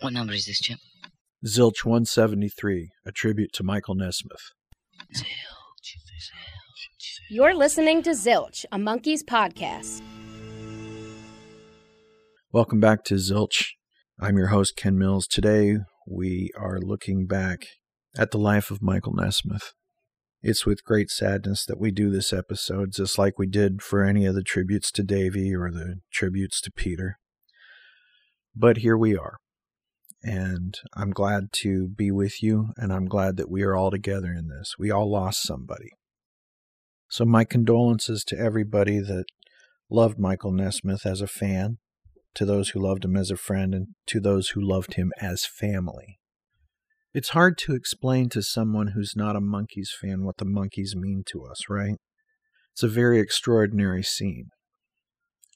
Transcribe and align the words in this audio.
What 0.00 0.12
number 0.12 0.32
is 0.32 0.46
this, 0.46 0.60
Chip? 0.60 0.78
Zilch 1.46 1.84
173, 1.84 2.90
a 3.06 3.12
tribute 3.12 3.52
to 3.52 3.62
Michael 3.62 3.94
Nesmith. 3.94 4.50
You're 7.30 7.54
listening 7.54 8.02
to 8.02 8.10
Zilch, 8.10 8.64
a 8.72 8.76
Monkees 8.76 9.22
podcast. 9.22 10.02
Welcome 12.52 12.80
back 12.80 13.04
to 13.04 13.14
Zilch. 13.14 13.68
I'm 14.20 14.36
your 14.36 14.48
host, 14.48 14.76
Ken 14.76 14.98
Mills. 14.98 15.26
Today 15.26 15.78
we 16.06 16.50
are 16.58 16.78
looking 16.80 17.26
back 17.26 17.66
at 18.18 18.30
the 18.30 18.38
life 18.38 18.70
of 18.70 18.82
Michael 18.82 19.14
Nesmith. 19.14 19.72
It's 20.42 20.66
with 20.66 20.84
great 20.84 21.10
sadness 21.10 21.64
that 21.66 21.80
we 21.80 21.90
do 21.90 22.10
this 22.10 22.32
episode, 22.32 22.92
just 22.92 23.16
like 23.16 23.38
we 23.38 23.46
did 23.46 23.80
for 23.80 24.04
any 24.04 24.26
of 24.26 24.34
the 24.34 24.42
tributes 24.42 24.90
to 24.92 25.02
Davy 25.02 25.54
or 25.54 25.70
the 25.70 26.00
tributes 26.12 26.60
to 26.62 26.72
Peter. 26.72 27.18
But 28.54 28.78
here 28.78 28.98
we 28.98 29.16
are. 29.16 29.38
And 30.24 30.74
I'm 30.94 31.10
glad 31.10 31.52
to 31.60 31.86
be 31.86 32.10
with 32.10 32.42
you, 32.42 32.70
and 32.78 32.92
I'm 32.94 33.04
glad 33.04 33.36
that 33.36 33.50
we 33.50 33.62
are 33.62 33.76
all 33.76 33.90
together 33.90 34.32
in 34.32 34.48
this. 34.48 34.76
We 34.78 34.90
all 34.90 35.10
lost 35.10 35.42
somebody. 35.42 35.90
So, 37.10 37.26
my 37.26 37.44
condolences 37.44 38.24
to 38.24 38.38
everybody 38.38 39.00
that 39.00 39.26
loved 39.90 40.18
Michael 40.18 40.50
Nesmith 40.50 41.04
as 41.04 41.20
a 41.20 41.26
fan, 41.26 41.76
to 42.34 42.46
those 42.46 42.70
who 42.70 42.80
loved 42.80 43.04
him 43.04 43.16
as 43.16 43.30
a 43.30 43.36
friend, 43.36 43.74
and 43.74 43.88
to 44.06 44.18
those 44.18 44.50
who 44.50 44.62
loved 44.62 44.94
him 44.94 45.12
as 45.20 45.44
family. 45.44 46.18
It's 47.12 47.28
hard 47.28 47.58
to 47.58 47.74
explain 47.74 48.30
to 48.30 48.42
someone 48.42 48.88
who's 48.88 49.14
not 49.14 49.36
a 49.36 49.40
Monkees 49.40 49.90
fan 49.90 50.24
what 50.24 50.38
the 50.38 50.46
Monkees 50.46 50.96
mean 50.96 51.22
to 51.26 51.44
us, 51.44 51.68
right? 51.68 51.96
It's 52.72 52.82
a 52.82 52.88
very 52.88 53.20
extraordinary 53.20 54.02
scene 54.02 54.48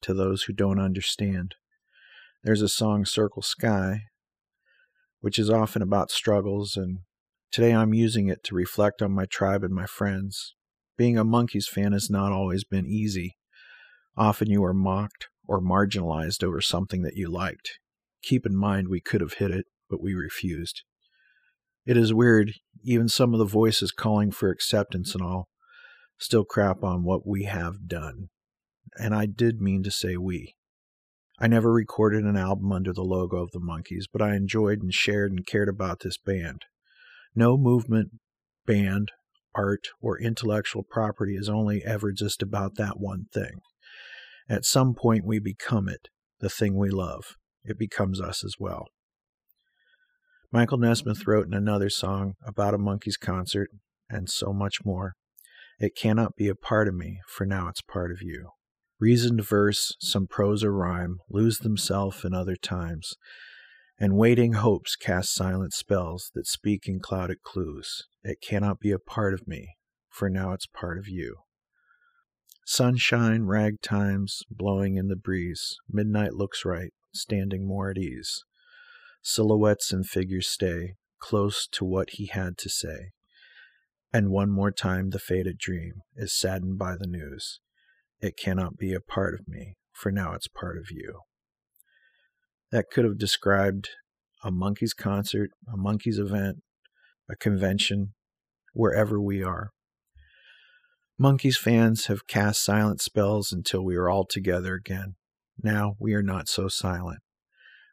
to 0.03 0.13
those 0.13 0.43
who 0.43 0.53
don't 0.53 0.79
understand. 0.79 1.55
There's 2.45 2.63
a 2.63 2.69
song, 2.69 3.07
Circle 3.07 3.43
Sky, 3.43 4.03
which 5.21 5.39
is 5.39 5.51
often 5.51 5.83
about 5.83 6.11
struggles, 6.11 6.77
and 6.77 7.01
today 7.51 7.75
I'm 7.75 7.95
using 7.95 8.29
it 8.29 8.45
to 8.45 8.55
reflect 8.55 9.03
on 9.03 9.13
my 9.13 9.25
tribe 9.25 9.65
and 9.65 9.75
my 9.75 9.87
friends. 9.87 10.55
Being 10.97 11.19
a 11.19 11.25
Monkees 11.25 11.69
fan 11.69 11.93
has 11.93 12.11
not 12.11 12.33
always 12.33 12.65
been 12.65 12.87
easy. 12.87 13.37
Often 14.17 14.51
you 14.51 14.65
are 14.65 14.75
mocked 14.75 15.29
or 15.47 15.61
marginalized 15.61 16.43
over 16.43 16.61
something 16.61 17.03
that 17.03 17.17
you 17.17 17.29
liked. 17.31 17.79
Keep 18.23 18.47
in 18.47 18.57
mind 18.57 18.89
we 18.89 19.01
could 19.01 19.21
have 19.21 19.35
hit 19.35 19.51
it, 19.51 19.67
but 19.89 20.03
we 20.03 20.15
refused. 20.15 20.83
It 21.87 21.97
is 21.97 22.13
weird, 22.13 22.53
even 22.85 23.09
some 23.09 23.33
of 23.33 23.39
the 23.39 23.45
voices 23.47 23.93
calling 23.93 24.31
for 24.31 24.51
acceptance 24.51 25.15
and 25.15 25.23
all 25.23 25.49
still 26.19 26.45
crap 26.45 26.83
on 26.83 27.05
what 27.05 27.27
we 27.27 27.45
have 27.45 27.87
done. 27.87 28.29
And 28.99 29.15
I 29.15 29.27
did 29.27 29.61
mean 29.61 29.83
to 29.85 29.91
say 29.91 30.17
we. 30.17 30.55
I 31.41 31.47
never 31.47 31.73
recorded 31.73 32.25
an 32.25 32.37
album 32.37 32.73
under 32.73 32.93
the 32.93 33.03
logo 33.03 33.37
of 33.37 33.53
the 33.53 33.61
Monkees, 33.61 34.07
but 34.13 34.21
I 34.21 34.35
enjoyed 34.35 34.83
and 34.83 34.93
shared 34.93 35.31
and 35.31 35.47
cared 35.47 35.69
about 35.69 36.01
this 36.01 36.19
band. 36.19 36.63
No 37.35 37.57
movement, 37.57 38.11
band, 38.67 39.13
art, 39.55 39.87
or 40.01 40.21
intellectual 40.21 40.83
property 40.83 41.37
is 41.37 41.49
only 41.49 41.85
ever 41.85 42.11
just 42.11 42.43
about 42.43 42.75
that 42.77 42.99
one 42.99 43.27
thing. 43.33 43.61
At 44.49 44.65
some 44.65 44.95
point, 44.95 45.25
we 45.25 45.39
become 45.39 45.89
it, 45.89 46.09
the 46.41 46.49
thing 46.49 46.77
we 46.77 46.91
love. 46.91 47.37
It 47.65 47.79
becomes 47.79 48.21
us 48.21 48.43
as 48.45 48.55
well. 48.59 48.87
Michael 50.51 50.79
Nesmith 50.79 51.27
wrote 51.27 51.47
in 51.47 51.55
another 51.55 51.91
song 51.91 52.35
about 52.45 52.75
a 52.75 52.79
Monkees 52.79 53.19
concert, 53.21 53.69
and 54.11 54.29
so 54.29 54.53
much 54.53 54.79
more. 54.85 55.13
It 55.79 55.95
cannot 55.95 56.35
be 56.35 56.49
a 56.49 56.57
part 56.57 56.89
of 56.89 56.95
me, 56.95 57.21
for 57.29 57.47
now 57.47 57.69
it's 57.69 57.83
part 57.83 58.11
of 58.11 58.23
you. 58.23 58.49
Reasoned 59.01 59.47
verse, 59.47 59.95
some 60.01 60.27
prose 60.27 60.65
or 60.65 60.73
rhyme, 60.73 61.19
lose 61.31 61.59
themselves 61.59 62.25
in 62.25 62.35
other 62.35 62.57
times, 62.57 63.15
and 63.99 64.17
waiting 64.17 64.55
hopes 64.55 64.97
cast 64.97 65.33
silent 65.33 65.73
spells 65.73 66.33
that 66.35 66.47
speak 66.47 66.89
in 66.89 66.99
clouded 66.99 67.43
clues. 67.43 68.09
It 68.25 68.41
cannot 68.41 68.81
be 68.81 68.91
a 68.91 68.99
part 68.99 69.35
of 69.35 69.47
me, 69.47 69.77
for 70.09 70.29
now 70.29 70.53
it's 70.53 70.67
part 70.67 70.99
of 70.99 71.09
you. 71.09 71.37
Sunshine, 72.67 73.43
ragtimes, 73.43 74.43
blowing 74.51 74.97
in 74.97 75.09
the 75.09 75.17
breeze, 75.17 75.77
midnight 75.89 76.35
looks 76.35 76.65
right, 76.65 76.93
standing 77.15 77.67
more 77.67 77.91
at 77.91 77.99
ease. 77.99 78.45
Silhouettes 79.23 79.93
and 79.93 80.07
figures 80.07 80.49
stay 80.49 80.95
close 81.21 81.67
to 81.73 81.85
what 81.85 82.11
he 82.11 82.27
had 82.27 82.59
to 82.59 82.69
say. 82.69 83.13
And 84.13 84.31
one 84.31 84.51
more 84.51 84.71
time 84.71 85.11
the 85.11 85.19
faded 85.19 85.59
dream 85.59 86.03
is 86.17 86.39
saddened 86.39 86.79
by 86.79 86.97
the 86.99 87.07
news. 87.07 87.61
It 88.21 88.37
cannot 88.37 88.77
be 88.77 88.93
a 88.93 89.01
part 89.01 89.35
of 89.35 89.47
me, 89.47 89.77
for 89.93 90.11
now 90.11 90.33
it's 90.33 90.49
part 90.49 90.77
of 90.77 90.91
you. 90.91 91.21
That 92.73 92.91
could 92.91 93.05
have 93.05 93.19
described 93.19 93.91
a 94.43 94.51
Monkees 94.51 94.95
concert, 94.97 95.51
a 95.73 95.77
Monkees 95.77 96.19
event, 96.19 96.59
a 97.31 97.37
convention, 97.37 98.15
wherever 98.73 99.21
we 99.21 99.43
are. 99.43 99.71
Monkees 101.21 101.57
fans 101.57 102.07
have 102.07 102.27
cast 102.27 102.63
silent 102.63 103.01
spells 103.01 103.53
until 103.53 103.85
we 103.85 103.97
are 103.97 104.09
all 104.09 104.25
together 104.25 104.75
again. 104.75 105.15
Now 105.63 105.95
we 105.99 106.15
are 106.15 106.23
not 106.23 106.49
so 106.49 106.69
silent. 106.69 107.21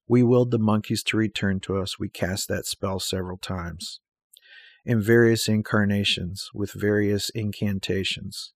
We 0.08 0.22
willed 0.22 0.52
the 0.52 0.60
Monkees 0.60 1.04
to 1.06 1.18
return 1.18 1.60
to 1.62 1.78
us. 1.78 1.98
We 2.00 2.10
cast 2.10 2.48
that 2.48 2.66
spell 2.66 3.00
several 3.00 3.38
times. 3.38 4.00
In 4.86 5.02
various 5.02 5.48
incarnations, 5.48 6.50
with 6.54 6.74
various 6.74 7.32
incantations. 7.32 8.54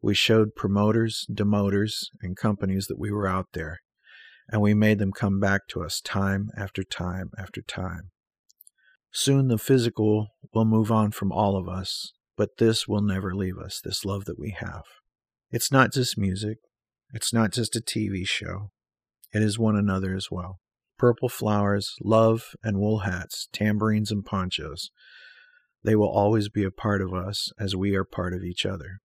We 0.00 0.14
showed 0.14 0.54
promoters, 0.54 1.26
demoters, 1.32 2.10
and 2.22 2.36
companies 2.36 2.86
that 2.86 2.98
we 2.98 3.10
were 3.10 3.26
out 3.26 3.48
there, 3.52 3.80
and 4.48 4.62
we 4.62 4.74
made 4.74 4.98
them 4.98 5.12
come 5.12 5.40
back 5.40 5.62
to 5.70 5.82
us 5.82 6.00
time 6.00 6.50
after 6.56 6.84
time 6.84 7.30
after 7.36 7.62
time. 7.62 8.10
Soon 9.10 9.48
the 9.48 9.58
physical 9.58 10.28
will 10.54 10.64
move 10.64 10.92
on 10.92 11.10
from 11.10 11.32
all 11.32 11.56
of 11.56 11.68
us, 11.68 12.12
but 12.36 12.58
this 12.58 12.86
will 12.86 13.02
never 13.02 13.34
leave 13.34 13.58
us, 13.58 13.80
this 13.82 14.04
love 14.04 14.24
that 14.26 14.38
we 14.38 14.56
have. 14.58 14.84
It's 15.50 15.72
not 15.72 15.92
just 15.92 16.18
music, 16.18 16.58
it's 17.12 17.32
not 17.32 17.52
just 17.52 17.74
a 17.74 17.80
TV 17.80 18.26
show, 18.26 18.70
it 19.32 19.42
is 19.42 19.58
one 19.58 19.76
another 19.76 20.14
as 20.14 20.28
well. 20.30 20.60
Purple 20.98 21.28
flowers, 21.28 21.94
love, 22.02 22.54
and 22.62 22.78
wool 22.78 23.00
hats, 23.00 23.48
tambourines, 23.52 24.10
and 24.10 24.24
ponchos. 24.24 24.90
They 25.84 25.94
will 25.94 26.08
always 26.08 26.48
be 26.48 26.64
a 26.64 26.70
part 26.70 27.00
of 27.00 27.14
us 27.14 27.50
as 27.58 27.76
we 27.76 27.94
are 27.94 28.04
part 28.04 28.34
of 28.34 28.42
each 28.42 28.66
other. 28.66 29.00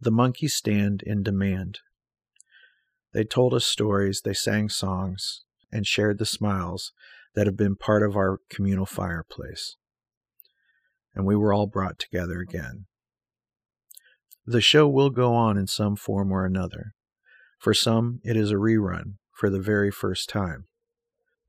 The 0.00 0.10
Monkees 0.10 0.52
stand 0.52 1.02
in 1.02 1.22
demand. 1.22 1.80
They 3.12 3.24
told 3.24 3.52
us 3.52 3.66
stories, 3.66 4.22
they 4.22 4.32
sang 4.32 4.68
songs, 4.68 5.44
and 5.70 5.86
shared 5.86 6.18
the 6.18 6.26
smiles 6.26 6.92
that 7.34 7.46
have 7.46 7.56
been 7.56 7.76
part 7.76 8.02
of 8.02 8.16
our 8.16 8.38
communal 8.48 8.86
fireplace. 8.86 9.76
And 11.14 11.26
we 11.26 11.36
were 11.36 11.52
all 11.52 11.66
brought 11.66 11.98
together 11.98 12.40
again. 12.40 12.86
The 14.46 14.60
show 14.60 14.88
will 14.88 15.10
go 15.10 15.34
on 15.34 15.58
in 15.58 15.66
some 15.66 15.96
form 15.96 16.32
or 16.32 16.44
another. 16.44 16.94
For 17.58 17.74
some, 17.74 18.20
it 18.24 18.36
is 18.36 18.50
a 18.50 18.54
rerun 18.54 19.14
for 19.32 19.50
the 19.50 19.60
very 19.60 19.90
first 19.90 20.28
time. 20.28 20.66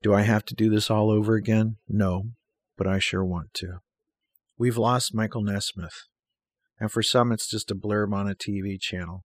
Do 0.04 0.14
I 0.14 0.24
have 0.24 0.44
to 0.46 0.56
do 0.56 0.70
this 0.70 0.90
all 0.90 1.10
over 1.10 1.36
again? 1.36 1.78
No, 1.88 2.32
but 2.78 2.88
I 2.88 3.00
sure 3.00 3.24
want 3.24 3.54
to. 3.56 3.80
We've 4.58 4.78
lost 4.78 5.16
Michael 5.16 5.42
Nesmith, 5.42 6.08
and 6.81 6.92
for 6.92 7.03
some 7.03 7.31
it's 7.31 7.47
just 7.47 7.69
a 7.69 7.75
blurb 7.75 8.12
on 8.12 8.28
a 8.28 8.34
TV 8.34 8.81
channel. 8.81 9.24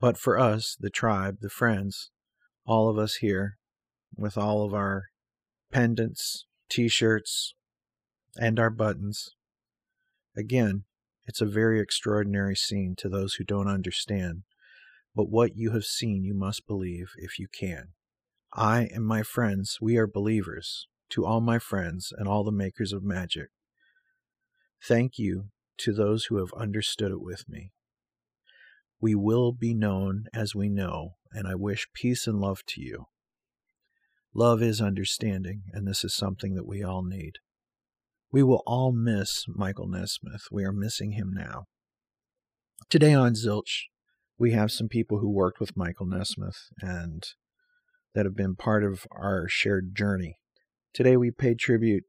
But 0.00 0.16
for 0.16 0.38
us, 0.38 0.78
the 0.80 0.88
tribe, 0.88 1.36
the 1.42 1.50
friends, 1.50 2.10
all 2.64 2.88
of 2.88 2.96
us 2.96 3.16
here, 3.16 3.58
with 4.16 4.38
all 4.38 4.64
of 4.64 4.72
our 4.72 5.04
pendants, 5.70 6.46
t 6.70 6.88
shirts, 6.88 7.54
and 8.40 8.58
our 8.58 8.70
buttons, 8.70 9.34
again, 10.34 10.84
it's 11.26 11.42
a 11.42 11.46
very 11.46 11.80
extraordinary 11.80 12.56
scene 12.56 12.94
to 12.96 13.10
those 13.10 13.34
who 13.34 13.44
don't 13.44 13.68
understand. 13.68 14.44
But 15.14 15.28
what 15.28 15.56
you 15.56 15.72
have 15.72 15.84
seen, 15.84 16.24
you 16.24 16.32
must 16.32 16.66
believe 16.66 17.10
if 17.18 17.38
you 17.38 17.46
can. 17.46 17.88
I 18.54 18.88
and 18.90 19.04
my 19.04 19.22
friends, 19.22 19.76
we 19.82 19.98
are 19.98 20.06
believers. 20.06 20.88
To 21.10 21.26
all 21.26 21.40
my 21.40 21.58
friends 21.58 22.12
and 22.16 22.28
all 22.28 22.44
the 22.44 22.52
makers 22.52 22.92
of 22.92 23.02
magic, 23.02 23.48
thank 24.80 25.18
you 25.18 25.50
to 25.80 25.92
those 25.92 26.26
who 26.26 26.36
have 26.38 26.52
understood 26.56 27.10
it 27.10 27.20
with 27.20 27.48
me. 27.48 27.72
We 29.00 29.14
will 29.14 29.52
be 29.52 29.74
known 29.74 30.26
as 30.34 30.54
we 30.54 30.68
know, 30.68 31.16
and 31.32 31.48
I 31.48 31.54
wish 31.54 31.88
peace 31.94 32.26
and 32.26 32.38
love 32.38 32.64
to 32.68 32.80
you. 32.80 33.06
Love 34.34 34.62
is 34.62 34.80
understanding, 34.80 35.62
and 35.72 35.88
this 35.88 36.04
is 36.04 36.14
something 36.14 36.54
that 36.54 36.66
we 36.66 36.82
all 36.82 37.02
need. 37.02 37.34
We 38.30 38.42
will 38.42 38.62
all 38.66 38.92
miss 38.92 39.46
Michael 39.48 39.88
Nesmith. 39.88 40.42
We 40.52 40.64
are 40.64 40.72
missing 40.72 41.12
him 41.12 41.32
now. 41.34 41.64
Today 42.88 43.14
on 43.14 43.34
Zilch, 43.34 43.86
we 44.38 44.52
have 44.52 44.70
some 44.70 44.88
people 44.88 45.18
who 45.18 45.30
worked 45.30 45.60
with 45.60 45.76
Michael 45.76 46.06
Nesmith 46.06 46.68
and 46.80 47.24
that 48.14 48.24
have 48.24 48.36
been 48.36 48.54
part 48.54 48.84
of 48.84 49.06
our 49.10 49.48
shared 49.48 49.94
journey. 49.94 50.38
Today, 50.92 51.16
we 51.16 51.30
pay 51.30 51.54
tribute 51.54 52.04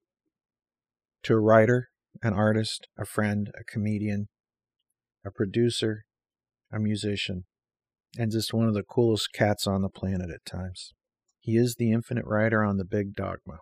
to 1.23 1.33
a 1.33 1.39
writer, 1.39 1.90
an 2.21 2.33
artist, 2.33 2.87
a 2.97 3.05
friend, 3.05 3.49
a 3.59 3.63
comedian, 3.63 4.27
a 5.25 5.31
producer, 5.31 6.03
a 6.71 6.79
musician, 6.79 7.45
and 8.17 8.31
just 8.31 8.53
one 8.53 8.67
of 8.67 8.73
the 8.73 8.83
coolest 8.83 9.29
cats 9.33 9.65
on 9.65 9.81
the 9.81 9.89
planet 9.89 10.29
at 10.29 10.45
times. 10.45 10.93
He 11.39 11.57
is 11.57 11.75
the 11.75 11.91
Infinite 11.91 12.25
Rider 12.25 12.63
on 12.63 12.77
the 12.77 12.85
Big 12.85 13.15
Dogma. 13.15 13.59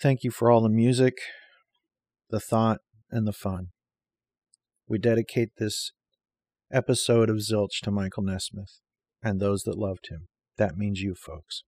Thank 0.00 0.22
you 0.22 0.30
for 0.30 0.50
all 0.50 0.60
the 0.60 0.68
music, 0.68 1.14
the 2.30 2.40
thought, 2.40 2.78
and 3.10 3.26
the 3.26 3.32
fun. 3.32 3.68
We 4.86 4.98
dedicate 4.98 5.50
this 5.58 5.92
episode 6.72 7.30
of 7.30 7.36
Zilch 7.36 7.80
to 7.82 7.90
Michael 7.90 8.22
Nesmith 8.22 8.80
and 9.22 9.40
those 9.40 9.62
that 9.62 9.78
loved 9.78 10.08
him. 10.10 10.28
That 10.56 10.76
means 10.76 11.00
you 11.00 11.14
folks. 11.14 11.64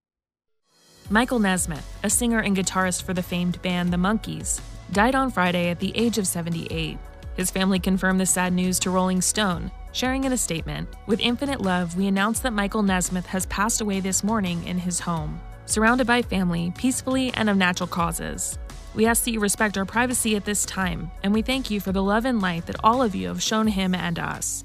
Michael 1.12 1.40
Nesmith, 1.40 1.98
a 2.04 2.08
singer 2.08 2.38
and 2.38 2.56
guitarist 2.56 3.02
for 3.02 3.12
the 3.12 3.22
famed 3.22 3.60
band 3.62 3.92
The 3.92 3.96
Monkees, 3.96 4.60
died 4.92 5.16
on 5.16 5.32
Friday 5.32 5.68
at 5.68 5.80
the 5.80 5.90
age 5.96 6.18
of 6.18 6.26
78. 6.26 6.98
His 7.34 7.50
family 7.50 7.80
confirmed 7.80 8.20
the 8.20 8.26
sad 8.26 8.52
news 8.52 8.78
to 8.78 8.90
Rolling 8.90 9.20
Stone, 9.20 9.72
sharing 9.90 10.22
in 10.22 10.32
a 10.32 10.36
statement 10.36 10.88
With 11.08 11.18
infinite 11.18 11.60
love, 11.60 11.96
we 11.96 12.06
announce 12.06 12.38
that 12.40 12.52
Michael 12.52 12.84
Nesmith 12.84 13.26
has 13.26 13.46
passed 13.46 13.80
away 13.80 13.98
this 13.98 14.22
morning 14.22 14.62
in 14.68 14.78
his 14.78 15.00
home, 15.00 15.40
surrounded 15.66 16.06
by 16.06 16.22
family, 16.22 16.72
peacefully, 16.78 17.32
and 17.34 17.50
of 17.50 17.56
natural 17.56 17.88
causes. 17.88 18.56
We 18.94 19.06
ask 19.06 19.24
that 19.24 19.32
you 19.32 19.40
respect 19.40 19.76
our 19.76 19.84
privacy 19.84 20.36
at 20.36 20.44
this 20.44 20.64
time, 20.64 21.10
and 21.24 21.34
we 21.34 21.42
thank 21.42 21.72
you 21.72 21.80
for 21.80 21.90
the 21.90 22.04
love 22.04 22.24
and 22.24 22.40
light 22.40 22.66
that 22.66 22.84
all 22.84 23.02
of 23.02 23.16
you 23.16 23.26
have 23.26 23.42
shown 23.42 23.66
him 23.66 23.96
and 23.96 24.20
us. 24.20 24.62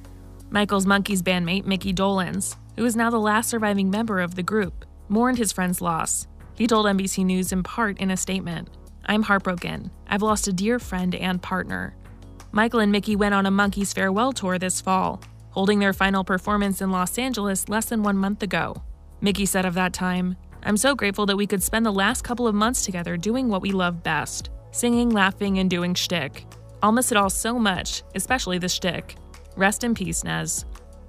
Michael's 0.51 0.85
Monkees 0.85 1.23
bandmate, 1.23 1.65
Mickey 1.65 1.91
Dolenz, 1.91 2.55
who 2.75 2.85
is 2.85 2.95
now 2.95 3.09
the 3.09 3.19
last 3.19 3.49
surviving 3.49 3.89
member 3.89 4.19
of 4.19 4.35
the 4.35 4.43
group, 4.43 4.85
mourned 5.09 5.39
his 5.39 5.51
friend's 5.51 5.81
loss. 5.81 6.27
He 6.55 6.67
told 6.67 6.85
NBC 6.85 7.25
News 7.25 7.51
in 7.51 7.63
part 7.63 7.99
in 7.99 8.11
a 8.11 8.17
statement 8.17 8.69
I'm 9.05 9.23
heartbroken. 9.23 9.91
I've 10.07 10.21
lost 10.21 10.47
a 10.47 10.53
dear 10.53 10.79
friend 10.79 11.13
and 11.13 11.41
partner. 11.41 11.95
Michael 12.51 12.79
and 12.79 12.91
Mickey 12.91 13.15
went 13.15 13.35
on 13.35 13.45
a 13.45 13.51
Monkees 13.51 13.93
farewell 13.93 14.31
tour 14.31 14.57
this 14.57 14.81
fall, 14.81 15.21
holding 15.51 15.79
their 15.79 15.93
final 15.93 16.23
performance 16.23 16.81
in 16.81 16.91
Los 16.91 17.17
Angeles 17.17 17.69
less 17.69 17.85
than 17.85 18.01
one 18.01 18.17
month 18.17 18.41
ago. 18.41 18.81
Mickey 19.21 19.45
said 19.45 19.65
of 19.65 19.73
that 19.73 19.93
time, 19.93 20.37
I'm 20.63 20.77
so 20.77 20.95
grateful 20.95 21.25
that 21.27 21.37
we 21.37 21.45
could 21.45 21.61
spend 21.61 21.85
the 21.85 21.91
last 21.91 22.23
couple 22.23 22.47
of 22.47 22.55
months 22.55 22.83
together 22.83 23.17
doing 23.17 23.49
what 23.49 23.61
we 23.61 23.71
love 23.71 24.01
best 24.01 24.49
singing, 24.71 25.09
laughing, 25.09 25.59
and 25.59 25.69
doing 25.69 25.93
shtick. 25.93 26.45
I'll 26.83 26.91
miss 26.91 27.09
it 27.09 27.17
all 27.17 27.29
so 27.29 27.57
much, 27.57 28.03
especially 28.13 28.57
the 28.57 28.67
shtick. 28.67 29.15
Rest 29.55 29.85
in 29.85 29.95
peace, 29.95 30.23
Nez. 30.23 30.65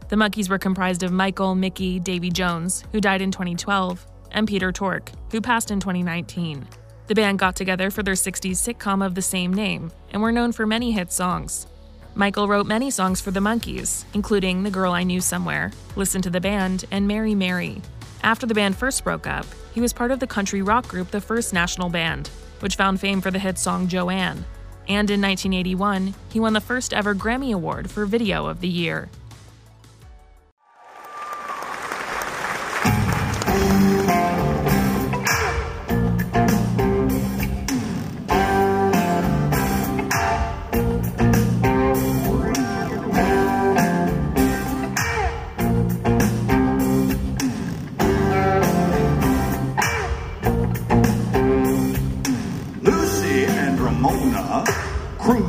The 0.09 0.15
Monkees 0.15 0.49
were 0.49 0.59
comprised 0.59 1.03
of 1.03 1.11
Michael, 1.11 1.57
Mickey, 1.57 1.99
Davy 1.99 2.31
Jones, 2.31 2.85
who 2.93 3.01
died 3.01 3.23
in 3.23 3.33
2012, 3.33 4.07
and 4.33 4.49
Peter 4.49 4.73
Tork, 4.73 5.11
who 5.31 5.41
passed 5.41 5.71
in 5.71 5.81
2019. 5.81 6.67
The 7.07 7.15
band 7.15 7.39
got 7.39 7.57
together 7.57 7.91
for 7.91 8.03
their 8.03 8.15
60s 8.15 8.57
sitcom 8.57 9.05
of 9.05 9.15
the 9.15 9.23
same 9.23 9.55
name 9.55 9.93
and 10.11 10.21
were 10.21 10.33
known 10.33 10.53
for 10.53 10.67
many 10.67 10.93
hit 10.93 11.13
songs. 11.13 11.67
Michael 12.15 12.49
wrote 12.49 12.67
many 12.67 12.91
songs 12.91 13.21
for 13.21 13.31
the 13.31 13.41
Monkees, 13.41 14.05
including 14.15 14.63
The 14.63 14.71
Girl 14.71 14.93
I 14.93 15.03
Knew 15.03 15.21
Somewhere, 15.21 15.71
Listen 15.97 16.23
to 16.23 16.31
the 16.31 16.41
Band, 16.41 16.87
and 16.91 17.07
Mary 17.07 17.35
Mary. 17.35 17.83
After 18.23 18.47
the 18.47 18.55
band 18.55 18.77
first 18.77 19.05
broke 19.05 19.27
up, 19.27 19.47
he 19.75 19.81
was 19.81 19.93
part 19.93 20.11
of 20.11 20.19
the 20.19 20.27
country 20.27 20.63
rock 20.63 20.89
group 20.89 21.11
The 21.11 21.21
First 21.21 21.53
National 21.53 21.91
Band, 21.91 22.29
which 22.61 22.77
found 22.77 23.01
fame 23.01 23.21
for 23.21 23.31
the 23.31 23.39
hit 23.39 23.59
song 23.59 23.87
Joanne. 23.87 24.45
And 24.89 25.11
in 25.11 25.21
1981, 25.21 26.15
he 26.31 26.41
won 26.41 26.55
the 26.55 26.61
first 26.61 26.95
ever 26.95 27.15
Grammy 27.15 27.53
Award 27.53 27.91
for 27.91 28.07
Video 28.07 28.47
of 28.47 28.61
the 28.61 28.69
Year. 28.69 29.11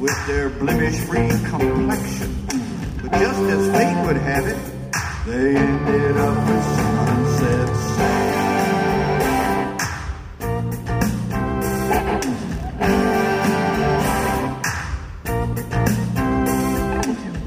with 0.00 0.26
their 0.26 0.48
blemish-free 0.48 1.28
complexion. 1.50 2.34
But 3.02 3.12
just 3.12 3.40
as 3.40 3.70
fate 3.70 4.06
would 4.06 4.16
have 4.16 4.46
it, 4.46 4.56
they 5.26 5.56
ended 5.56 6.16
up 6.16 6.36
with 6.48 6.64
sunset 6.64 7.76
sand. 7.76 8.40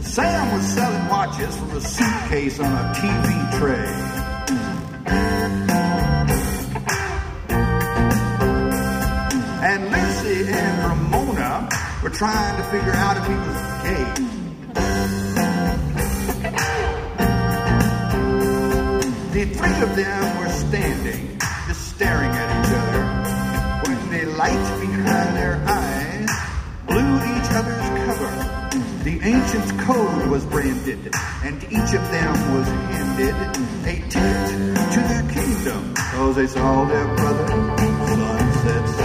Sam 0.04 0.52
was 0.54 0.66
selling 0.68 1.08
watches 1.10 1.58
from 1.58 1.72
a 1.72 1.82
suitcase 1.82 2.60
on 2.60 2.72
a 2.72 2.94
TV 2.94 3.58
tray. 3.58 4.20
and 9.66 9.84
Lucy 9.90 10.52
and 10.52 10.90
Ramona 10.90 11.73
figure 12.74 12.94
out 12.94 13.18
if 13.18 13.26
he 13.28 13.36
was 13.36 13.60
gay. 13.86 14.06
The 19.32 19.46
three 19.56 19.82
of 19.82 19.96
them 19.96 20.40
were 20.40 20.50
standing, 20.50 21.38
just 21.68 21.96
staring 21.96 22.32
at 22.32 22.50
each 22.60 22.74
other, 22.82 23.04
when 23.86 24.00
the 24.10 24.26
light 24.38 24.66
behind 24.82 25.38
their 25.38 25.56
eyes 25.68 26.30
blew 26.88 27.16
each 27.36 27.52
other's 27.60 27.90
cover. 28.06 28.34
The 29.04 29.20
ancient 29.22 29.80
code 29.82 30.28
was 30.32 30.46
branded, 30.46 31.12
and 31.44 31.64
each 31.66 31.94
of 31.94 32.04
them 32.12 32.34
was 32.56 32.68
handed 32.68 33.36
a 33.36 33.96
ticket 34.10 34.14
to 34.94 35.00
their 35.12 35.26
kingdom, 35.32 35.94
cause 35.96 36.36
they 36.36 36.48
saw 36.48 36.86
their 36.86 37.16
brother 37.16 37.48
sunset 38.54 39.03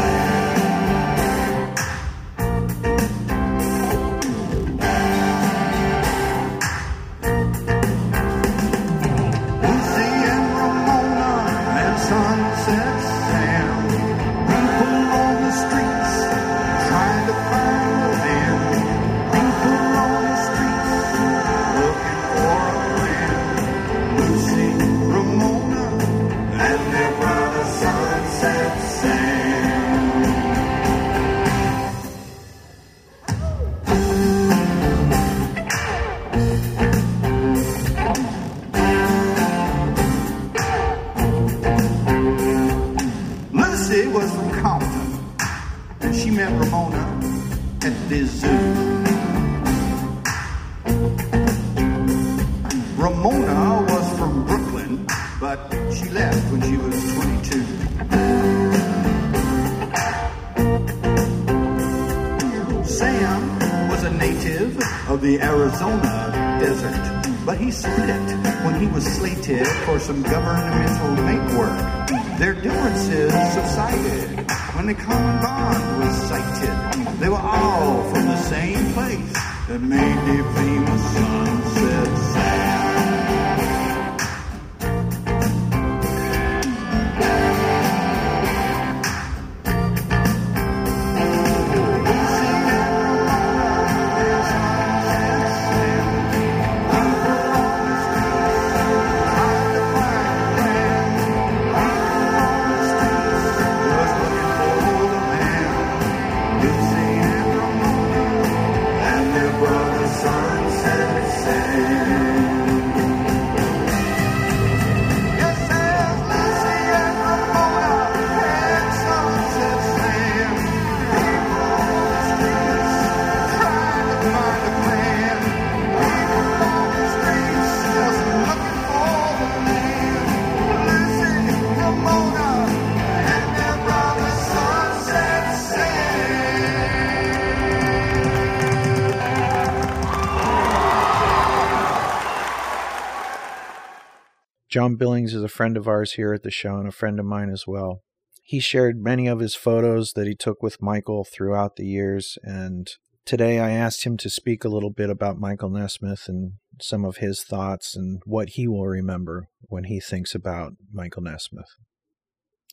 John 144.69 144.97
Billings 144.97 145.33
is 145.33 145.43
a 145.43 145.49
friend 145.49 145.79
of 145.79 145.89
ours 145.89 146.13
here 146.13 146.35
at 146.35 146.43
the 146.43 146.51
show 146.51 146.77
and 146.77 146.87
a 146.87 146.93
friend 146.93 147.19
of 147.19 147.25
mine 147.25 147.49
as 147.49 147.67
well. 147.67 148.03
He 148.43 148.61
shared 148.61 149.03
many 149.03 149.27
of 149.27 149.41
his 149.41 149.55
photos 149.55 150.13
that 150.13 150.27
he 150.27 150.35
took 150.35 150.63
with 150.63 150.83
Michael 150.83 151.25
throughout 151.25 151.77
the 151.77 151.87
years, 151.87 152.37
and 152.43 152.89
today 153.25 153.61
I 153.61 153.71
asked 153.71 154.05
him 154.05 154.19
to 154.19 154.29
speak 154.29 154.65
a 154.65 154.69
little 154.69 154.91
bit 154.91 155.09
about 155.09 155.39
Michael 155.39 155.71
Nesmith 155.71 156.29
and 156.29 156.53
some 156.81 157.05
of 157.05 157.17
his 157.17 157.43
thoughts 157.43 157.97
and 157.97 158.21
what 158.27 158.51
he 158.51 158.69
will 158.69 158.87
remember 158.87 159.49
when 159.63 159.85
he 159.85 160.01
thinks 160.01 160.35
about 160.35 160.75
Michael 160.93 161.23
Nesmith. 161.23 161.75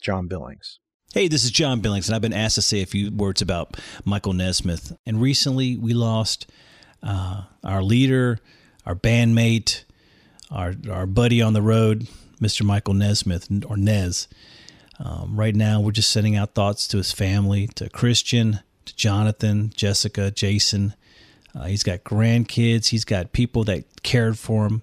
John 0.01 0.27
Billings. 0.27 0.79
Hey, 1.13 1.29
this 1.29 1.45
is 1.45 1.51
John 1.51 1.79
Billings, 1.79 2.09
and 2.09 2.15
I've 2.15 2.21
been 2.21 2.33
asked 2.33 2.55
to 2.55 2.61
say 2.61 2.81
a 2.81 2.85
few 2.85 3.09
words 3.09 3.41
about 3.41 3.77
Michael 4.03 4.33
Nesmith. 4.33 4.91
And 5.05 5.21
recently 5.21 5.77
we 5.77 5.93
lost 5.93 6.51
uh, 7.01 7.43
our 7.63 7.81
leader, 7.81 8.39
our 8.85 8.95
bandmate, 8.95 9.84
our, 10.51 10.73
our 10.89 11.05
buddy 11.05 11.41
on 11.41 11.53
the 11.53 11.61
road, 11.61 12.07
Mr. 12.39 12.63
Michael 12.63 12.93
Nesmith, 12.93 13.49
or 13.67 13.77
Nez. 13.77 14.27
Um, 14.99 15.35
right 15.35 15.55
now, 15.55 15.81
we're 15.81 15.91
just 15.91 16.09
sending 16.09 16.35
out 16.35 16.53
thoughts 16.53 16.87
to 16.89 16.97
his 16.97 17.11
family, 17.11 17.67
to 17.75 17.89
Christian, 17.89 18.59
to 18.85 18.95
Jonathan, 18.95 19.71
Jessica, 19.75 20.31
Jason. 20.31 20.93
Uh, 21.53 21.65
he's 21.65 21.83
got 21.83 22.03
grandkids. 22.03 22.87
He's 22.87 23.05
got 23.05 23.33
people 23.33 23.63
that 23.65 24.03
cared 24.03 24.37
for 24.37 24.67
him 24.67 24.81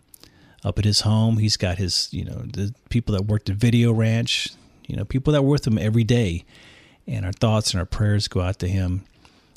up 0.64 0.78
at 0.78 0.84
his 0.84 1.00
home. 1.00 1.38
He's 1.38 1.56
got 1.56 1.78
his, 1.78 2.08
you 2.12 2.24
know, 2.24 2.42
the 2.52 2.74
people 2.88 3.14
that 3.14 3.22
worked 3.22 3.50
at 3.50 3.56
Video 3.56 3.92
Ranch, 3.92 4.48
you 4.86 4.96
know, 4.96 5.04
people 5.04 5.32
that 5.32 5.42
were 5.42 5.50
with 5.50 5.66
him 5.66 5.78
every 5.78 6.04
day. 6.04 6.44
And 7.06 7.24
our 7.24 7.32
thoughts 7.32 7.72
and 7.72 7.80
our 7.80 7.86
prayers 7.86 8.28
go 8.28 8.40
out 8.40 8.58
to 8.60 8.68
him. 8.68 9.04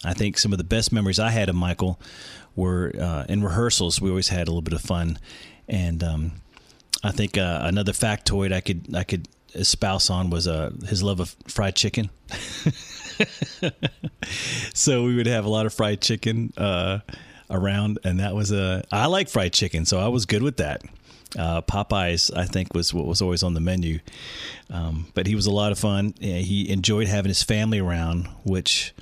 I 0.04 0.14
think 0.14 0.38
some 0.38 0.52
of 0.52 0.58
the 0.58 0.64
best 0.64 0.92
memories 0.92 1.20
I 1.20 1.30
had 1.30 1.50
of 1.50 1.56
Michael 1.56 2.00
were 2.56 2.92
uh, 3.00 3.26
in 3.28 3.44
rehearsals. 3.44 4.02
We 4.02 4.10
always 4.10 4.30
had 4.30 4.48
a 4.48 4.52
little 4.52 4.62
bit 4.62 4.74
of 4.74 4.82
fun, 4.82 5.20
and 5.68 6.04
um, 6.04 6.32
I 7.04 7.12
think 7.12 7.38
uh, 7.38 7.62
another 7.64 7.92
factoid 7.92 8.54
I 8.54 8.62
could 8.62 8.96
I 8.96 9.04
could 9.04 9.28
espouse 9.54 10.10
on 10.10 10.30
was 10.30 10.48
uh, 10.48 10.72
his 10.88 11.04
love 11.04 11.20
of 11.20 11.36
fried 11.48 11.76
chicken. 11.76 12.10
so 14.74 15.04
we 15.04 15.16
would 15.16 15.28
have 15.28 15.46
a 15.46 15.50
lot 15.50 15.66
of 15.66 15.74
fried 15.74 16.02
chicken 16.02 16.54
uh, 16.58 17.00
around, 17.50 18.00
and 18.04 18.20
that 18.20 18.36
was 18.36 18.52
a. 18.52 18.84
I 18.92 19.08
like 19.08 19.30
fried 19.30 19.54
chicken, 19.54 19.86
so 19.86 20.00
I 20.00 20.08
was 20.08 20.26
good 20.26 20.44
with 20.44 20.58
that. 20.58 20.82
Uh, 21.38 21.62
Popeyes, 21.62 22.36
I 22.36 22.46
think, 22.46 22.74
was 22.74 22.94
what 22.94 23.06
was 23.06 23.22
always 23.22 23.44
on 23.44 23.54
the 23.54 23.60
menu. 23.60 24.00
Um, 24.70 25.08
but 25.14 25.28
he 25.28 25.36
was 25.36 25.46
a 25.46 25.52
lot 25.52 25.72
of 25.72 25.80
fun. 25.80 26.14
He 26.20 26.70
enjoyed 26.70 27.08
having 27.08 27.30
his 27.30 27.44
family 27.44 27.80
around, 27.80 28.28
which 28.44 28.94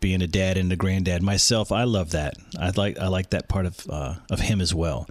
being 0.00 0.22
a 0.22 0.26
dad 0.26 0.56
and 0.56 0.70
a 0.72 0.76
granddad 0.76 1.22
myself, 1.22 1.72
I 1.72 1.84
love 1.84 2.10
that. 2.10 2.34
I 2.58 2.70
like 2.76 2.98
I 2.98 3.08
like 3.08 3.30
that 3.30 3.48
part 3.48 3.66
of 3.66 3.86
uh, 3.88 4.14
of 4.30 4.40
him 4.40 4.60
as 4.60 4.74
well. 4.74 5.08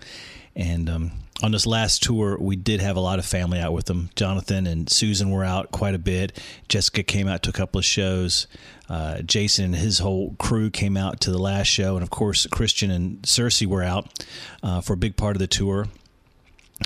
And 0.55 0.89
um, 0.89 1.11
on 1.43 1.51
this 1.51 1.67
last 1.67 2.01
tour, 2.01 2.37
we 2.39 2.55
did 2.55 2.79
have 2.79 2.95
a 2.95 3.01
lot 3.01 3.19
of 3.19 3.25
family 3.25 3.59
out 3.59 3.73
with 3.73 3.85
them. 3.85 4.09
Jonathan 4.15 4.65
and 4.65 4.89
Susan 4.89 5.29
were 5.31 5.43
out 5.43 5.71
quite 5.71 5.93
a 5.93 5.99
bit. 5.99 6.39
Jessica 6.69 7.03
came 7.03 7.27
out 7.27 7.43
to 7.43 7.49
a 7.49 7.53
couple 7.53 7.77
of 7.77 7.85
shows. 7.85 8.47
Uh, 8.87 9.21
Jason 9.21 9.65
and 9.65 9.75
his 9.75 9.99
whole 9.99 10.35
crew 10.39 10.69
came 10.69 10.95
out 10.95 11.19
to 11.21 11.31
the 11.31 11.37
last 11.37 11.67
show, 11.67 11.95
and 11.95 12.03
of 12.03 12.09
course, 12.09 12.47
Christian 12.47 12.89
and 12.89 13.25
Circe 13.25 13.61
were 13.63 13.83
out 13.83 14.25
uh, 14.63 14.79
for 14.79 14.93
a 14.93 14.97
big 14.97 15.17
part 15.17 15.35
of 15.35 15.39
the 15.39 15.47
tour. 15.47 15.87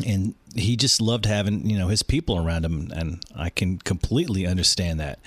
And 0.06 0.36
he 0.56 0.76
just 0.76 1.02
loved 1.02 1.26
having 1.26 1.68
you 1.70 1.78
know 1.78 1.88
his 1.88 2.04
people 2.04 2.38
around 2.38 2.64
him, 2.64 2.92
and 2.96 3.24
I 3.36 3.50
can 3.50 3.80
completely 3.80 4.46
understand 4.46 5.00
that. 5.00 5.20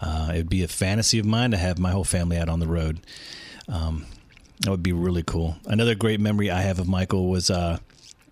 Uh, 0.00 0.30
it 0.34 0.36
would 0.36 0.50
be 0.50 0.62
a 0.62 0.68
fantasy 0.68 1.18
of 1.18 1.26
mine 1.26 1.50
to 1.50 1.56
have 1.56 1.78
my 1.78 1.90
whole 1.90 2.04
family 2.04 2.36
out 2.36 2.48
on 2.48 2.60
the 2.60 2.68
road. 2.68 3.00
Um, 3.68 4.06
that 4.60 4.70
would 4.70 4.82
be 4.82 4.92
really 4.92 5.22
cool. 5.22 5.56
Another 5.64 5.94
great 5.94 6.20
memory 6.20 6.50
I 6.50 6.60
have 6.60 6.78
of 6.78 6.86
Michael 6.86 7.28
was 7.28 7.50
uh, 7.50 7.78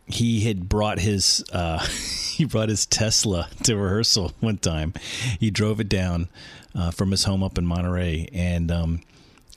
he 0.09 0.41
had 0.41 0.69
brought 0.69 0.99
his 0.99 1.45
uh, 1.53 1.79
he 1.87 2.45
brought 2.45 2.69
his 2.69 2.87
Tesla 2.87 3.49
to 3.65 3.77
rehearsal 3.77 4.33
one 4.41 4.59
time. 4.59 4.95
He 5.39 5.51
drove 5.51 5.81
it 5.81 5.89
down 5.89 6.29
uh, 6.75 6.91
from 6.91 7.11
his 7.11 7.25
home 7.25 7.43
up 7.43 7.59
in 7.59 7.67
Monterey, 7.67 8.29
and 8.33 8.71
um, 8.71 9.01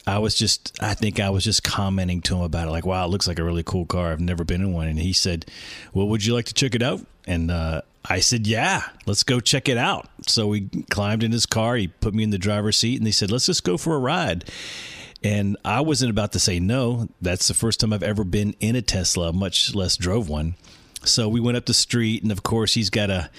I 0.05 0.19
was 0.19 0.35
just 0.35 0.77
I 0.81 0.93
think 0.93 1.19
I 1.19 1.29
was 1.29 1.43
just 1.43 1.63
commenting 1.63 2.21
to 2.23 2.35
him 2.35 2.41
about 2.41 2.67
it, 2.67 2.71
like, 2.71 2.85
"Wow, 2.85 3.05
it 3.05 3.09
looks 3.09 3.27
like 3.27 3.39
a 3.39 3.43
really 3.43 3.63
cool 3.63 3.85
car. 3.85 4.11
I've 4.11 4.19
never 4.19 4.43
been 4.43 4.61
in 4.61 4.73
one." 4.73 4.87
And 4.87 4.99
he 4.99 5.13
said, 5.13 5.45
"Well, 5.93 6.07
would 6.07 6.25
you 6.25 6.33
like 6.33 6.45
to 6.45 6.53
check 6.53 6.75
it 6.75 6.83
out?" 6.83 7.01
And 7.25 7.51
uh, 7.51 7.81
I 8.05 8.19
said, 8.19 8.47
"Yeah, 8.47 8.83
let's 9.05 9.23
go 9.23 9.39
check 9.39 9.69
it 9.69 9.77
out." 9.77 10.09
So 10.27 10.47
we 10.47 10.69
climbed 10.89 11.23
in 11.23 11.31
his 11.31 11.45
car. 11.45 11.75
He 11.75 11.87
put 11.87 12.13
me 12.13 12.23
in 12.23 12.31
the 12.31 12.37
driver's 12.37 12.77
seat, 12.77 12.97
and 12.97 13.05
he 13.05 13.13
said, 13.13 13.31
"Let's 13.31 13.45
just 13.45 13.63
go 13.63 13.77
for 13.77 13.95
a 13.95 13.99
ride." 13.99 14.45
And 15.23 15.57
I 15.63 15.81
wasn't 15.81 16.09
about 16.09 16.31
to 16.31 16.39
say 16.39 16.59
no. 16.59 17.07
That's 17.21 17.47
the 17.47 17.53
first 17.53 17.79
time 17.79 17.93
I've 17.93 18.03
ever 18.03 18.23
been 18.23 18.55
in 18.59 18.75
a 18.75 18.81
Tesla, 18.81 19.31
much 19.31 19.75
less 19.75 19.97
drove 19.97 20.29
one. 20.29 20.55
So 21.03 21.29
we 21.29 21.39
went 21.39 21.57
up 21.57 21.65
the 21.65 21.73
street, 21.73 22.23
and 22.23 22.31
of 22.31 22.43
course, 22.43 22.73
he's 22.73 22.89
got 22.89 23.07
to 23.07 23.29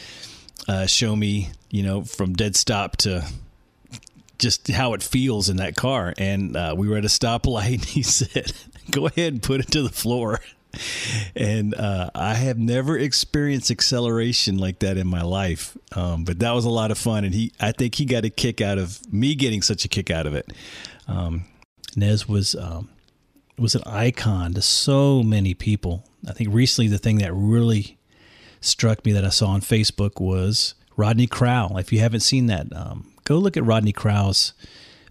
uh, 0.69 0.87
show 0.87 1.17
me, 1.17 1.51
you 1.71 1.83
know, 1.83 2.03
from 2.03 2.35
dead 2.35 2.57
stop 2.57 2.97
to 2.99 3.25
just 4.39 4.69
how 4.69 4.95
it 4.95 5.03
feels 5.03 5.49
in 5.49 5.57
that 5.57 5.77
car. 5.77 6.15
And 6.19 6.57
uh, 6.57 6.75
we 6.77 6.89
were 6.89 6.97
at 6.97 7.05
a 7.05 7.09
stoplight, 7.09 7.73
and 7.75 7.85
he 7.85 8.03
said, 8.03 8.53
Go 8.91 9.07
ahead 9.07 9.33
and 9.33 9.43
put 9.43 9.61
it 9.61 9.71
to 9.73 9.83
the 9.83 9.91
floor. 9.91 10.41
And 11.37 11.75
uh, 11.75 12.11
I 12.15 12.35
have 12.35 12.59
never 12.59 12.99
experienced 12.99 13.71
acceleration 13.71 14.57
like 14.57 14.79
that 14.79 14.97
in 14.97 15.07
my 15.07 15.23
life, 15.23 15.77
um, 15.95 16.25
but 16.25 16.39
that 16.39 16.53
was 16.53 16.65
a 16.65 16.71
lot 16.71 16.91
of 16.91 16.97
fun. 16.97 17.25
And 17.25 17.35
he, 17.35 17.53
I 17.61 17.73
think 17.73 17.95
he 17.95 18.07
got 18.07 18.25
a 18.25 18.31
kick 18.31 18.61
out 18.63 18.79
of 18.79 19.01
me 19.13 19.35
getting 19.35 19.61
such 19.61 19.85
a 19.85 19.89
kick 19.89 20.11
out 20.11 20.27
of 20.27 20.35
it. 20.35 20.51
Um, 21.07 21.45
Nez 21.97 22.29
was 22.29 22.55
um, 22.55 22.89
was 23.59 23.75
an 23.75 23.83
icon 23.85 24.55
to 24.55 24.63
so 24.63 25.23
many 25.23 25.55
people. 25.55 26.05
I 26.29 26.33
think 26.33 26.51
recently 26.53 26.89
the 26.89 26.99
thing 26.99 27.19
that 27.19 27.33
really 27.33 27.99
struck 28.61 29.05
me 29.05 29.13
that 29.13 29.25
I 29.25 29.29
saw 29.29 29.49
on 29.49 29.61
Facebook 29.61 30.21
was 30.21 30.75
Rodney 30.97 31.27
Crowell. 31.27 31.79
If 31.79 31.93
you 31.93 31.99
haven't 32.01 32.21
seen 32.21 32.47
that, 32.47 32.75
um, 32.75 33.13
go 33.25 33.39
look 33.39 33.57
at 33.57 33.65
Rodney 33.65 33.93
Crowell's 33.93 34.55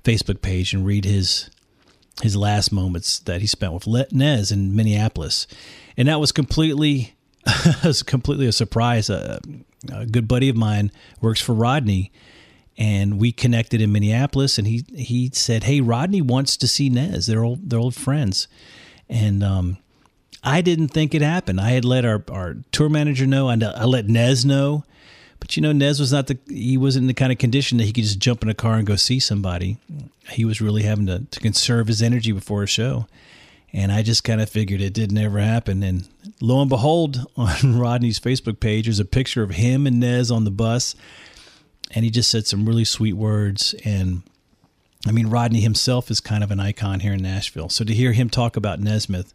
Facebook 0.04 0.42
page 0.42 0.74
and 0.74 0.86
read 0.86 1.06
his 1.06 1.50
his 2.22 2.36
last 2.36 2.72
moments 2.72 3.20
that 3.20 3.42
he 3.42 3.48
spent 3.48 3.74
with 3.74 4.12
Nez 4.12 4.52
in 4.52 4.76
Minneapolis, 4.76 5.48
and 5.98 6.08
that 6.08 6.20
was 6.20 6.32
completely 6.32 7.16
was 7.84 8.04
completely 8.04 8.48
a 8.48 8.52
surprise. 8.52 9.10
A, 9.10 9.40
a 9.92 10.06
good 10.06 10.28
buddy 10.28 10.48
of 10.48 10.56
mine 10.56 10.92
works 11.22 11.42
for 11.42 11.54
Rodney 11.54 12.12
and 12.82 13.20
we 13.20 13.32
connected 13.32 13.80
in 13.80 13.92
Minneapolis, 13.92 14.58
and 14.58 14.66
he 14.66 14.84
he 14.96 15.30
said, 15.34 15.66
"Hey, 15.66 15.82
Rodney 15.82 16.20
wants 16.20 16.58
to 16.58 16.68
see 16.68 16.90
Nez. 16.90 17.28
They're 17.28 17.44
old 17.44 17.70
they're 17.70 17.78
old 17.78 17.94
friends," 17.94 18.48
and 19.08 19.44
um, 19.44 19.78
I 20.44 20.62
didn't 20.62 20.88
think 20.88 21.14
it 21.14 21.22
happened. 21.22 21.62
I 21.62 21.70
had 21.70 21.86
let 21.86 22.06
our 22.06 22.24
our 22.32 22.56
tour 22.72 22.90
manager 22.90 23.28
know, 23.28 23.50
and 23.50 23.64
I 23.64 23.86
let 23.86 24.08
Nez 24.08 24.44
know, 24.44 24.84
but 25.40 25.56
you 25.56 25.62
know, 25.62 25.72
Nez 25.72 26.00
was 26.00 26.12
not 26.12 26.26
the 26.26 26.40
he 26.48 26.76
wasn't 26.76 27.04
in 27.04 27.08
the 27.08 27.14
kind 27.14 27.32
of 27.32 27.38
condition 27.38 27.78
that 27.78 27.84
he 27.84 27.94
could 27.94 28.04
just 28.04 28.18
jump 28.18 28.42
in 28.42 28.50
a 28.50 28.56
car 28.56 28.78
and 28.78 28.88
go 28.88 28.96
see 28.96 29.20
somebody. 29.20 29.78
He 30.32 30.44
was 30.44 30.60
really 30.60 30.82
having 30.82 31.06
to 31.06 31.26
to 31.30 31.40
conserve 31.40 31.86
his 31.86 32.02
energy 32.02 32.32
before 32.32 32.64
a 32.64 32.68
show. 32.68 33.06
And 33.74 33.90
I 33.92 34.02
just 34.02 34.26
kind 34.26 34.42
of 34.42 34.50
figured 34.50 34.82
it 34.82 34.94
didn't 34.94 35.18
ever 35.18 35.40
happen. 35.40 35.82
And 35.82 36.06
lo 36.42 36.60
and 36.60 36.70
behold, 36.70 37.26
on 37.38 37.80
Rodney's 37.80 38.20
Facebook 38.20 38.60
page, 38.60 38.86
there's 38.86 39.00
a 39.00 39.06
picture 39.06 39.44
of 39.44 39.52
him 39.52 39.86
and 39.86 40.00
Nez 40.00 40.32
on 40.32 40.46
the 40.46 40.52
bus 40.52 40.96
and 41.94 42.06
he 42.06 42.12
just 42.12 42.30
said 42.32 42.48
some 42.48 42.66
really 42.66 42.86
sweet 42.86 43.14
words. 43.14 43.76
And 43.86 44.24
I 45.08 45.12
mean, 45.12 45.28
Rodney 45.28 45.62
himself 45.62 46.12
is 46.12 46.20
kind 46.20 46.44
of 46.44 46.52
an 46.52 46.60
icon 46.60 47.00
here 47.00 47.14
in 47.14 47.22
Nashville. 47.22 47.70
So 47.70 47.84
to 47.84 47.94
hear 47.94 48.14
him 48.14 48.30
talk 48.30 48.56
about 48.56 48.80
Nesmith 48.80 49.34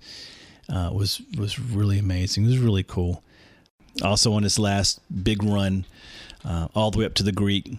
uh, 0.68 0.90
was 0.92 1.20
was 1.36 1.58
really 1.58 1.98
amazing. 1.98 2.44
It 2.44 2.48
was 2.48 2.58
really 2.58 2.82
cool. 2.82 3.22
Also, 4.02 4.32
on 4.34 4.42
his 4.42 4.58
last 4.58 5.00
big 5.24 5.42
run, 5.42 5.86
uh, 6.44 6.68
all 6.74 6.90
the 6.90 6.98
way 6.98 7.06
up 7.06 7.14
to 7.14 7.22
the 7.22 7.32
Greek, 7.32 7.78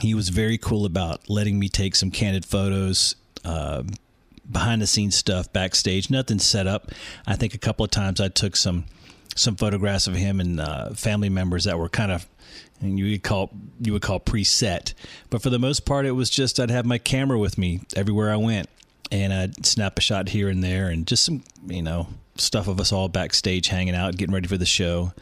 he 0.00 0.14
was 0.14 0.28
very 0.28 0.56
cool 0.56 0.84
about 0.84 1.28
letting 1.28 1.58
me 1.58 1.68
take 1.68 1.96
some 1.96 2.10
candid 2.10 2.44
photos. 2.44 3.16
Uh, 3.44 3.82
behind 4.50 4.80
the 4.80 4.86
scenes 4.86 5.16
stuff 5.16 5.52
backstage 5.52 6.08
nothing 6.08 6.38
set 6.38 6.68
up 6.68 6.92
i 7.26 7.34
think 7.34 7.52
a 7.52 7.58
couple 7.58 7.84
of 7.84 7.90
times 7.90 8.20
i 8.20 8.28
took 8.28 8.54
some 8.54 8.84
some 9.34 9.56
photographs 9.56 10.06
of 10.06 10.14
him 10.14 10.40
and 10.40 10.60
uh, 10.60 10.90
family 10.90 11.28
members 11.28 11.64
that 11.64 11.78
were 11.78 11.88
kind 11.88 12.10
of 12.10 12.26
and 12.80 12.98
you 12.98 13.10
would 13.10 13.22
call 13.22 13.50
you 13.80 13.92
would 13.92 14.02
call 14.02 14.20
preset. 14.20 14.94
But 15.30 15.42
for 15.42 15.50
the 15.50 15.58
most 15.58 15.84
part, 15.84 16.06
it 16.06 16.12
was 16.12 16.30
just 16.30 16.60
I'd 16.60 16.70
have 16.70 16.86
my 16.86 16.98
camera 16.98 17.38
with 17.38 17.58
me 17.58 17.80
everywhere 17.94 18.32
I 18.32 18.36
went, 18.36 18.68
and 19.10 19.32
I'd 19.32 19.66
snap 19.66 19.98
a 19.98 20.00
shot 20.00 20.30
here 20.30 20.48
and 20.48 20.62
there, 20.62 20.88
and 20.88 21.06
just 21.06 21.24
some 21.24 21.42
you 21.66 21.82
know 21.82 22.08
stuff 22.36 22.68
of 22.68 22.80
us 22.80 22.92
all 22.92 23.08
backstage 23.08 23.68
hanging 23.68 23.94
out, 23.94 24.16
getting 24.16 24.34
ready 24.34 24.48
for 24.48 24.58
the 24.58 24.66
show, 24.66 25.12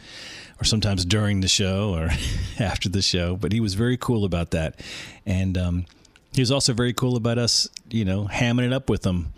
or 0.61 0.65
sometimes 0.65 1.05
during 1.05 1.41
the 1.41 1.49
show 1.49 1.95
or 1.95 2.11
after 2.59 2.89
the 2.89 3.03
show. 3.03 3.37
But 3.37 3.53
he 3.53 3.61
was 3.61 3.75
very 3.75 3.97
cool 3.97 4.25
about 4.25 4.51
that, 4.53 4.81
and 5.27 5.57
um, 5.57 5.87
he 6.33 6.43
was 6.43 6.51
also 6.51 6.73
very 6.73 6.93
cool 6.93 7.17
about 7.17 7.39
us, 7.39 7.69
you 7.91 8.05
know, 8.05 8.25
hamming 8.25 8.67
it 8.67 8.73
up 8.73 8.91
with 8.91 9.05
him. 9.05 9.33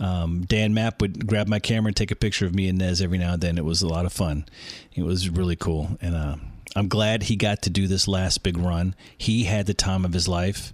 Um, 0.00 0.44
Dan 0.46 0.74
Mapp 0.74 1.00
would 1.00 1.28
grab 1.28 1.46
my 1.46 1.60
camera 1.60 1.88
and 1.88 1.96
take 1.96 2.10
a 2.10 2.16
picture 2.16 2.44
of 2.44 2.54
me 2.54 2.68
and 2.68 2.78
Nez 2.78 3.00
every 3.00 3.18
now 3.18 3.34
and 3.34 3.40
then. 3.40 3.56
It 3.56 3.64
was 3.64 3.82
a 3.82 3.88
lot 3.88 4.04
of 4.04 4.12
fun. 4.12 4.46
It 4.94 5.04
was 5.04 5.28
really 5.28 5.54
cool, 5.54 5.96
and 6.00 6.16
uh, 6.16 6.36
I'm 6.74 6.88
glad 6.88 7.24
he 7.24 7.36
got 7.36 7.62
to 7.62 7.70
do 7.70 7.86
this 7.86 8.08
last 8.08 8.42
big 8.42 8.56
run. 8.56 8.94
He 9.16 9.44
had 9.44 9.66
the 9.66 9.74
time 9.74 10.04
of 10.04 10.12
his 10.12 10.28
life. 10.28 10.72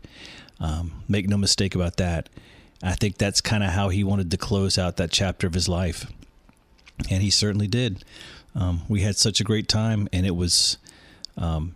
Um, 0.61 1.03
make 1.09 1.29
no 1.29 1.37
mistake 1.37 1.75
about 1.75 1.97
that. 1.97 2.29
I 2.83 2.95
think 2.95 3.19
that's 3.19 3.41
kind 3.41 3.65
of 3.65 3.71
how 3.71 3.89
he 3.89 4.05
wanted 4.05 4.31
to 4.31 4.37
close 4.37 4.79
out 4.79 4.97
that 4.97 5.11
chapter 5.11 5.47
of 5.47 5.55
his 5.55 5.69
life. 5.69 6.07
And 7.11 7.23
he 7.23 7.31
certainly 7.31 7.67
did. 7.67 8.05
Um, 8.55 8.83
we 8.89 9.03
had 9.03 9.17
such 9.17 9.41
a 9.41 9.45
great 9.45 9.69
time, 9.69 10.09
and 10.13 10.27
it 10.27 10.37
was. 10.37 10.79
Um, 11.37 11.75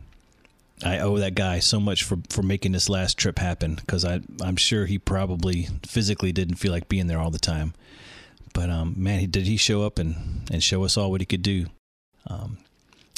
I 0.84 0.98
owe 0.98 1.18
that 1.18 1.36
guy 1.36 1.60
so 1.60 1.78
much 1.78 2.02
for, 2.02 2.18
for 2.28 2.42
making 2.42 2.72
this 2.72 2.88
last 2.88 3.16
trip 3.16 3.38
happen 3.38 3.76
because 3.76 4.04
I 4.04 4.20
I'm 4.40 4.56
sure 4.56 4.86
he 4.86 4.98
probably 4.98 5.68
physically 5.86 6.32
didn't 6.32 6.56
feel 6.56 6.72
like 6.72 6.88
being 6.88 7.06
there 7.06 7.20
all 7.20 7.30
the 7.30 7.38
time, 7.38 7.72
but 8.52 8.68
um, 8.68 8.94
man, 8.96 9.20
he 9.20 9.28
did 9.28 9.46
he 9.46 9.56
show 9.56 9.84
up 9.84 10.00
and, 10.00 10.42
and 10.50 10.60
show 10.60 10.82
us 10.82 10.96
all 10.96 11.12
what 11.12 11.20
he 11.20 11.24
could 11.24 11.42
do. 11.42 11.66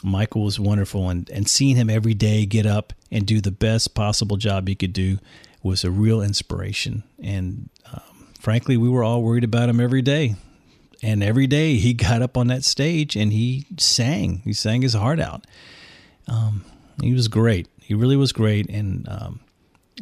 Michael 0.05 0.45
was 0.45 0.61
wonderful, 0.61 1.09
and 1.09 1.29
and 1.31 1.49
seeing 1.49 1.77
him 1.77 1.89
every 1.89 2.15
day 2.15 2.45
get 2.45 2.67
up 2.67 2.93
and 3.11 3.27
do 3.27 3.41
the 3.41 3.51
best 3.51 3.95
possible 3.95 4.37
job 4.37 4.69
he 4.69 4.75
could 4.75 4.93
do 4.93 5.19
was 5.63 5.83
a 5.83 5.91
real 5.91 6.21
inspiration. 6.21 7.03
And 7.23 7.71
um, 7.91 8.29
frankly, 8.39 8.77
we 8.77 8.89
were 8.89 9.03
all 9.03 9.23
worried 9.23 9.45
about 9.45 9.71
him 9.71 9.81
every 9.81 10.03
day. 10.03 10.37
And 11.03 11.23
every 11.23 11.47
day 11.47 11.77
he 11.77 11.95
got 11.95 12.23
up 12.23 12.37
on 12.37 12.49
that 12.49 12.65
stage 12.65 13.17
and 13.17 13.33
he 13.33 13.67
sang. 13.79 14.43
He 14.45 14.53
sang 14.53 14.83
his 14.83 14.93
heart 14.93 15.21
out. 15.21 15.47
Um, 16.29 16.65
he 17.03 17.15
was 17.15 17.29
great. 17.29 17.69
He 17.81 17.95
really 17.95 18.17
was 18.17 18.33
great, 18.33 18.69
and 18.71 19.07
um, 19.09 19.41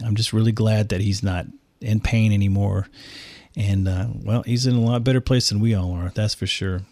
I'm 0.05 0.15
just 0.15 0.33
really 0.33 0.53
glad 0.53 0.91
that 0.91 1.01
he's 1.01 1.23
not 1.23 1.47
in 1.81 2.01
pain 2.01 2.33
anymore. 2.33 2.87
And 3.57 3.89
uh, 3.89 4.07
well, 4.23 4.43
he's 4.43 4.67
in 4.67 4.75
a 4.75 4.81
lot 4.81 5.05
better 5.05 5.21
place 5.21 5.49
than 5.49 5.61
we 5.61 5.75
all 5.75 5.93
are. 5.93 6.11
That's 6.15 6.35
for 6.35 6.47
sure. 6.47 6.83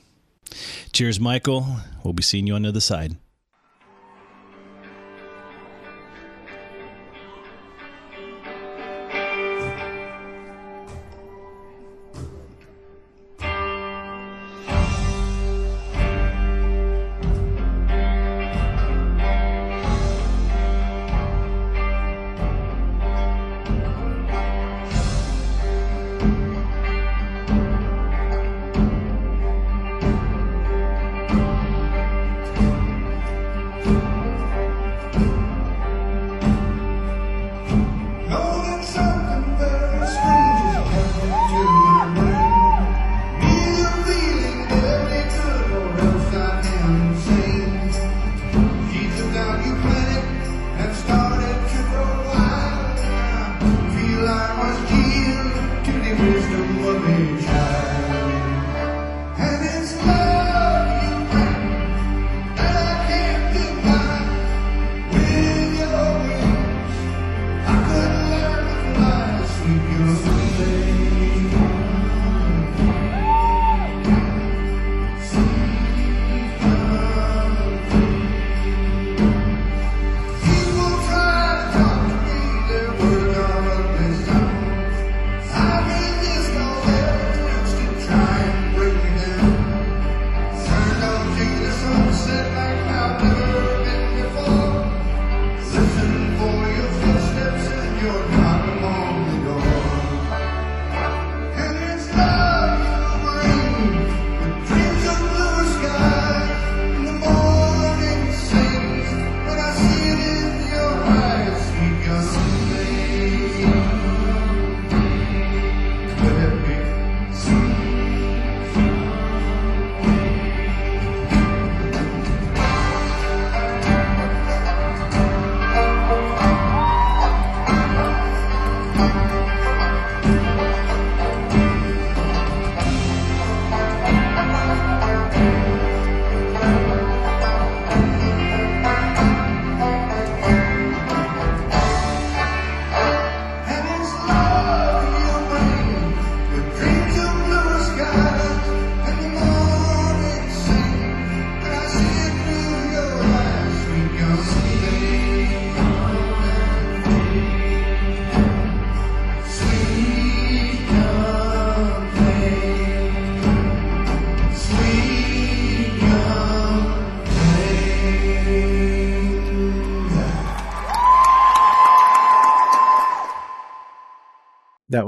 Cheers, 0.92 1.20
Michael. 1.20 1.76
We'll 2.04 2.14
be 2.14 2.22
seeing 2.22 2.46
you 2.46 2.54
on 2.54 2.62
the 2.62 2.68
other 2.68 2.80
side. 2.80 3.16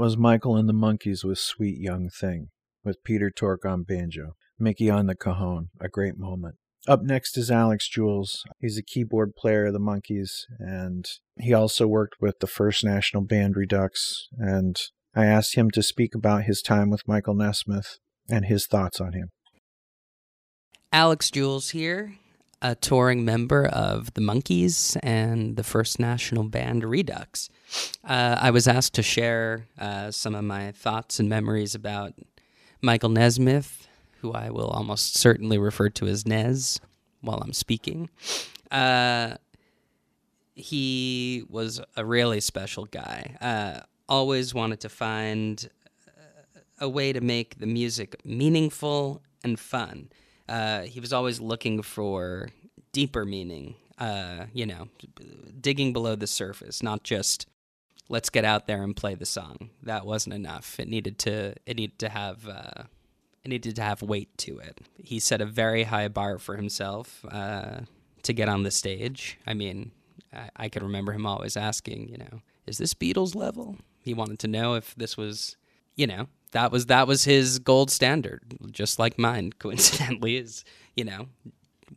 Was 0.03 0.17
Michael 0.17 0.57
and 0.57 0.67
the 0.67 0.73
Monkees 0.73 1.23
with 1.23 1.39
Sweet 1.39 1.79
Young 1.79 2.09
Thing, 2.09 2.49
with 2.83 3.05
Peter 3.05 3.31
Tork 3.31 3.63
on 3.63 3.83
banjo, 3.83 4.35
Mickey 4.59 4.89
on 4.89 5.07
the 5.07 5.15
cajon, 5.15 5.69
a 5.79 5.87
great 5.87 6.17
moment. 6.17 6.55
Up 6.85 7.03
next 7.03 7.37
is 7.37 7.49
Alex 7.49 7.87
Jules. 7.87 8.43
He's 8.59 8.77
a 8.77 8.83
keyboard 8.83 9.33
player 9.37 9.67
of 9.67 9.71
the 9.71 9.79
Monkees, 9.79 10.41
and 10.59 11.05
he 11.39 11.53
also 11.53 11.87
worked 11.87 12.15
with 12.19 12.39
the 12.41 12.47
First 12.47 12.83
National 12.83 13.23
Band 13.23 13.55
Redux. 13.55 14.27
And 14.37 14.75
I 15.15 15.23
asked 15.23 15.55
him 15.55 15.71
to 15.71 15.81
speak 15.81 16.13
about 16.13 16.43
his 16.43 16.61
time 16.61 16.89
with 16.89 17.07
Michael 17.07 17.35
Nesmith 17.35 17.99
and 18.29 18.43
his 18.43 18.67
thoughts 18.67 18.99
on 18.99 19.13
him. 19.13 19.29
Alex 20.91 21.31
Jules 21.31 21.69
here, 21.69 22.15
a 22.63 22.75
touring 22.75 23.25
member 23.25 23.65
of 23.65 24.13
the 24.13 24.21
Monkees 24.21 24.97
and 25.03 25.57
the 25.57 25.63
First 25.63 25.99
National 25.99 26.45
Band 26.45 26.83
Redux. 26.83 27.49
Uh, 28.03 28.37
I 28.39 28.51
was 28.51 28.67
asked 28.67 28.93
to 28.93 29.03
share 29.03 29.67
uh, 29.77 30.11
some 30.11 30.33
of 30.33 30.45
my 30.45 30.71
thoughts 30.71 31.19
and 31.19 31.27
memories 31.27 31.75
about 31.75 32.13
Michael 32.81 33.09
Nesmith, 33.09 33.87
who 34.21 34.31
I 34.31 34.49
will 34.49 34.69
almost 34.69 35.17
certainly 35.17 35.57
refer 35.57 35.89
to 35.89 36.07
as 36.07 36.25
Nez 36.25 36.79
while 37.19 37.39
I'm 37.39 37.53
speaking. 37.53 38.09
Uh, 38.71 39.35
he 40.55 41.43
was 41.49 41.81
a 41.97 42.05
really 42.05 42.39
special 42.39 42.85
guy. 42.85 43.35
Uh, 43.41 43.81
always 44.07 44.53
wanted 44.53 44.79
to 44.79 44.89
find 44.89 45.69
a 46.79 46.87
way 46.87 47.13
to 47.13 47.21
make 47.21 47.59
the 47.59 47.65
music 47.65 48.15
meaningful 48.25 49.21
and 49.43 49.59
fun. 49.59 50.09
Uh, 50.47 50.81
he 50.81 50.99
was 50.99 51.13
always 51.13 51.39
looking 51.39 51.81
for 51.81 52.49
deeper 52.91 53.25
meaning, 53.25 53.75
uh, 53.97 54.45
you 54.53 54.65
know, 54.65 54.87
digging 55.59 55.93
below 55.93 56.15
the 56.15 56.27
surface, 56.27 56.83
not 56.83 57.03
just 57.03 57.47
let's 58.09 58.29
get 58.29 58.45
out 58.45 58.67
there 58.67 58.83
and 58.83 58.95
play 58.95 59.15
the 59.15 59.25
song. 59.25 59.69
That 59.81 60.05
wasn't 60.05 60.35
enough. 60.35 60.79
It 60.79 60.87
needed 60.87 61.17
to 61.19 61.55
it 61.65 61.77
needed 61.77 61.99
to 61.99 62.09
have 62.09 62.47
uh, 62.47 62.83
it 63.43 63.49
needed 63.49 63.75
to 63.75 63.81
have 63.81 64.01
weight 64.01 64.37
to 64.39 64.59
it. 64.59 64.81
He 64.97 65.19
set 65.19 65.41
a 65.41 65.45
very 65.45 65.83
high 65.83 66.07
bar 66.07 66.37
for 66.37 66.55
himself 66.55 67.25
uh, 67.29 67.81
to 68.23 68.33
get 68.33 68.49
on 68.49 68.63
the 68.63 68.71
stage. 68.71 69.37
I 69.45 69.53
mean, 69.53 69.91
I, 70.33 70.49
I 70.55 70.69
could 70.69 70.83
remember 70.83 71.11
him 71.11 71.25
always 71.25 71.57
asking, 71.57 72.09
you 72.09 72.17
know, 72.17 72.41
is 72.65 72.77
this 72.77 72.93
Beatles 72.93 73.35
level? 73.35 73.77
He 73.99 74.13
wanted 74.13 74.39
to 74.39 74.47
know 74.47 74.75
if 74.75 74.95
this 74.95 75.17
was, 75.17 75.57
you 75.95 76.07
know, 76.07 76.27
that 76.53 76.71
was 76.71 76.87
that 76.87 77.07
was 77.07 77.25
his 77.25 77.59
gold 77.59 77.91
standard, 77.91 78.41
just 78.71 78.97
like 78.97 79.19
mine. 79.19 79.51
Coincidentally, 79.59 80.37
is 80.37 80.63
you 80.95 81.03
know, 81.03 81.27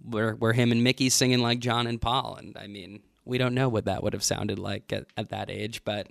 we're 0.04 0.34
we're 0.34 0.52
him 0.52 0.72
and 0.72 0.82
Mickey 0.82 1.08
singing 1.08 1.38
like 1.40 1.60
John 1.60 1.86
and 1.86 2.00
Paul, 2.00 2.36
and 2.38 2.56
I 2.58 2.66
mean, 2.66 3.00
we 3.24 3.38
don't 3.38 3.54
know 3.54 3.68
what 3.68 3.84
that 3.84 4.02
would 4.02 4.12
have 4.12 4.24
sounded 4.24 4.58
like 4.58 4.92
at, 4.92 5.06
at 5.16 5.30
that 5.30 5.50
age, 5.50 5.84
but 5.84 6.08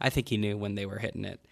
I 0.00 0.10
think 0.10 0.28
he 0.28 0.36
knew 0.36 0.56
when 0.56 0.74
they 0.74 0.86
were 0.86 0.98
hitting 0.98 1.24
it. 1.24 1.44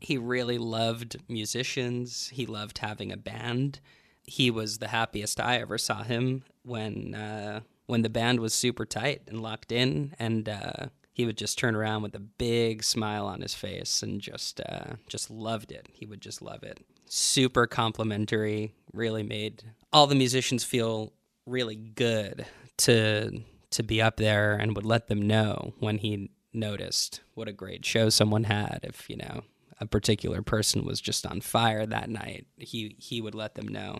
He 0.00 0.16
really 0.16 0.58
loved 0.58 1.16
musicians. 1.28 2.28
He 2.32 2.46
loved 2.46 2.78
having 2.78 3.12
a 3.12 3.16
band. 3.16 3.80
He 4.24 4.50
was 4.50 4.78
the 4.78 4.88
happiest 4.88 5.40
I 5.40 5.58
ever 5.58 5.76
saw 5.76 6.02
him 6.02 6.44
when 6.62 7.14
uh, 7.14 7.60
when 7.86 8.02
the 8.02 8.08
band 8.08 8.40
was 8.40 8.54
super 8.54 8.86
tight 8.86 9.22
and 9.26 9.42
locked 9.42 9.72
in, 9.72 10.14
and 10.18 10.48
uh, 10.48 10.86
he 11.20 11.26
would 11.26 11.36
just 11.36 11.58
turn 11.58 11.76
around 11.76 12.00
with 12.00 12.14
a 12.14 12.18
big 12.18 12.82
smile 12.82 13.26
on 13.26 13.42
his 13.42 13.52
face 13.52 14.02
and 14.02 14.22
just 14.22 14.58
uh, 14.58 14.94
just 15.06 15.30
loved 15.30 15.70
it. 15.70 15.86
He 15.92 16.06
would 16.06 16.22
just 16.22 16.40
love 16.40 16.62
it. 16.62 16.78
Super 17.04 17.66
complimentary. 17.66 18.72
Really 18.94 19.22
made 19.22 19.62
all 19.92 20.06
the 20.06 20.14
musicians 20.14 20.64
feel 20.64 21.12
really 21.44 21.76
good 21.76 22.46
to 22.78 23.42
to 23.72 23.82
be 23.82 24.00
up 24.00 24.16
there, 24.16 24.54
and 24.54 24.74
would 24.74 24.86
let 24.86 25.08
them 25.08 25.20
know 25.20 25.74
when 25.78 25.98
he 25.98 26.30
noticed 26.54 27.20
what 27.34 27.48
a 27.48 27.52
great 27.52 27.84
show 27.84 28.08
someone 28.08 28.44
had. 28.44 28.80
If 28.82 29.10
you 29.10 29.18
know 29.18 29.42
a 29.78 29.84
particular 29.84 30.40
person 30.40 30.86
was 30.86 31.02
just 31.02 31.26
on 31.26 31.42
fire 31.42 31.84
that 31.84 32.08
night, 32.08 32.46
he 32.56 32.96
he 32.98 33.20
would 33.20 33.34
let 33.34 33.56
them 33.56 33.68
know, 33.68 33.98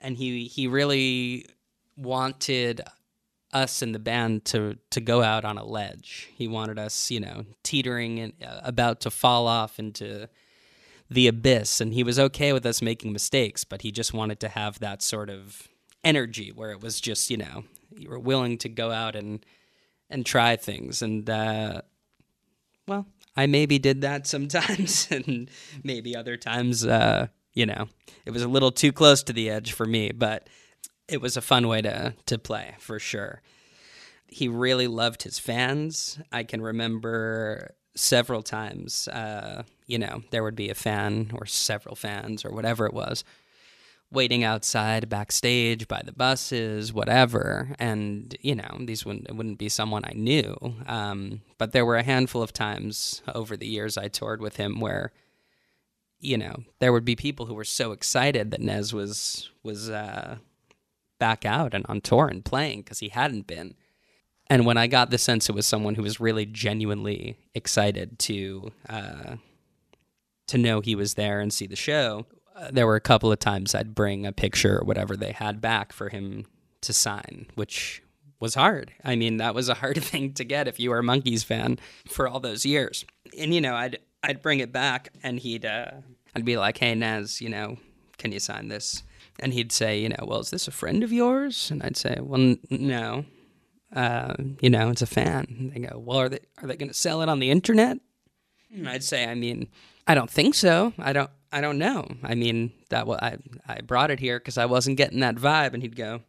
and 0.00 0.16
he 0.16 0.46
he 0.46 0.66
really 0.68 1.44
wanted 1.98 2.80
us 3.52 3.82
and 3.82 3.94
the 3.94 3.98
band 3.98 4.44
to 4.46 4.76
to 4.90 5.00
go 5.00 5.22
out 5.22 5.44
on 5.44 5.58
a 5.58 5.64
ledge. 5.64 6.30
He 6.34 6.48
wanted 6.48 6.78
us, 6.78 7.10
you 7.10 7.20
know, 7.20 7.44
teetering 7.62 8.18
and 8.18 8.32
uh, 8.44 8.60
about 8.62 9.00
to 9.02 9.10
fall 9.10 9.46
off 9.46 9.78
into 9.78 10.28
the 11.10 11.28
abyss, 11.28 11.80
and 11.80 11.92
he 11.92 12.02
was 12.02 12.18
okay 12.18 12.52
with 12.52 12.64
us 12.64 12.80
making 12.80 13.12
mistakes, 13.12 13.64
but 13.64 13.82
he 13.82 13.90
just 13.90 14.14
wanted 14.14 14.40
to 14.40 14.48
have 14.48 14.78
that 14.78 15.02
sort 15.02 15.28
of 15.28 15.68
energy 16.02 16.50
where 16.50 16.70
it 16.70 16.80
was 16.80 17.00
just, 17.00 17.30
you 17.30 17.36
know, 17.36 17.64
you 17.94 18.08
were 18.08 18.18
willing 18.18 18.56
to 18.58 18.68
go 18.68 18.90
out 18.90 19.14
and 19.14 19.44
and 20.08 20.24
try 20.24 20.56
things, 20.56 21.02
and 21.02 21.28
uh, 21.28 21.82
well, 22.88 23.06
I 23.36 23.46
maybe 23.46 23.78
did 23.78 24.00
that 24.00 24.26
sometimes, 24.34 25.08
and 25.10 25.50
maybe 25.82 26.16
other 26.16 26.36
times, 26.36 26.86
uh, 26.86 27.28
you 27.54 27.66
know, 27.66 27.88
it 28.24 28.30
was 28.30 28.42
a 28.42 28.48
little 28.48 28.72
too 28.72 28.92
close 28.92 29.22
to 29.24 29.32
the 29.32 29.50
edge 29.50 29.72
for 29.72 29.84
me, 29.86 30.12
but 30.12 30.48
it 31.08 31.20
was 31.20 31.36
a 31.36 31.42
fun 31.42 31.68
way 31.68 31.82
to 31.82 32.14
to 32.26 32.38
play 32.38 32.74
for 32.78 32.98
sure. 32.98 33.42
He 34.26 34.48
really 34.48 34.86
loved 34.86 35.22
his 35.22 35.38
fans. 35.38 36.18
I 36.32 36.42
can 36.44 36.62
remember 36.62 37.74
several 37.94 38.42
times, 38.42 39.06
uh, 39.08 39.64
you 39.86 39.98
know, 39.98 40.22
there 40.30 40.42
would 40.42 40.56
be 40.56 40.70
a 40.70 40.74
fan 40.74 41.30
or 41.34 41.44
several 41.44 41.94
fans 41.94 42.44
or 42.44 42.50
whatever 42.50 42.86
it 42.86 42.94
was 42.94 43.24
waiting 44.12 44.44
outside 44.44 45.08
backstage 45.08 45.88
by 45.88 46.02
the 46.04 46.12
buses, 46.12 46.92
whatever. 46.92 47.74
And, 47.78 48.36
you 48.40 48.54
know, 48.54 48.78
these 48.80 49.06
wouldn't, 49.06 49.34
wouldn't 49.34 49.58
be 49.58 49.70
someone 49.70 50.04
I 50.04 50.12
knew. 50.12 50.54
Um, 50.86 51.40
but 51.58 51.72
there 51.72 51.86
were 51.86 51.96
a 51.96 52.02
handful 52.02 52.42
of 52.42 52.52
times 52.52 53.22
over 53.34 53.56
the 53.56 53.66
years 53.66 53.96
I 53.96 54.08
toured 54.08 54.42
with 54.42 54.56
him 54.56 54.80
where, 54.80 55.12
you 56.20 56.36
know, 56.36 56.56
there 56.78 56.92
would 56.92 57.06
be 57.06 57.16
people 57.16 57.46
who 57.46 57.54
were 57.54 57.64
so 57.64 57.92
excited 57.92 58.50
that 58.50 58.60
Nez 58.60 58.92
was, 58.92 59.50
was, 59.62 59.88
uh, 59.88 60.36
back 61.22 61.44
out 61.44 61.72
and 61.72 61.86
on 61.88 62.00
tour 62.00 62.26
and 62.26 62.44
playing 62.44 62.80
because 62.80 62.98
he 62.98 63.08
hadn't 63.08 63.46
been. 63.46 63.76
And 64.50 64.66
when 64.66 64.76
I 64.76 64.88
got 64.88 65.10
the 65.10 65.18
sense 65.18 65.48
it 65.48 65.54
was 65.54 65.68
someone 65.68 65.94
who 65.94 66.02
was 66.02 66.18
really 66.18 66.46
genuinely 66.46 67.36
excited 67.54 68.18
to 68.26 68.72
uh, 68.88 69.36
to 70.48 70.58
know 70.58 70.80
he 70.80 70.96
was 70.96 71.14
there 71.14 71.38
and 71.38 71.52
see 71.52 71.68
the 71.68 71.76
show, 71.76 72.26
uh, 72.56 72.70
there 72.72 72.88
were 72.88 72.96
a 72.96 73.00
couple 73.00 73.30
of 73.30 73.38
times 73.38 73.72
I'd 73.72 73.94
bring 73.94 74.26
a 74.26 74.32
picture 74.32 74.80
or 74.80 74.84
whatever 74.84 75.16
they 75.16 75.30
had 75.30 75.60
back 75.60 75.92
for 75.92 76.08
him 76.08 76.44
to 76.80 76.92
sign, 76.92 77.46
which 77.54 78.02
was 78.40 78.56
hard. 78.56 78.90
I 79.04 79.14
mean, 79.14 79.36
that 79.36 79.54
was 79.54 79.68
a 79.68 79.74
hard 79.74 80.02
thing 80.10 80.32
to 80.32 80.44
get 80.44 80.66
if 80.66 80.80
you 80.80 80.90
were 80.90 80.98
a 80.98 81.04
Monkees 81.04 81.44
fan 81.44 81.78
for 82.08 82.26
all 82.26 82.40
those 82.40 82.66
years. 82.66 83.04
And 83.38 83.54
you 83.54 83.60
know, 83.60 83.76
I'd 83.76 84.00
I'd 84.24 84.42
bring 84.42 84.58
it 84.58 84.72
back 84.72 85.10
and 85.22 85.38
he'd 85.38 85.64
uh, 85.64 85.92
I'd 86.34 86.44
be 86.44 86.56
like, 86.56 86.78
"Hey 86.78 86.96
Nez, 86.96 87.40
you 87.40 87.48
know, 87.48 87.76
can 88.18 88.32
you 88.32 88.40
sign 88.40 88.66
this?" 88.66 89.04
And 89.40 89.52
he'd 89.52 89.72
say, 89.72 89.98
you 90.00 90.08
know, 90.08 90.24
well, 90.26 90.40
is 90.40 90.50
this 90.50 90.68
a 90.68 90.72
friend 90.72 91.02
of 91.02 91.12
yours? 91.12 91.70
And 91.70 91.82
I'd 91.82 91.96
say, 91.96 92.18
well, 92.20 92.40
n- 92.40 92.58
no, 92.70 93.24
uh, 93.94 94.34
you 94.60 94.70
know, 94.70 94.90
it's 94.90 95.02
a 95.02 95.06
fan. 95.06 95.46
And 95.58 95.72
they 95.72 95.80
go, 95.80 95.98
well, 95.98 96.18
are 96.18 96.28
they 96.28 96.40
are 96.62 96.68
they 96.68 96.76
going 96.76 96.88
to 96.90 96.94
sell 96.94 97.22
it 97.22 97.28
on 97.28 97.40
the 97.40 97.50
internet? 97.50 97.98
And 98.74 98.88
I'd 98.88 99.04
say, 99.04 99.26
I 99.26 99.34
mean, 99.34 99.68
I 100.06 100.14
don't 100.14 100.30
think 100.30 100.54
so. 100.54 100.92
I 100.98 101.12
don't. 101.12 101.30
I 101.54 101.60
don't 101.60 101.76
know. 101.76 102.08
I 102.22 102.34
mean, 102.34 102.72
that 102.88 103.06
was 103.06 103.18
I. 103.20 103.36
I 103.68 103.80
brought 103.82 104.10
it 104.10 104.20
here 104.20 104.38
because 104.38 104.56
I 104.56 104.64
wasn't 104.64 104.96
getting 104.96 105.20
that 105.20 105.36
vibe, 105.36 105.74
and 105.74 105.82
he'd 105.82 105.96
go, 105.96 106.22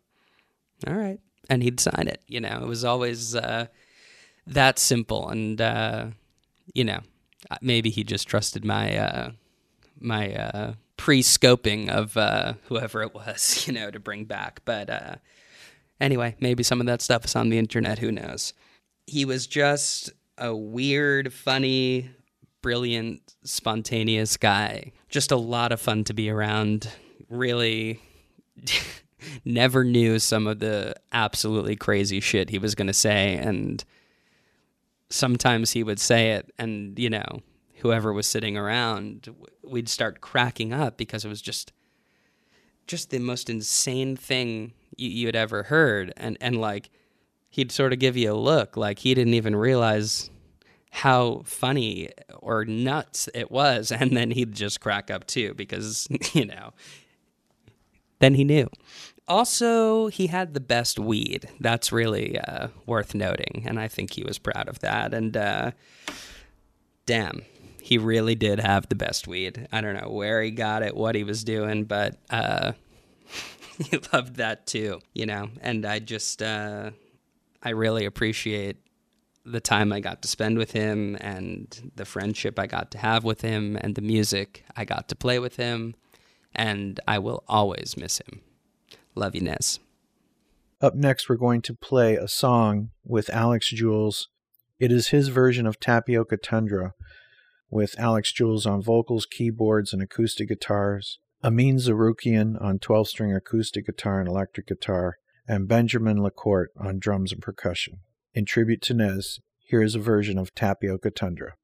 all 0.86 0.94
right, 0.94 1.20
and 1.50 1.64
he'd 1.64 1.80
sign 1.80 2.08
it. 2.10 2.22
You 2.28 2.42
know, 2.42 2.60
it 2.62 2.68
was 2.68 2.84
always 2.84 3.34
uh, 3.34 3.68
that 4.46 4.78
simple, 4.80 5.30
and 5.30 5.62
uh, 5.62 6.08
you 6.74 6.84
know, 6.84 7.00
maybe 7.62 7.90
he 7.90 8.04
just 8.04 8.28
trusted 8.28 8.66
my 8.66 8.98
uh, 8.98 9.32
my 10.00 10.36
uh, 10.36 10.74
pre-scoping 10.98 11.90
of 11.90 12.16
uh, 12.18 12.54
whoever 12.66 13.02
it 13.02 13.14
was, 13.14 13.64
you 13.68 13.74
know, 13.74 13.92
to 13.92 14.00
bring 14.00 14.26
back. 14.26 14.62
But 14.66 14.90
uh, 14.90 15.16
anyway, 16.00 16.36
maybe 16.40 16.64
some 16.64 16.80
of 16.80 16.88
that 16.88 17.02
stuff 17.02 17.26
is 17.26 17.36
on 17.36 17.50
the 17.50 17.58
internet. 17.58 18.00
Who 18.00 18.12
knows? 18.12 18.54
He 19.06 19.26
was 19.26 19.48
just 19.48 20.12
a 20.38 20.56
weird, 20.56 21.34
funny, 21.34 22.10
brilliant, 22.62 23.36
spontaneous 23.44 24.38
guy. 24.38 24.92
Just 25.10 25.32
a 25.32 25.38
lot 25.38 25.72
of 25.72 25.82
fun 25.82 26.04
to 26.06 26.14
be 26.14 26.30
around. 26.30 26.90
Really. 27.30 28.00
never 29.46 29.84
knew 29.84 30.20
some 30.20 30.48
of 30.48 30.60
the 30.60 30.94
absolutely 31.12 31.76
crazy 31.76 32.20
shit 32.20 32.50
he 32.50 32.60
was 32.60 32.76
going 32.76 32.88
to 32.88 32.94
say 32.94 33.36
and 33.36 33.86
sometimes 35.10 35.72
he 35.72 35.84
would 35.84 36.00
say 36.00 36.32
it 36.32 36.52
and 36.58 36.98
you 37.00 37.10
know 37.10 37.42
whoever 37.84 38.14
was 38.14 38.26
sitting 38.26 38.58
around, 38.58 39.34
we'd 39.62 39.90
start 39.90 40.22
cracking 40.22 40.74
up 40.74 40.98
because 40.98 41.26
it 41.26 41.28
was 41.30 41.42
just 41.42 41.74
just 42.88 43.12
the 43.12 43.20
most 43.20 43.50
insane 43.50 44.16
thing 44.16 44.74
you, 44.98 45.10
you 45.10 45.28
had 45.28 45.36
ever 45.36 45.64
heard, 45.64 46.14
and 46.18 46.38
and 46.40 46.60
like 46.60 46.90
he'd 47.50 47.72
sort 47.72 47.94
of 47.94 48.00
give 48.00 48.18
you 48.18 48.32
a 48.32 48.36
look 48.36 48.76
like 48.78 49.00
he 49.00 49.14
didn't 49.14 49.34
even 49.36 49.56
realize 49.56 50.30
how 50.92 51.42
funny 51.46 52.10
or 52.40 52.64
nuts 52.64 53.28
it 53.34 53.52
was, 53.52 53.92
and 54.00 54.16
then 54.16 54.32
he'd 54.32 54.54
just 54.54 54.80
crack 54.80 55.12
up 55.12 55.28
too 55.28 55.54
because 55.54 56.08
you 56.34 56.46
know 56.46 56.72
then 58.20 58.36
he 58.36 58.46
knew. 58.46 58.70
Also, 59.28 60.08
he 60.08 60.28
had 60.28 60.54
the 60.54 60.62
best 60.62 60.98
weed. 60.98 61.50
That's 61.60 61.92
really 61.92 62.40
uh, 62.40 62.70
worth 62.86 63.14
noting, 63.14 63.64
and 63.66 63.78
I 63.78 63.90
think 63.90 64.14
he 64.14 64.24
was 64.24 64.40
proud 64.40 64.70
of 64.70 64.80
that. 64.80 65.14
And 65.14 65.36
uh, 65.36 65.72
damn, 67.06 67.42
he 67.84 67.98
really 67.98 68.34
did 68.34 68.62
have 68.62 68.88
the 68.88 68.96
best 68.96 69.28
weed. 69.28 69.68
I 69.74 69.82
don't 69.82 70.00
know 70.00 70.10
where 70.10 70.42
he 70.42 70.52
got 70.52 70.84
it, 70.84 70.96
what 70.96 71.16
he 71.16 71.26
was 71.26 71.44
doing, 71.44 71.84
but 71.84 72.16
uh, 72.30 72.72
he 73.78 74.00
loved 74.14 74.38
that 74.38 74.66
too, 74.66 75.02
you 75.14 75.26
know. 75.26 75.50
And 75.60 75.86
I 75.86 76.00
just, 76.00 76.42
uh, 76.42 76.92
I 77.62 77.72
really 77.72 78.06
appreciate 78.06 78.78
the 79.46 79.60
time 79.60 79.92
I 79.92 80.00
got 80.00 80.22
to 80.22 80.30
spend 80.30 80.58
with 80.58 80.72
him 80.72 81.18
and 81.20 81.92
the 81.98 82.06
friendship 82.06 82.58
I 82.58 82.68
got 82.68 82.90
to 82.92 83.00
have 83.00 83.26
with 83.26 83.42
him 83.42 83.78
and 83.82 83.96
the 83.96 84.02
music 84.02 84.64
I 84.78 84.86
got 84.86 85.10
to 85.10 85.16
play 85.18 85.38
with 85.38 85.58
him. 85.58 85.94
And 86.56 87.02
I 87.06 87.20
will 87.20 87.44
always 87.50 87.98
miss 87.98 88.20
him. 88.20 88.40
Love 89.14 89.36
you, 89.36 89.42
Nez. 89.42 89.82
Up 90.80 90.96
next, 90.96 91.28
we're 91.28 91.36
going 91.36 91.62
to 91.64 91.74
play 91.74 92.16
a 92.16 92.30
song 92.30 92.92
with 93.04 93.30
Alex 93.30 93.70
Jules. 93.72 94.30
It 94.80 94.90
is 94.90 95.10
his 95.10 95.28
version 95.28 95.68
of 95.68 95.82
Tapioca 95.82 96.38
Tundra, 96.38 96.94
with 97.74 98.00
Alex 98.00 98.32
Jules 98.32 98.66
on 98.66 98.82
vocals, 98.82 99.26
keyboards, 99.26 99.94
and 99.94 100.02
acoustic 100.02 100.48
guitars, 100.48 101.20
Amin 101.44 101.78
Zarukian 101.78 102.62
on 102.62 102.80
12 102.80 103.08
string 103.08 103.34
acoustic 103.34 103.88
guitar 103.88 104.20
and 104.20 104.30
electric 104.30 104.68
guitar, 104.68 105.18
and 105.48 105.68
Benjamin 105.68 106.18
Lacourt 106.18 106.68
on 106.78 107.00
drums 107.00 107.34
and 107.34 107.42
percussion. 107.42 108.00
In 108.34 108.46
tribute 108.46 108.82
to 108.84 108.94
Nez, 108.94 109.40
here 109.58 109.82
is 109.82 109.96
a 109.96 110.00
version 110.00 110.38
of 110.38 110.54
Tapioca 110.54 111.10
Tundra. 111.10 111.56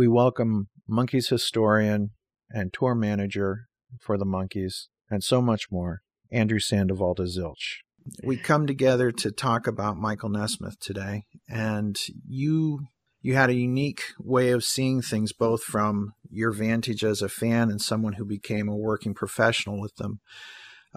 We 0.00 0.08
welcome 0.08 0.68
Monkees 0.90 1.28
historian 1.28 2.12
and 2.48 2.72
tour 2.72 2.94
manager 2.94 3.66
for 4.00 4.16
the 4.16 4.24
Monkees, 4.24 4.86
and 5.10 5.22
so 5.22 5.42
much 5.42 5.70
more, 5.70 6.00
Andrew 6.32 6.58
Sandoval 6.58 7.12
de 7.12 7.24
Zilch. 7.24 7.80
We 8.24 8.38
come 8.38 8.66
together 8.66 9.12
to 9.12 9.30
talk 9.30 9.66
about 9.66 9.98
Michael 9.98 10.30
Nesmith 10.30 10.80
today, 10.80 11.24
and 11.50 12.00
you 12.26 12.86
you 13.20 13.34
had 13.34 13.50
a 13.50 13.54
unique 13.54 14.04
way 14.18 14.52
of 14.52 14.64
seeing 14.64 15.02
things, 15.02 15.34
both 15.34 15.62
from 15.62 16.14
your 16.30 16.52
vantage 16.52 17.04
as 17.04 17.20
a 17.20 17.28
fan 17.28 17.70
and 17.70 17.78
someone 17.78 18.14
who 18.14 18.24
became 18.24 18.70
a 18.70 18.76
working 18.76 19.12
professional 19.12 19.78
with 19.78 19.94
them. 19.96 20.20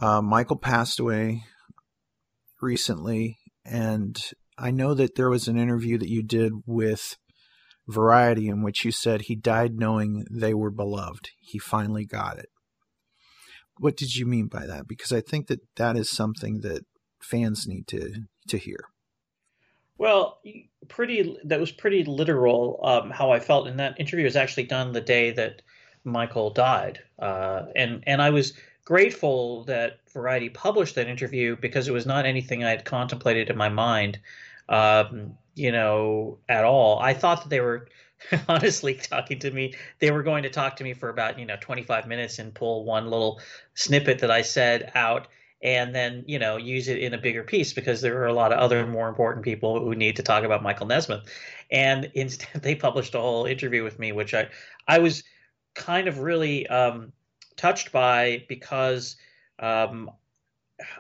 Uh, 0.02 0.22
Michael 0.22 0.56
passed 0.56 1.02
away 1.02 1.44
recently, 2.62 3.38
and 3.66 4.18
I 4.58 4.72
know 4.72 4.94
that 4.94 5.16
there 5.16 5.30
was 5.30 5.50
an 5.50 5.58
interview 5.58 5.98
that 5.98 6.10
you 6.10 6.24
did 6.24 6.54
with 6.66 7.18
Variety 7.88 8.48
in 8.48 8.62
which 8.62 8.86
you 8.86 8.92
said 8.92 9.24
he 9.24 9.36
died 9.36 9.78
knowing 9.78 10.26
they 10.32 10.54
were 10.54 10.72
beloved. 10.72 11.32
He 11.40 11.60
finally 11.60 12.06
got 12.06 12.38
it. 12.40 12.50
What 13.78 13.98
did 13.98 14.16
you 14.16 14.26
mean 14.26 14.48
by 14.48 14.66
that? 14.66 14.88
Because 14.88 15.12
I 15.12 15.20
think 15.22 15.48
that 15.48 15.62
that 15.76 15.98
is 15.98 16.10
something 16.10 16.62
that 16.62 16.86
fans 17.20 17.68
need 17.68 17.88
to 17.88 18.24
to 18.48 18.58
hear. 18.58 18.88
Well, 19.98 20.40
pretty 20.88 21.38
that 21.44 21.60
was 21.60 21.72
pretty 21.72 22.04
literal. 22.04 22.80
Um, 22.84 23.10
how 23.10 23.32
I 23.32 23.40
felt 23.40 23.68
in 23.68 23.78
that 23.78 24.00
interview 24.00 24.26
was 24.26 24.36
actually 24.36 24.66
done 24.66 24.92
the 24.92 25.02
day 25.02 25.32
that 25.32 25.62
Michael 26.04 26.50
died, 26.50 27.00
uh, 27.20 27.64
and 27.76 28.04
and 28.08 28.22
I 28.22 28.30
was 28.30 28.54
grateful 28.86 29.64
that 29.66 30.00
Variety 30.12 30.50
published 30.50 30.96
that 30.96 31.08
interview 31.08 31.56
because 31.56 31.88
it 31.88 31.94
was 31.94 32.06
not 32.06 32.26
anything 32.26 32.64
I 32.64 32.72
had 32.72 32.86
contemplated 32.86 33.50
in 33.50 33.58
my 33.58 33.70
mind, 33.70 34.20
um, 34.70 35.38
you 35.56 35.72
know, 35.72 36.40
at 36.50 36.64
all. 36.64 37.00
I 37.00 37.14
thought 37.14 37.44
that 37.44 37.50
they 37.50 37.62
were 37.62 37.88
honestly 38.48 38.96
talking 38.96 39.40
to 39.40 39.52
me. 39.52 39.74
They 40.00 40.12
were 40.12 40.24
going 40.24 40.44
to 40.44 40.50
talk 40.50 40.76
to 40.78 40.84
me 40.84 40.94
for 40.94 41.10
about 41.10 41.40
you 41.40 41.46
know 41.46 41.58
25 41.60 42.08
minutes 42.08 42.40
and 42.40 42.54
pull 42.54 42.86
one 42.86 43.10
little 43.10 43.42
snippet 43.76 44.20
that 44.20 44.32
I 44.32 44.42
said 44.42 44.92
out 44.96 45.28
and 45.62 45.96
then 45.96 46.24
you 46.28 46.38
know 46.38 46.58
use 46.58 46.88
it 46.88 47.00
in 47.00 47.14
a 47.14 47.18
bigger 47.18 47.44
piece 47.44 47.74
because 47.74 48.02
there 48.02 48.22
are 48.22 48.28
a 48.28 48.34
lot 48.34 48.52
of 48.52 48.60
other 48.60 48.86
more 48.86 49.08
important 49.08 49.46
people 49.46 49.80
who 49.80 49.96
need 49.96 50.16
to 50.18 50.24
talk 50.24 50.44
about 50.44 50.62
Michael 50.62 50.88
Nesmith. 50.88 51.22
And 51.72 52.12
instead, 52.14 52.62
they 52.62 52.76
published 52.76 53.16
a 53.16 53.20
whole 53.20 53.46
interview 53.46 53.84
with 53.84 54.00
me, 54.00 54.12
which 54.12 54.34
I 54.34 54.50
I 54.88 55.00
was 55.00 55.24
kind 55.74 56.08
of 56.08 56.20
really 56.20 56.68
um, 56.68 57.12
touched 57.56 57.92
by 57.92 58.46
because 58.48 59.16
um, 59.60 60.12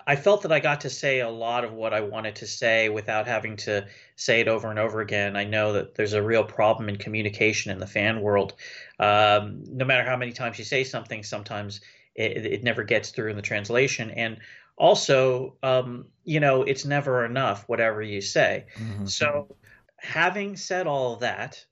I 0.05 0.15
felt 0.15 0.43
that 0.43 0.51
I 0.51 0.59
got 0.59 0.81
to 0.81 0.89
say 0.89 1.19
a 1.19 1.29
lot 1.29 1.63
of 1.63 1.73
what 1.73 1.93
I 1.93 2.01
wanted 2.01 2.35
to 2.37 2.47
say 2.47 2.89
without 2.89 3.27
having 3.27 3.57
to 3.57 3.87
say 4.15 4.41
it 4.41 4.47
over 4.47 4.69
and 4.69 4.77
over 4.77 5.01
again. 5.01 5.35
I 5.35 5.45
know 5.45 5.73
that 5.73 5.95
there's 5.95 6.13
a 6.13 6.21
real 6.21 6.43
problem 6.43 6.89
in 6.89 6.97
communication 6.97 7.71
in 7.71 7.79
the 7.79 7.87
fan 7.87 8.21
world. 8.21 8.53
Um, 8.99 9.63
no 9.67 9.85
matter 9.85 10.07
how 10.07 10.15
many 10.15 10.31
times 10.31 10.59
you 10.59 10.65
say 10.65 10.83
something, 10.83 11.23
sometimes 11.23 11.81
it, 12.15 12.45
it 12.45 12.63
never 12.63 12.83
gets 12.83 13.09
through 13.09 13.31
in 13.31 13.35
the 13.35 13.41
translation. 13.41 14.11
And 14.11 14.37
also, 14.77 15.55
um, 15.63 16.05
you 16.23 16.39
know, 16.39 16.63
it's 16.63 16.85
never 16.85 17.25
enough, 17.25 17.67
whatever 17.67 18.01
you 18.01 18.21
say. 18.21 18.65
Mm-hmm. 18.77 19.05
So, 19.05 19.55
having 19.97 20.55
said 20.55 20.87
all 20.87 21.17
that, 21.17 21.63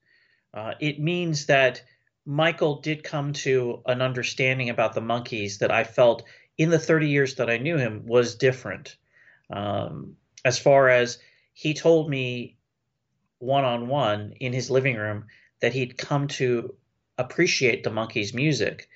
uh, 0.53 0.73
it 0.79 0.99
means 0.99 1.47
that 1.47 1.81
Michael 2.25 2.81
did 2.81 3.03
come 3.03 3.33
to 3.33 3.81
an 3.87 4.01
understanding 4.01 4.69
about 4.69 4.93
the 4.93 5.01
Monkees 5.01 5.57
that 5.59 5.71
I 5.71 5.83
felt 5.83 6.23
in 6.61 6.69
the 6.69 6.77
30 6.77 7.09
years 7.09 7.35
that 7.35 7.49
I 7.49 7.57
knew 7.57 7.75
him 7.75 8.05
was 8.05 8.35
different. 8.35 8.95
Um, 9.49 10.17
as 10.45 10.59
far 10.59 10.89
as 10.89 11.17
he 11.53 11.73
told 11.73 12.07
me 12.07 12.57
one 13.39 13.65
on 13.65 13.87
one 13.87 14.33
in 14.39 14.53
his 14.53 14.69
living 14.69 14.95
room 14.95 15.25
that 15.61 15.73
he'd 15.73 15.97
come 15.97 16.27
to 16.27 16.75
appreciate 17.17 17.83
the 17.83 17.89
Monkees' 17.89 18.35
music 18.35 18.87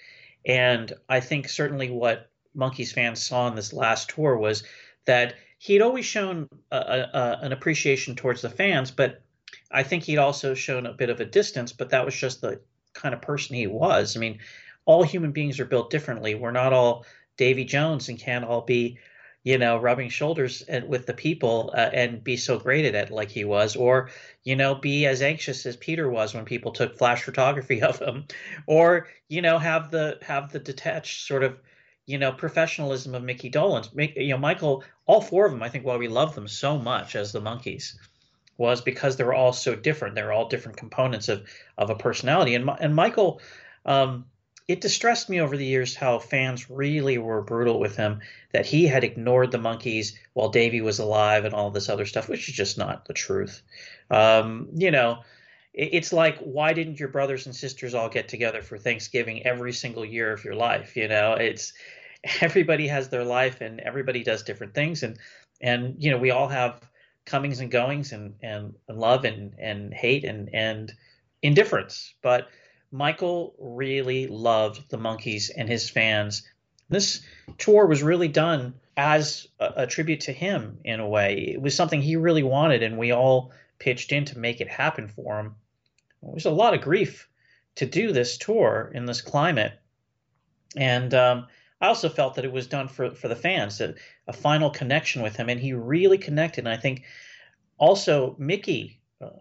and 0.46 0.94
I 1.10 1.22
think 1.22 1.50
certainly 1.50 1.90
what 1.90 2.30
Monkees 2.56 2.94
fans 2.94 3.26
saw 3.26 3.48
in 3.48 3.56
this 3.56 3.74
last 3.74 4.12
tour 4.12 4.38
was 4.38 4.64
that 5.06 5.34
he'd 5.58 5.82
always 5.82 6.06
shown 6.06 6.48
a, 6.72 6.78
a, 6.78 7.40
an 7.42 7.52
appreciation 7.52 8.16
towards 8.16 8.44
the 8.44 8.50
fans, 8.52 8.92
but 8.92 9.24
I 9.72 9.82
think 9.82 10.04
he'd 10.04 10.20
also 10.20 10.54
shown 10.54 10.86
a 10.86 10.94
bit 10.94 11.10
of 11.10 11.20
a 11.20 11.26
distance, 11.26 11.74
but 11.74 11.90
that 11.90 12.06
was 12.06 12.16
just 12.16 12.42
the 12.42 12.62
kind 12.94 13.16
of 13.16 13.24
person 13.24 13.56
he 13.56 13.66
was. 13.66 14.16
I 14.16 14.20
mean, 14.20 14.38
all 14.86 15.02
human 15.02 15.32
beings 15.32 15.60
are 15.60 15.66
built 15.66 15.90
differently. 15.90 16.36
We're 16.36 16.52
not 16.52 16.72
all 16.72 17.06
Davy 17.38 17.66
Jones 17.66 18.10
and 18.10 18.20
can't 18.20 18.46
all 18.46 18.62
be 18.62 18.98
you 19.46 19.60
know, 19.60 19.78
rubbing 19.78 20.10
shoulders 20.10 20.64
with 20.88 21.06
the 21.06 21.14
people 21.14 21.72
uh, 21.78 21.92
and 21.94 22.24
be 22.24 22.36
so 22.36 22.58
great 22.58 22.84
at 22.84 22.96
it 22.96 23.12
like 23.12 23.30
he 23.30 23.46
was, 23.46 23.76
or 23.76 24.10
you 24.44 24.56
know, 24.56 24.74
be 24.74 25.06
as 25.06 25.22
anxious 25.22 25.68
as 25.68 25.78
Peter 25.78 26.10
was 26.10 26.34
when 26.34 26.46
people 26.46 26.72
took 26.72 26.98
flash 26.98 27.22
photography 27.22 27.80
of 27.84 28.00
him, 28.00 28.26
or 28.66 29.08
you 29.30 29.44
know, 29.44 29.60
have 29.60 29.92
the 29.92 30.18
have 30.24 30.52
the 30.52 30.60
detached 30.60 31.28
sort 31.28 31.44
of 31.44 31.60
you 32.08 32.18
know 32.18 32.32
professionalism 32.32 33.14
of 33.14 33.22
Micky 33.22 33.52
Dolenz. 33.52 33.90
You 34.16 34.30
know, 34.30 34.40
Michael, 34.40 34.84
all 35.06 35.22
four 35.22 35.46
of 35.46 35.52
them, 35.52 35.62
I 35.62 35.70
think, 35.70 35.86
why 35.86 35.96
we 35.96 36.08
love 36.08 36.34
them 36.34 36.48
so 36.48 36.80
much 36.80 37.16
as 37.16 37.32
the 37.32 37.40
Monkees 37.40 37.96
was 38.58 38.82
because 38.82 39.16
they're 39.16 39.34
all 39.34 39.54
so 39.54 39.76
different. 39.76 40.16
They're 40.16 40.34
all 40.34 40.50
different 40.50 40.78
components 40.78 41.30
of 41.30 41.48
of 41.78 41.92
a 41.92 41.96
personality, 41.96 42.56
and 42.56 42.68
and 42.80 42.96
Michael. 42.96 43.40
Um, 43.86 44.26
it 44.68 44.82
distressed 44.82 45.30
me 45.30 45.40
over 45.40 45.56
the 45.56 45.66
years 45.66 45.96
how 45.96 46.18
fans 46.18 46.70
really 46.70 47.18
were 47.18 47.42
brutal 47.42 47.80
with 47.80 47.96
him 47.96 48.22
that 48.52 48.66
he 48.66 48.88
had 48.88 49.04
ignored 49.04 49.52
the 49.52 49.60
Monkees 49.60 50.14
while 50.34 50.50
Davy 50.50 50.82
was 50.82 50.98
alive 51.00 51.46
and 51.46 51.54
all 51.54 51.70
this 51.70 51.90
other 51.90 52.06
stuff, 52.06 52.28
which 52.28 52.50
is 52.50 52.56
just 52.56 52.78
not 52.78 53.06
the 53.06 53.14
truth. 53.14 53.62
Um, 54.10 54.70
you 54.74 54.90
know, 54.90 55.20
it's 55.74 56.14
like 56.14 56.40
why 56.40 56.74
didn't 56.74 57.00
your 57.00 57.10
brothers 57.10 57.46
and 57.46 57.56
sisters 57.56 57.94
all 57.94 58.10
get 58.10 58.28
together 58.28 58.62
for 58.62 58.78
Thanksgiving 58.78 59.46
every 59.46 59.74
single 59.74 60.06
year 60.06 60.32
of 60.32 60.44
your 60.44 60.56
life? 60.56 60.96
You 60.96 61.10
know, 61.10 61.34
it's 61.34 61.74
everybody 62.42 62.88
has 62.88 63.10
their 63.10 63.26
life 63.26 63.62
and 63.62 63.80
everybody 63.82 64.24
does 64.24 64.44
different 64.44 64.74
things 64.74 65.04
and 65.04 65.20
and 65.62 65.96
you 66.00 66.12
know 66.12 66.18
we 66.18 66.32
all 66.32 66.48
have 66.48 66.82
comings 67.26 67.60
and 67.60 67.70
goings 67.70 68.14
and 68.14 68.34
and, 68.42 68.74
and 68.88 68.98
love 68.98 69.26
and 69.26 69.54
and 69.60 69.94
hate 69.94 70.24
and 70.24 70.50
and 70.54 70.94
indifference, 71.44 72.16
but 72.24 72.48
Michael 72.96 73.54
really 73.60 74.28
loved 74.28 74.90
the 74.90 74.98
Monkees 74.98 75.52
and 75.56 75.68
his 75.68 75.90
fans. 75.90 76.48
This 76.90 77.22
tour 77.58 77.86
was 77.88 78.02
really 78.02 78.30
done 78.30 78.76
as 78.96 79.48
a, 79.60 79.74
a, 79.78 79.88
tribute 79.88 80.22
to 80.22 80.32
him 80.32 80.80
in 80.86 81.02
a 81.02 81.08
way. 81.08 81.52
It 81.54 81.62
was 81.62 81.76
something 81.76 82.02
he 82.02 82.16
really 82.16 82.44
wanted, 82.44 82.84
and 82.84 82.98
we 82.98 83.12
all 83.12 83.52
pitched 83.80 84.14
in 84.14 84.24
to 84.26 84.40
make 84.40 84.62
it 84.62 84.70
happen 84.70 85.10
for 85.10 85.40
him. 85.40 85.56
It 86.24 86.34
was 86.34 86.46
a 86.46 86.52
lot 86.52 86.74
of 86.74 86.82
grief 86.82 87.28
to 87.76 87.86
do 87.86 88.14
this 88.14 88.38
tour 88.38 88.92
in 88.94 89.06
this 89.06 89.22
climate, 89.22 89.74
and 90.78 91.14
um, 91.14 91.48
I 91.82 91.88
also 91.88 92.08
felt 92.08 92.36
that 92.36 92.46
it 92.46 92.52
was 92.54 92.68
done 92.68 92.88
for 92.88 93.14
for 93.14 93.28
the 93.28 93.36
fans, 93.36 93.82
a, 93.82 93.96
a 94.28 94.34
final 94.34 94.70
connection 94.70 95.22
with 95.22 95.36
him, 95.36 95.50
and 95.50 95.60
he 95.60 95.74
really 95.74 96.18
connected. 96.18 96.66
And 96.66 96.74
I 96.74 96.78
think 96.78 97.04
also 97.78 98.38
Micky 98.40 99.02
uh, 99.22 99.32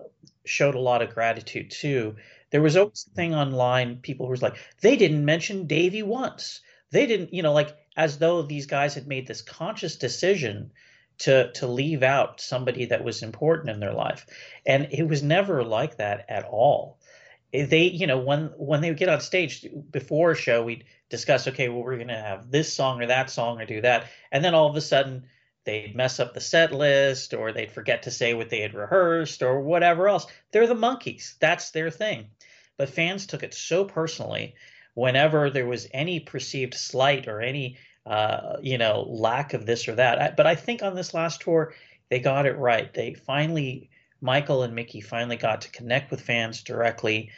showed 0.45 0.75
a 0.75 0.81
lot 0.81 1.03
of 1.03 1.15
gratitude 1.15 1.71
too 1.71 2.17
there 2.55 2.63
was 2.63 2.77
always 2.77 3.05
a 3.05 3.11
mm-hmm. 3.11 3.17
thing 3.17 3.35
online, 3.35 3.97
people 3.97 4.27
who 4.27 4.31
was 4.31 4.41
like, 4.41 4.55
they 4.81 4.95
didn't 4.95 5.25
mention 5.25 5.67
Davy 5.67 6.05
once. 6.05 6.61
They 6.93 7.05
didn't, 7.07 7.35
you 7.35 7.43
know, 7.43 7.53
like 7.53 7.77
as 7.97 8.19
though 8.19 8.43
these 8.43 8.67
guys 8.67 8.95
had 8.95 9.09
made 9.09 9.27
this 9.27 9.43
conscious 9.43 9.97
decision 9.97 10.71
to 11.19 11.51
to 11.55 11.67
leave 11.67 12.05
out 12.05 12.41
somebody 12.41 12.87
that 12.87 13.03
was 13.03 13.25
important 13.25 13.71
in 13.71 13.81
their 13.81 13.93
life. 13.93 14.25
And 14.65 14.87
it 14.93 15.03
was 15.03 15.21
never 15.21 15.65
like 15.65 15.97
that 15.97 16.27
at 16.29 16.45
all. 16.45 17.01
Eh, 17.53 17.67
they, 17.67 17.87
you 17.87 18.07
know, 18.07 18.19
when 18.19 18.53
when 18.57 18.83
they 18.83 18.91
would 18.91 18.99
get 18.99 19.09
on 19.09 19.21
stage 19.21 19.67
before 19.91 20.31
a 20.31 20.37
show, 20.37 20.63
we'd 20.63 20.85
discuss, 21.09 21.49
okay, 21.49 21.69
well, 21.69 21.83
we're 21.83 21.99
gonna 21.99 22.23
have 22.23 22.53
this 22.53 22.73
song 22.73 23.03
or 23.03 23.07
that 23.07 23.31
song 23.31 23.61
or 23.61 23.67
do 23.67 23.81
that. 23.81 24.07
And 24.31 24.45
then 24.45 24.55
all 24.55 24.71
of 24.71 24.77
a 24.77 24.81
sudden 24.81 25.25
they'd 25.65 25.97
mess 25.97 26.21
up 26.21 26.35
the 26.35 26.41
set 26.41 26.73
list 26.73 27.35
or 27.35 27.53
they'd 27.53 27.73
forget 27.73 28.03
to 28.03 28.11
say 28.11 28.35
what 28.35 28.51
they 28.51 28.61
had 28.61 28.75
rehearsed 28.75 29.43
or 29.43 29.61
whatever 29.61 30.09
else. 30.09 30.27
They're 30.53 30.67
the 30.67 30.75
Monkees. 30.75 31.35
That's 31.39 31.71
their 31.71 31.91
thing. 31.91 32.27
But 32.77 32.91
fans 32.91 33.27
took 33.27 33.43
it 33.43 33.55
so 33.55 33.85
personally 33.85 34.55
whenever 34.95 35.51
there 35.51 35.67
was 35.67 35.89
any 35.93 36.21
perceived 36.21 36.75
slight 36.75 37.29
or 37.29 37.41
any 37.41 37.77
uh, 38.07 38.57
you 38.63 38.77
know 38.79 39.07
lack 39.09 39.55
of 39.55 39.67
this 39.67 39.89
or 39.89 39.95
that. 39.95 40.21
I, 40.21 40.31
but 40.37 40.47
I 40.47 40.55
think 40.55 40.83
on 40.83 40.95
this 40.95 41.15
last 41.15 41.41
tour 41.41 41.75
they 42.11 42.21
got 42.21 42.47
it 42.47 42.59
right. 42.59 42.93
They 42.93 43.15
finally 43.15 43.91
Michael 44.21 44.63
and 44.63 44.75
Micky 44.75 45.01
finally 45.01 45.37
got 45.37 45.63
to 45.63 45.71
connect 45.71 46.11
with 46.11 46.21
fans 46.21 46.63
directly 46.63 47.31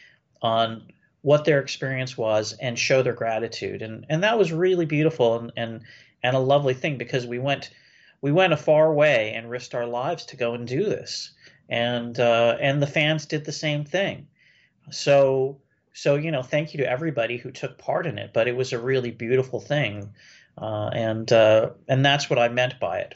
on 0.43 0.93
what 1.23 1.45
their 1.45 1.61
experience 1.61 2.17
was 2.17 2.53
and 2.61 2.79
show 2.79 3.03
their 3.03 3.13
gratitude 3.13 3.83
and 3.83 4.07
and 4.09 4.23
that 4.23 4.39
was 4.39 4.53
really 4.53 4.87
beautiful 4.87 5.39
and 5.39 5.53
and 5.57 5.83
and 6.23 6.35
a 6.35 6.41
lovely 6.41 6.75
thing 6.75 6.99
because 6.99 7.27
we 7.27 7.39
went 7.39 7.71
we 8.21 8.33
went 8.33 8.53
a 8.53 8.57
far 8.57 8.93
way 8.93 9.33
and 9.35 9.51
risked 9.51 9.75
our 9.75 9.87
lives 9.87 10.27
to 10.27 10.37
go 10.37 10.55
and 10.55 10.67
do 10.67 10.85
this 10.85 11.33
and 11.69 12.19
uh, 12.21 12.57
and 12.61 12.83
the 12.83 12.87
fans 12.87 13.27
did 13.27 13.45
the 13.45 13.53
same 13.53 13.85
thing 13.85 14.27
so 14.91 15.61
so 15.97 16.17
you 16.17 16.31
know, 16.31 16.43
thank 16.43 16.75
you 16.75 16.79
to 16.79 16.91
everybody 16.91 17.39
who 17.39 17.51
took 17.51 17.79
part 17.79 18.07
in 18.07 18.19
it. 18.19 18.33
But 18.35 18.49
it 18.49 18.55
was 18.55 18.75
a 18.75 18.79
really 18.79 19.11
beautiful 19.11 19.61
thing, 19.61 20.13
uh, 20.61 20.91
and 20.93 21.33
uh, 21.33 21.71
and 21.89 22.05
that's 22.05 22.29
what 22.29 22.39
I 22.39 22.49
meant 22.51 22.79
by 22.79 22.99
it. 22.99 23.15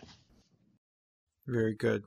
Very 1.47 1.75
good. 1.75 2.05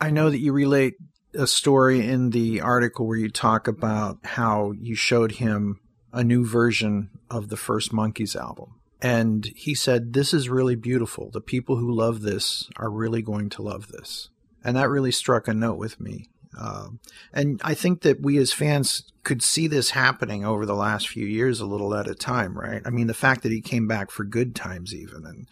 I 0.00 0.10
know 0.10 0.28
that 0.28 0.40
you 0.40 0.52
relate 0.52 0.94
a 1.34 1.46
story 1.46 2.04
in 2.04 2.30
the 2.30 2.60
article 2.60 3.06
where 3.06 3.18
you 3.18 3.30
talk 3.30 3.68
about 3.68 4.18
how 4.24 4.72
you 4.72 4.96
showed 4.96 5.32
him 5.32 5.78
a 6.12 6.24
new 6.24 6.44
version 6.44 7.10
of 7.30 7.48
the 7.48 7.56
first 7.56 7.92
Monkees 7.92 8.34
album. 8.34 8.79
And 9.02 9.46
he 9.56 9.74
said, 9.74 10.12
This 10.12 10.34
is 10.34 10.48
really 10.48 10.76
beautiful. 10.76 11.30
The 11.30 11.40
people 11.40 11.76
who 11.76 11.92
love 11.92 12.22
this 12.22 12.68
are 12.76 12.90
really 12.90 13.22
going 13.22 13.48
to 13.50 13.62
love 13.62 13.88
this. 13.88 14.28
And 14.62 14.76
that 14.76 14.90
really 14.90 15.12
struck 15.12 15.48
a 15.48 15.54
note 15.54 15.78
with 15.78 16.00
me. 16.00 16.26
Um, 16.58 17.00
and 17.32 17.60
I 17.64 17.74
think 17.74 18.02
that 18.02 18.20
we 18.20 18.36
as 18.38 18.52
fans 18.52 19.04
could 19.22 19.42
see 19.42 19.66
this 19.66 19.90
happening 19.90 20.44
over 20.44 20.66
the 20.66 20.74
last 20.74 21.08
few 21.08 21.24
years 21.24 21.60
a 21.60 21.66
little 21.66 21.94
at 21.94 22.08
a 22.08 22.14
time, 22.14 22.58
right? 22.58 22.82
I 22.84 22.90
mean, 22.90 23.06
the 23.06 23.14
fact 23.14 23.42
that 23.42 23.52
he 23.52 23.60
came 23.60 23.86
back 23.86 24.10
for 24.10 24.24
good 24.24 24.54
times, 24.54 24.94
even, 24.94 25.24
and 25.24 25.46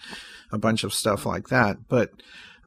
a 0.50 0.58
bunch 0.58 0.84
of 0.84 0.92
stuff 0.92 1.24
like 1.24 1.48
that. 1.48 1.88
But 1.88 2.10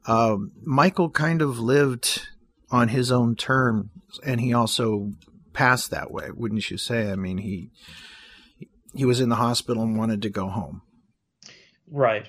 um, 0.06 0.52
Michael 0.62 1.10
kind 1.10 1.42
of 1.42 1.58
lived 1.58 2.28
on 2.70 2.88
his 2.88 3.12
own 3.12 3.36
terms, 3.36 3.90
and 4.24 4.40
he 4.40 4.54
also 4.54 5.12
passed 5.52 5.90
that 5.90 6.10
way, 6.10 6.30
wouldn't 6.30 6.70
you 6.70 6.78
say? 6.78 7.10
I 7.10 7.16
mean, 7.16 7.38
he 7.38 7.70
he 8.94 9.04
was 9.04 9.20
in 9.20 9.28
the 9.28 9.36
hospital 9.36 9.82
and 9.82 9.98
wanted 9.98 10.22
to 10.22 10.30
go 10.30 10.48
home. 10.48 10.82
Right. 11.90 12.26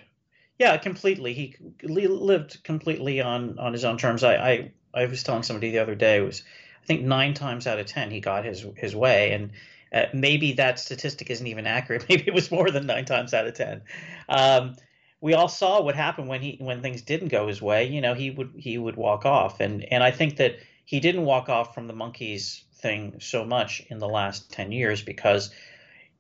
Yeah, 0.60 0.78
completely. 0.78 1.34
He 1.34 1.56
lived 1.84 2.64
completely 2.64 3.22
on 3.22 3.58
on 3.60 3.74
his 3.74 3.86
own 3.86 3.98
terms. 3.98 4.24
I 4.24 4.36
I, 4.36 4.72
I 4.94 5.06
was 5.06 5.24
telling 5.24 5.44
somebody 5.44 5.72
the 5.72 5.80
other 5.80 5.96
day 5.96 6.22
was 6.22 6.44
I 6.84 6.86
think 6.86 7.02
nine 7.02 7.34
times 7.34 7.66
out 7.66 7.80
of 7.80 7.86
ten 7.86 8.12
he 8.12 8.20
got 8.20 8.46
his 8.46 8.66
his 8.78 8.96
way, 8.96 9.32
and 9.32 9.52
uh, 9.94 10.08
maybe 10.14 10.54
that 10.54 10.80
statistic 10.80 11.30
isn't 11.30 11.48
even 11.48 11.68
accurate. 11.68 12.06
Maybe 12.10 12.24
it 12.28 12.34
was 12.34 12.52
more 12.52 12.72
than 12.72 12.88
nine 12.88 13.06
times 13.06 13.34
out 13.34 13.48
of 13.48 13.54
ten. 13.54 13.82
Um, 14.28 14.76
we 15.22 15.34
all 15.34 15.48
saw 15.48 15.82
what 15.82 15.96
happened 15.96 16.28
when 16.28 16.42
he 16.42 16.58
when 16.60 16.82
things 16.82 17.02
didn't 17.02 17.30
go 17.30 17.48
his 17.48 17.62
way. 17.62 17.86
You 17.86 18.02
know, 18.02 18.14
he 18.14 18.32
would 18.32 18.54
he 18.58 18.78
would 18.78 18.96
walk 18.96 19.26
off, 19.26 19.60
and 19.60 19.86
and 19.92 20.04
I 20.04 20.12
think 20.12 20.38
that 20.38 20.58
he 20.86 21.00
didn't 21.00 21.24
walk 21.24 21.48
off 21.48 21.74
from 21.74 21.88
the 21.88 21.94
Monkees 21.94 22.64
thing 22.76 23.20
so 23.20 23.46
much 23.46 23.82
in 23.90 24.00
the 24.00 24.10
last 24.10 24.52
ten 24.52 24.72
years 24.72 25.02
because, 25.02 25.52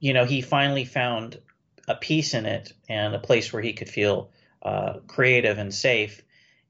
you 0.03 0.11
know, 0.11 0.25
he 0.25 0.41
finally 0.41 0.83
found 0.83 1.39
a 1.87 1.95
peace 1.95 2.33
in 2.33 2.45
it 2.45 2.73
and 2.89 3.15
a 3.15 3.19
place 3.19 3.53
where 3.53 3.61
he 3.61 3.71
could 3.71 3.87
feel 3.87 4.31
uh, 4.61 4.95
creative 5.07 5.57
and 5.57 5.73
safe. 5.73 6.21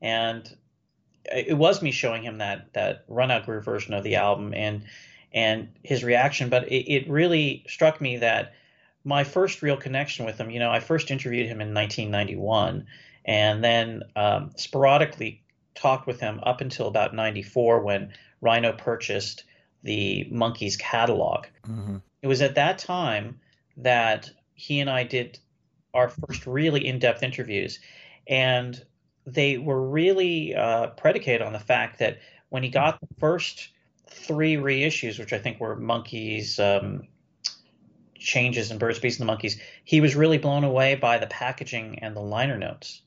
And 0.03 0.47
it 1.25 1.57
was 1.57 1.81
me 1.81 1.89
showing 1.89 2.21
him 2.21 2.37
that 2.37 2.71
that 2.73 3.05
Run 3.07 3.31
Out 3.31 3.47
Groove 3.47 3.65
version 3.65 3.95
of 3.95 4.03
the 4.03 4.17
album 4.17 4.53
and 4.53 4.83
and 5.33 5.69
his 5.81 6.03
reaction. 6.03 6.49
But 6.49 6.67
it, 6.67 6.93
it 6.93 7.09
really 7.09 7.65
struck 7.67 7.99
me 7.99 8.17
that 8.17 8.53
my 9.03 9.23
first 9.23 9.63
real 9.63 9.77
connection 9.77 10.27
with 10.27 10.37
him, 10.37 10.51
you 10.51 10.59
know, 10.59 10.71
I 10.71 10.79
first 10.79 11.09
interviewed 11.09 11.47
him 11.47 11.59
in 11.59 11.73
1991 11.73 12.85
and 13.25 13.63
then 13.63 14.03
um, 14.15 14.51
sporadically 14.57 15.41
talked 15.73 16.05
with 16.05 16.19
him 16.19 16.39
up 16.43 16.61
until 16.61 16.85
about 16.87 17.15
94 17.15 17.81
when 17.81 18.13
Rhino 18.41 18.73
purchased 18.73 19.43
the 19.81 20.29
Monkees 20.31 20.77
catalog. 20.77 21.47
Mm-hmm. 21.67 21.97
It 22.23 22.27
was 22.27 22.41
at 22.41 22.55
that 22.55 22.79
time 22.79 23.39
that 23.77 24.31
he 24.55 24.79
and 24.79 24.89
I 24.89 25.03
did 25.03 25.37
our 25.93 26.09
first 26.09 26.47
really 26.47 26.87
in 26.87 26.97
depth 26.97 27.21
interviews. 27.21 27.79
And 28.27 28.81
they 29.27 29.57
were 29.57 29.89
really 29.89 30.55
uh, 30.55 30.87
predicated 30.87 31.41
on 31.41 31.53
the 31.53 31.59
fact 31.59 31.99
that 31.99 32.19
when 32.49 32.63
he 32.63 32.69
got 32.69 32.99
the 32.99 33.07
first 33.19 33.69
three 34.07 34.55
reissues, 34.55 35.19
which 35.19 35.33
I 35.33 35.39
think 35.39 35.59
were 35.59 35.75
Monkees, 35.75 36.59
um, 36.59 37.07
changes 38.17 38.71
in 38.71 38.77
Birds, 38.77 38.99
Bees, 38.99 39.19
and 39.19 39.27
the 39.27 39.33
Monkees, 39.33 39.59
he 39.83 39.99
was 39.99 40.15
really 40.15 40.37
blown 40.37 40.63
away 40.63 40.95
by 40.95 41.17
the 41.17 41.27
packaging 41.27 41.99
and 41.99 42.15
the 42.15 42.21
liner 42.21 42.57
notes. 42.57 43.01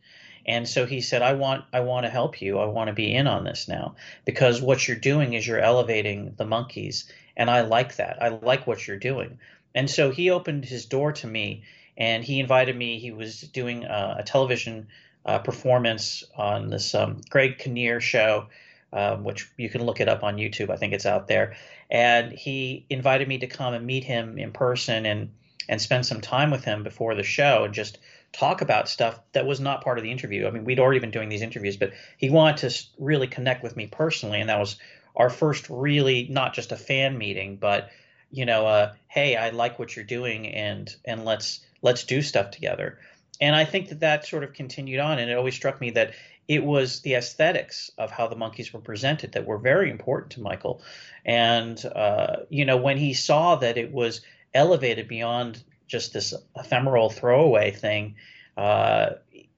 And 0.47 0.69
so 0.69 0.87
he 0.87 1.01
said, 1.01 1.23
I 1.23 1.33
want 1.33 1.65
I 1.73 1.81
want 1.81 2.07
to 2.07 2.11
help 2.11 2.41
you. 2.41 2.59
I 2.59 2.67
want 2.67 2.89
to 2.89 2.95
be 2.95 3.15
in 3.15 3.27
on 3.27 3.45
this 3.45 3.69
now 3.69 3.97
because 4.25 4.63
what 4.63 4.87
you're 4.87 4.97
doing 4.97 5.35
is 5.35 5.47
you're 5.47 5.61
elevating 5.61 6.35
the 6.37 6.45
Monkees. 6.45 7.05
And 7.37 7.51
I 7.51 7.63
like 7.63 7.97
that. 7.97 8.23
I 8.23 8.29
like 8.29 8.67
what 8.67 8.87
you're 8.87 8.97
doing. 8.97 9.39
And 9.75 9.91
so 9.91 10.11
he 10.11 10.31
opened 10.31 10.65
his 10.65 10.87
door 10.87 11.13
to 11.13 11.27
me 11.27 11.65
and 11.99 12.25
he 12.25 12.41
invited 12.41 12.77
me. 12.77 12.99
He 12.99 13.11
was 13.11 13.41
doing 13.41 13.85
a, 13.85 14.17
a 14.21 14.23
television 14.23 14.89
uh, 15.27 15.41
performance 15.41 16.25
on 16.37 16.71
this 16.71 16.95
um, 16.95 17.21
Greg 17.29 17.59
Kinnear 17.59 18.01
show, 18.01 18.47
um, 18.93 19.25
which 19.25 19.51
you 19.57 19.69
can 19.69 19.85
look 19.85 20.01
it 20.01 20.09
up 20.09 20.23
on 20.23 20.37
YouTube. 20.37 20.71
I 20.71 20.77
think 20.77 20.93
it's 20.93 21.07
out 21.07 21.27
there 21.27 21.57
and 21.91 22.33
he 22.33 22.85
invited 22.91 23.29
me 23.29 23.39
to 23.39 23.47
come 23.47 23.75
and 23.75 23.87
meet 23.87 24.05
him 24.05 24.39
in 24.39 24.53
person 24.53 25.07
and 25.07 25.33
and 25.69 25.83
spend 25.83 26.07
some 26.07 26.21
time 26.21 26.51
with 26.51 26.65
him 26.65 26.85
before 26.85 27.17
the 27.17 27.25
show 27.25 27.65
and 27.65 27.75
just 27.75 27.99
talk 28.33 28.61
about 28.61 28.89
stuff 28.89 29.19
that 29.33 29.47
was 29.47 29.61
not 29.61 29.83
part 29.83 29.99
of 29.99 30.05
the 30.05 30.11
interview. 30.11 30.47
I 30.47 30.51
mean, 30.51 30.65
we'd 30.65 30.81
already 30.81 31.01
been 31.01 31.11
doing 31.11 31.29
these 31.29 31.43
interviews, 31.43 31.77
but 31.77 31.93
he 32.17 32.31
wanted 32.31 32.69
to 32.69 32.85
really 32.99 33.27
connect 33.27 33.63
with 33.63 33.77
me 33.77 33.87
personally, 33.87 34.41
and 34.41 34.49
that 34.51 34.59
was 34.59 34.77
our 35.15 35.31
first 35.31 35.69
really 35.71 36.29
not 36.31 36.55
just 36.55 36.73
a 36.73 36.77
fan 36.77 37.17
meeting, 37.17 37.57
but 37.57 37.91
you 38.31 38.45
know, 38.45 38.67
uh, 38.67 38.93
hey, 39.09 39.37
I 39.37 39.51
like 39.51 39.79
what 39.79 39.97
you're 39.97 40.05
doing, 40.05 40.49
and 40.49 40.95
and 41.05 41.25
let's 41.25 41.61
let's 41.83 42.05
do 42.05 42.23
stuff 42.23 42.51
together. 42.51 42.99
And 43.41 43.55
I 43.55 43.65
think 43.65 43.89
that 43.91 44.01
that 44.01 44.27
sort 44.27 44.45
of 44.45 44.53
continued 44.53 45.01
on, 45.01 45.19
and 45.19 45.31
it 45.31 45.37
always 45.37 45.55
struck 45.55 45.81
me 45.81 45.91
that 45.91 46.15
it 46.49 46.65
was 46.65 47.01
the 47.01 47.15
aesthetics 47.15 47.91
of 47.99 48.11
how 48.11 48.29
the 48.29 48.37
Monkees 48.37 48.73
were 48.73 48.81
presented 48.81 49.33
that 49.33 49.47
were 49.47 49.59
very 49.59 49.91
important 49.91 50.33
to 50.33 50.41
Michael. 50.41 50.83
And, 51.25 51.85
uh, 51.85 52.37
you 52.49 52.65
know, 52.65 52.77
when 52.77 52.97
he 52.99 53.15
saw 53.15 53.57
that 53.57 53.77
it 53.77 53.93
was 53.93 54.21
elevated 54.55 55.09
beyond 55.09 55.63
just 55.87 56.13
this 56.13 56.35
ephemeral 56.57 57.11
throwaway 57.11 57.71
thing, 57.71 58.17
uh, 58.57 59.11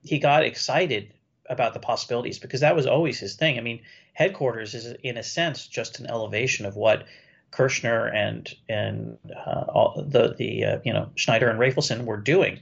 he 0.03 0.19
got 0.19 0.45
excited 0.45 1.13
about 1.49 1.75
the 1.75 1.81
possibilities 1.81 2.39
because 2.39 2.61
that 2.61 2.77
was 2.77 2.87
always 2.87 3.19
his 3.19 3.35
thing. 3.35 3.59
I 3.59 3.63
mean, 3.63 3.81
headquarters 4.13 4.75
is, 4.75 4.95
in 5.03 5.17
a 5.17 5.23
sense, 5.23 5.67
just 5.67 6.01
an 6.01 6.07
elevation 6.07 6.67
of 6.67 6.77
what 6.77 7.07
Kirshner 7.51 8.15
and 8.15 8.55
and 8.69 9.17
uh, 9.35 10.03
the 10.03 10.35
the 10.37 10.65
uh, 10.65 10.79
you 10.85 10.93
know 10.93 11.11
Schneider 11.15 11.49
and 11.49 11.59
Rafelson 11.59 12.05
were 12.05 12.19
doing. 12.19 12.61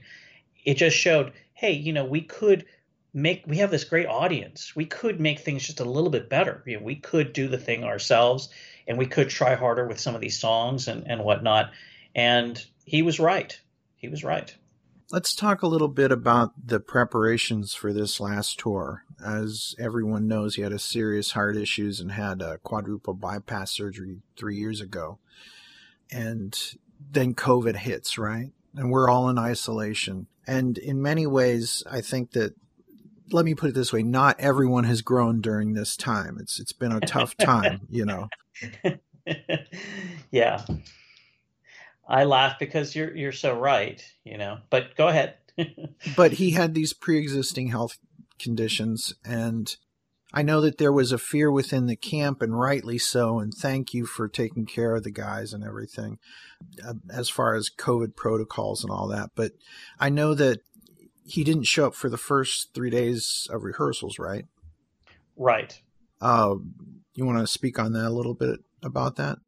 It 0.63 0.75
just 0.75 0.95
showed, 0.95 1.33
hey, 1.53 1.73
you 1.73 1.93
know, 1.93 2.05
we 2.05 2.21
could 2.21 2.65
make 3.13 3.43
we 3.47 3.57
have 3.57 3.71
this 3.71 3.83
great 3.83 4.07
audience. 4.07 4.75
We 4.75 4.85
could 4.85 5.19
make 5.19 5.39
things 5.39 5.65
just 5.65 5.79
a 5.79 5.85
little 5.85 6.09
bit 6.09 6.29
better. 6.29 6.63
You 6.65 6.77
know, 6.77 6.85
we 6.85 6.95
could 6.95 7.33
do 7.33 7.47
the 7.47 7.57
thing 7.57 7.83
ourselves 7.83 8.49
and 8.87 8.97
we 8.97 9.05
could 9.05 9.29
try 9.29 9.55
harder 9.55 9.85
with 9.85 9.99
some 9.99 10.15
of 10.15 10.21
these 10.21 10.39
songs 10.39 10.87
and, 10.87 11.05
and 11.07 11.23
whatnot. 11.23 11.71
And 12.15 12.63
he 12.87 13.01
was 13.01 13.19
right. 13.19 13.59
He 13.97 14.07
was 14.07 14.23
right. 14.23 14.55
Let's 15.11 15.35
talk 15.35 15.61
a 15.61 15.67
little 15.67 15.89
bit 15.89 16.09
about 16.09 16.53
the 16.67 16.79
preparations 16.79 17.73
for 17.73 17.91
this 17.91 18.19
last 18.19 18.59
tour. 18.59 19.03
As 19.23 19.75
everyone 19.77 20.27
knows, 20.27 20.55
he 20.55 20.61
had 20.61 20.71
a 20.71 20.79
serious 20.79 21.31
heart 21.31 21.57
issues 21.57 21.99
and 21.99 22.13
had 22.13 22.41
a 22.41 22.59
quadruple 22.59 23.13
bypass 23.13 23.71
surgery 23.71 24.21
three 24.37 24.55
years 24.55 24.79
ago. 24.79 25.19
And 26.11 26.57
then 27.11 27.35
COVID 27.35 27.75
hits, 27.75 28.17
right? 28.17 28.51
And 28.73 28.89
we're 28.89 29.09
all 29.09 29.29
in 29.29 29.37
isolation. 29.37 30.27
And 30.45 30.77
in 30.77 31.01
many 31.01 31.27
ways, 31.27 31.83
I 31.91 31.99
think 31.99 32.31
that 32.31 32.55
let 33.31 33.43
me 33.43 33.53
put 33.53 33.69
it 33.69 33.75
this 33.75 33.91
way 33.91 34.03
not 34.03 34.39
everyone 34.39 34.85
has 34.85 35.01
grown 35.01 35.41
during 35.41 35.73
this 35.73 35.97
time 35.97 36.37
it's 36.39 36.61
it's 36.61 36.71
been 36.71 36.93
a 36.93 37.01
tough 37.01 37.35
time 37.41 37.81
you 37.89 38.05
know 38.05 38.29
yeah 40.31 40.63
i 42.07 42.23
laugh 42.23 42.57
because 42.59 42.95
you're 42.95 43.15
you're 43.15 43.31
so 43.31 43.57
right 43.57 44.03
you 44.23 44.37
know 44.37 44.57
but 44.69 44.95
go 44.95 45.07
ahead 45.07 45.35
but 46.15 46.33
he 46.33 46.51
had 46.51 46.73
these 46.73 46.93
pre-existing 46.93 47.67
health 47.67 47.97
conditions 48.39 49.13
and 49.25 49.77
i 50.33 50.41
know 50.41 50.61
that 50.61 50.77
there 50.77 50.93
was 50.93 51.11
a 51.11 51.17
fear 51.17 51.51
within 51.51 51.87
the 51.87 51.95
camp 51.95 52.41
and 52.41 52.59
rightly 52.59 52.97
so 52.97 53.39
and 53.39 53.53
thank 53.53 53.93
you 53.93 54.05
for 54.05 54.27
taking 54.27 54.65
care 54.65 54.95
of 54.95 55.03
the 55.03 55.11
guys 55.11 55.53
and 55.53 55.63
everything 55.63 56.19
uh, 56.85 56.93
as 57.11 57.29
far 57.29 57.55
as 57.55 57.69
covid 57.69 58.15
protocols 58.15 58.83
and 58.83 58.91
all 58.91 59.07
that 59.07 59.31
but 59.35 59.53
i 59.99 60.09
know 60.09 60.33
that 60.33 60.59
he 61.27 61.43
didn't 61.43 61.65
show 61.65 61.87
up 61.87 61.93
for 61.93 62.09
the 62.09 62.17
first 62.17 62.73
three 62.73 62.89
days 62.89 63.47
of 63.51 63.63
rehearsals, 63.63 64.17
right? 64.17 64.45
Right. 65.35 65.79
Uh, 66.21 66.55
you 67.13 67.25
want 67.25 67.39
to 67.39 67.47
speak 67.47 67.77
on 67.77 67.91
that 67.93 68.05
a 68.05 68.09
little 68.09 68.33
bit 68.33 68.61
about 68.81 69.17
that? 69.17 69.39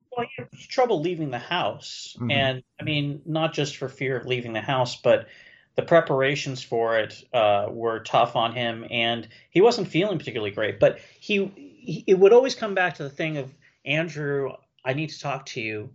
Well, 0.60 0.64
he 0.64 0.64
had 0.64 0.70
trouble 0.70 1.02
leaving 1.02 1.32
the 1.32 1.40
house, 1.40 2.16
mm-hmm. 2.18 2.32
and 2.32 2.64
I 2.80 2.84
mean, 2.84 3.22
not 3.26 3.54
just 3.54 3.78
for 3.78 3.88
fear 3.88 4.18
of 4.18 4.26
leaving 4.26 4.54
the 4.54 4.62
house, 4.62 4.96
but 4.96 5.28
the 5.76 5.82
preparations 5.84 6.62
for 6.62 7.00
it 7.00 7.24
uh, 7.34 7.68
were 7.70 8.00
tough 8.00 8.36
on 8.36 8.54
him, 8.54 8.86
and 8.90 9.28
he 9.50 9.62
wasn't 9.62 9.88
feeling 9.88 10.18
particularly 10.18 10.52
great. 10.52 10.80
But 10.80 11.00
he, 11.20 11.46
he, 11.56 12.04
it 12.08 12.20
would 12.20 12.34
always 12.34 12.56
come 12.56 12.76
back 12.76 12.96
to 12.96 13.04
the 13.04 13.10
thing 13.10 13.38
of 13.38 13.54
Andrew, 13.86 14.52
I 14.84 14.94
need 14.94 15.10
to 15.10 15.20
talk 15.20 15.46
to 15.48 15.62
you. 15.62 15.90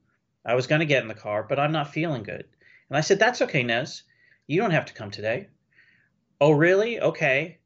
I 0.47 0.55
was 0.55 0.67
going 0.67 0.81
to 0.81 0.87
get 0.87 1.03
in 1.03 1.09
the 1.09 1.15
car, 1.15 1.43
but 1.43 1.59
I'm 1.59 1.73
not 1.73 1.93
feeling 1.93 2.23
good. 2.23 2.45
And 2.89 2.97
I 2.97 3.03
said, 3.03 3.19
That's 3.19 3.43
okay, 3.43 3.63
Nez. 3.63 4.03
You 4.47 4.61
don't 4.61 4.71
have 4.71 4.87
to 4.87 4.95
come 4.95 5.11
today. 5.11 5.49
Oh, 6.41 6.53
really? 6.53 7.01
Okay. 7.01 7.59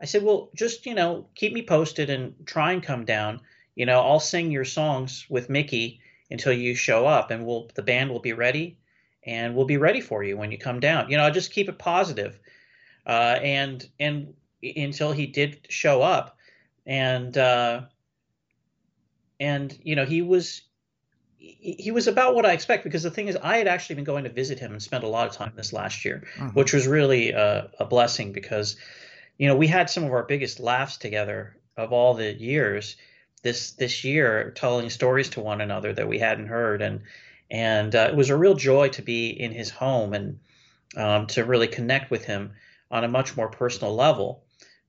I 0.00 0.06
said, 0.06 0.22
well, 0.22 0.50
just, 0.54 0.86
you 0.86 0.94
know, 0.94 1.26
keep 1.34 1.52
me 1.52 1.62
posted 1.62 2.08
and 2.08 2.34
try 2.46 2.72
and 2.72 2.82
come 2.82 3.04
down. 3.04 3.40
You 3.74 3.86
know, 3.86 4.00
I'll 4.00 4.20
sing 4.20 4.50
your 4.50 4.64
songs 4.64 5.26
with 5.28 5.50
Micky 5.50 6.00
until 6.30 6.52
you 6.52 6.74
show 6.74 7.06
up 7.06 7.30
and 7.30 7.46
we'll, 7.46 7.70
the 7.74 7.82
band 7.82 8.10
will 8.10 8.20
be 8.20 8.32
ready 8.32 8.78
and 9.24 9.54
we'll 9.54 9.66
be 9.66 9.76
ready 9.76 10.00
for 10.00 10.22
you 10.22 10.36
when 10.36 10.50
you 10.50 10.58
come 10.58 10.80
down. 10.80 11.10
You 11.10 11.16
know, 11.16 11.30
just 11.30 11.52
keep 11.52 11.68
it 11.68 11.78
positive. 11.78 12.38
Uh, 13.06 13.38
and, 13.42 13.86
and 13.98 14.34
until 14.62 15.12
he 15.12 15.26
did 15.26 15.66
show 15.68 16.02
up 16.02 16.36
and, 16.86 17.36
uh, 17.36 17.82
and 19.40 19.76
you 19.82 19.96
know 19.96 20.04
he 20.04 20.20
was 20.22 20.62
he 21.38 21.90
was 21.90 22.06
about 22.06 22.34
what 22.34 22.44
I 22.44 22.52
expect 22.52 22.84
because 22.84 23.02
the 23.02 23.10
thing 23.10 23.28
is, 23.28 23.36
I 23.42 23.56
had 23.56 23.66
actually 23.66 23.96
been 23.96 24.04
going 24.04 24.24
to 24.24 24.30
visit 24.30 24.58
him 24.58 24.72
and 24.72 24.82
spent 24.82 25.04
a 25.04 25.08
lot 25.08 25.26
of 25.26 25.32
time 25.32 25.52
this 25.56 25.72
last 25.72 26.04
year, 26.04 26.24
mm-hmm. 26.36 26.48
which 26.48 26.74
was 26.74 26.86
really 26.86 27.30
a, 27.30 27.70
a, 27.78 27.86
blessing 27.86 28.32
because, 28.32 28.76
you 29.38 29.48
know, 29.48 29.56
we 29.56 29.66
had 29.66 29.88
some 29.88 30.04
of 30.04 30.12
our 30.12 30.24
biggest 30.24 30.60
laughs 30.60 30.98
together 30.98 31.56
of 31.78 31.94
all 31.94 32.12
the 32.12 32.34
years 32.34 32.96
this 33.42 33.72
this 33.72 34.04
year, 34.04 34.52
telling 34.54 34.90
stories 34.90 35.30
to 35.30 35.40
one 35.40 35.60
another 35.60 35.92
that 35.92 36.08
we 36.08 36.18
hadn't 36.18 36.46
heard, 36.46 36.82
and 36.82 37.02
and 37.50 37.94
uh, 37.94 38.08
it 38.10 38.16
was 38.16 38.30
a 38.30 38.36
real 38.36 38.54
joy 38.54 38.88
to 38.90 39.02
be 39.02 39.28
in 39.28 39.52
his 39.52 39.70
home 39.70 40.12
and 40.12 40.38
um, 40.96 41.26
to 41.28 41.44
really 41.44 41.68
connect 41.68 42.10
with 42.10 42.24
him 42.24 42.52
on 42.90 43.04
a 43.04 43.08
much 43.08 43.36
more 43.36 43.48
personal 43.48 43.94
level. 43.94 44.42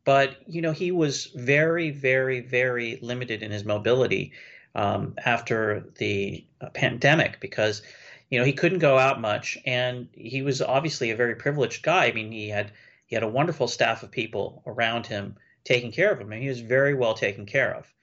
But 0.03 0.37
you 0.47 0.61
know, 0.61 0.71
he 0.71 0.91
was 0.91 1.27
very, 1.35 1.91
very, 1.91 2.39
very 2.39 2.97
limited 3.01 3.43
in 3.43 3.51
his 3.51 3.63
mobility 3.63 4.33
um, 4.75 5.15
after 5.23 5.85
the 5.97 6.45
uh, 6.59 6.69
pandemic 6.69 7.39
because 7.39 7.81
you 8.29 8.39
know 8.39 8.45
he 8.45 8.53
couldn't 8.53 8.79
go 8.79 8.97
out 8.97 9.21
much, 9.21 9.57
and 9.65 10.07
he 10.13 10.41
was 10.41 10.61
obviously 10.61 11.11
a 11.11 11.15
very 11.15 11.35
privileged 11.35 11.83
guy. 11.83 12.05
I 12.05 12.11
mean, 12.11 12.31
he 12.31 12.49
had 12.49 12.71
he 13.05 13.15
had 13.15 13.23
a 13.23 13.27
wonderful 13.27 13.67
staff 13.67 14.03
of 14.03 14.11
people 14.11 14.63
around 14.65 15.05
him 15.05 15.35
taking 15.63 15.91
care 15.91 16.11
of 16.11 16.19
him, 16.19 16.31
and 16.31 16.41
he 16.41 16.49
was 16.49 16.61
very 16.61 16.93
well 16.93 17.13
taken 17.13 17.45
care 17.45 17.73
of. 17.75 17.93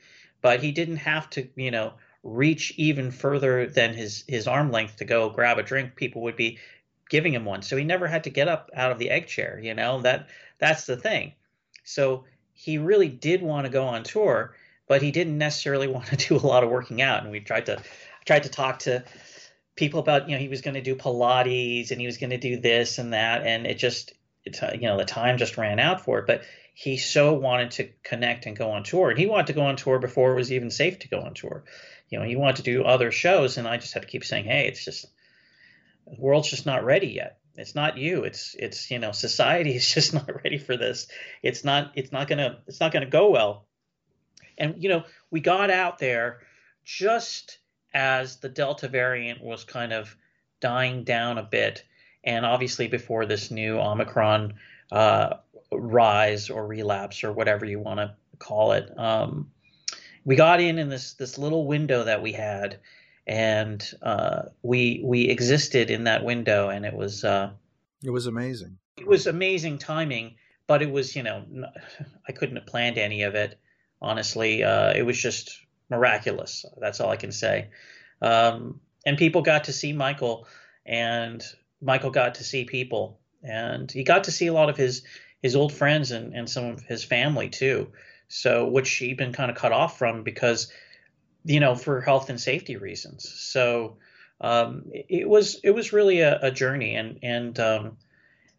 But 0.41 0.63
he 0.63 0.73
didn't 0.73 0.99
have 0.99 1.29
to, 1.31 1.49
you 1.57 1.71
know, 1.71 1.95
reach 2.23 2.73
even 2.77 3.11
further 3.11 3.67
than 3.67 3.95
his 3.95 4.25
his 4.29 4.47
arm 4.47 4.71
length 4.71 4.97
to 4.97 5.05
go 5.05 5.31
grab 5.31 5.59
a 5.59 5.63
drink. 5.63 5.97
People 5.97 6.23
would 6.23 6.37
be 6.37 6.59
giving 7.09 7.35
him 7.35 7.45
one, 7.45 7.63
so 7.63 7.77
he 7.77 7.85
never 7.85 8.07
had 8.07 8.25
to 8.25 8.31
get 8.31 8.49
up 8.49 8.71
out 8.75 8.93
of 8.93 8.99
the 8.99 9.11
egg 9.11 9.27
chair. 9.27 9.61
You 9.63 9.75
know 9.75 10.03
that 10.03 10.29
that's 10.59 10.87
the 10.87 10.97
thing. 10.97 11.33
So 11.85 12.25
he 12.53 12.79
really 12.79 13.09
did 13.09 13.41
want 13.43 13.67
to 13.67 13.73
go 13.73 13.85
on 13.85 14.03
tour, 14.03 14.55
but 14.89 15.01
he 15.01 15.11
didn't 15.11 15.39
necessarily 15.39 15.87
want 15.89 16.07
to 16.07 16.17
do 16.17 16.37
a 16.37 16.47
lot 16.47 16.65
of 16.65 16.71
working 16.71 17.03
out. 17.03 17.23
And 17.23 17.31
we 17.31 17.41
tried 17.41 17.67
to 17.67 17.83
tried 18.25 18.43
to 18.43 18.51
talk 18.51 18.81
to 18.81 19.05
people 19.75 20.01
about 20.01 20.29
you 20.29 20.35
know 20.35 20.41
he 20.41 20.49
was 20.49 20.61
going 20.61 20.75
to 20.75 20.83
do 20.83 20.97
Pilates 20.97 21.91
and 21.91 22.01
he 22.01 22.07
was 22.07 22.19
going 22.19 22.31
to 22.31 22.39
do 22.39 22.61
this 22.61 22.99
and 22.99 23.13
that, 23.13 23.47
and 23.47 23.67
it 23.67 23.79
just 23.79 24.13
it, 24.45 24.63
uh, 24.63 24.73
you 24.75 24.83
know 24.83 24.97
the 24.97 25.05
time 25.05 25.39
just 25.39 25.57
ran 25.57 25.79
out 25.79 26.05
for 26.05 26.19
it. 26.19 26.27
But 26.27 26.43
he 26.81 26.97
so 26.97 27.33
wanted 27.33 27.73
to 27.73 27.89
connect 28.05 28.47
and 28.47 28.57
go 28.57 28.71
on 28.71 28.85
tour, 28.85 29.11
and 29.11 29.19
he 29.19 29.27
wanted 29.27 29.49
to 29.49 29.53
go 29.53 29.63
on 29.63 29.75
tour 29.75 29.99
before 29.99 30.31
it 30.31 30.37
was 30.37 30.53
even 30.53 30.71
safe 30.71 31.01
to 31.01 31.09
go 31.09 31.19
on 31.19 31.35
tour. 31.35 31.65
You 32.09 32.21
know, 32.21 32.25
he 32.25 32.37
wanted 32.37 32.55
to 32.57 32.63
do 32.63 32.85
other 32.85 33.11
shows, 33.11 33.57
and 33.57 33.67
I 33.67 33.79
just 33.79 33.95
had 33.95 34.03
to 34.03 34.09
keep 34.09 34.25
saying, 34.25 34.45
"Hey, 34.45 34.69
it's 34.69 34.85
just 34.85 35.07
the 36.07 36.15
world's 36.21 36.51
just 36.51 36.67
not 36.67 36.85
ready 36.85 37.09
yet." 37.09 37.41
It's 37.57 37.75
not 37.75 37.99
you. 37.99 38.23
It's 38.23 38.55
it's 38.57 38.93
you 38.93 39.01
know 39.01 39.11
society 39.11 39.75
is 39.75 39.93
just 39.93 40.15
not 40.15 40.45
ready 40.45 40.57
for 40.57 40.77
this. 40.77 41.09
It's 41.43 41.65
not 41.65 41.91
it's 41.97 42.13
not 42.13 42.29
gonna 42.29 42.61
it's 42.69 42.79
not 42.79 42.93
gonna 42.93 43.07
go 43.07 43.31
well. 43.31 43.67
And 44.57 44.81
you 44.81 44.89
know, 44.89 45.03
we 45.33 45.41
got 45.41 45.71
out 45.71 45.99
there 45.99 46.43
just 46.85 47.59
as 47.93 48.37
the 48.37 48.49
Delta 48.49 48.87
variant 48.87 49.43
was 49.43 49.65
kind 49.65 49.93
of 49.93 50.17
dying 50.61 51.03
down 51.03 51.39
a 51.39 51.43
bit, 51.43 51.83
and 52.23 52.47
obviously 52.47 52.87
before 52.87 53.27
this 53.27 53.51
new 53.51 53.81
Omicron 53.81 54.55
uh, 54.93 55.39
rise 55.73 56.51
or 56.51 56.67
relapse 56.67 57.25
or 57.25 57.33
whatever 57.33 57.65
you 57.65 57.79
want 57.79 58.01
to 58.01 58.15
call 58.39 58.73
it. 58.73 58.91
Um, 58.99 59.51
we 60.25 60.37
got 60.37 60.61
in 60.61 60.79
in 60.79 60.89
this 60.89 61.15
this 61.15 61.39
little 61.39 61.67
window 61.67 62.05
that 62.05 62.23
we 62.23 62.33
had, 62.33 62.81
and 63.27 63.83
uh, 64.03 64.43
we 64.63 65.01
we 65.05 65.29
existed 65.29 65.91
in 65.91 66.05
that 66.05 66.25
window, 66.25 66.69
and 66.69 66.85
it 66.85 66.95
was 66.95 67.25
uh, 67.25 67.51
it 68.05 68.11
was 68.11 68.27
amazing. 68.27 68.79
It 68.99 69.07
was 69.07 69.27
amazing 69.27 69.79
timing, 69.79 70.37
but 70.67 70.83
it 70.83 70.91
was 70.91 71.17
you 71.17 71.23
know 71.23 71.45
I 72.29 72.33
couldn't 72.33 72.57
have 72.57 72.67
planned 72.67 72.99
any 72.99 73.23
of 73.23 73.35
it 73.35 73.59
honestly. 74.01 74.63
Uh, 74.63 74.93
it 74.95 75.03
was 75.03 75.21
just 75.21 75.61
miraculous. 75.91 76.65
That's 76.79 77.01
all 77.01 77.11
I 77.11 77.17
can 77.17 77.33
say. 77.33 77.69
Um, 78.21 78.81
and 79.07 79.17
people 79.17 79.43
got 79.43 79.65
to 79.65 79.73
see 79.73 79.93
Michael, 79.93 80.47
and 80.85 81.43
Michael 81.81 82.11
got 82.11 82.37
to 82.37 82.45
see 82.45 82.65
people, 82.65 83.21
and 83.43 83.91
he 83.91 84.03
got 84.03 84.25
to 84.25 84.33
see 84.33 84.47
a 84.49 84.53
lot 84.53 84.71
of 84.71 84.77
his 84.77 85.03
his 85.43 85.57
old 85.57 85.73
friends 85.73 86.11
and, 86.11 86.35
and 86.35 86.49
some 86.49 86.65
of 86.65 86.81
his 86.83 87.05
family 87.05 87.49
too. 87.49 87.93
So 88.29 88.69
which 88.69 88.91
he'd 88.97 89.17
been 89.17 89.33
kind 89.33 89.51
of 89.51 89.57
cut 89.57 89.73
off 89.73 89.99
from 89.99 90.23
because, 90.23 90.71
you 91.45 91.61
know, 91.61 91.75
for 91.75 92.01
health 92.01 92.29
and 92.29 92.41
safety 92.41 92.77
reasons. 92.77 93.29
So 93.29 93.97
um, 94.41 94.85
it, 94.93 95.29
was 95.29 95.61
it 95.65 95.71
was 95.71 95.93
really 95.93 96.21
a, 96.21 96.39
a 96.43 96.51
journey 96.51 96.95
and 96.95 97.19
and 97.23 97.59
um, 97.59 97.97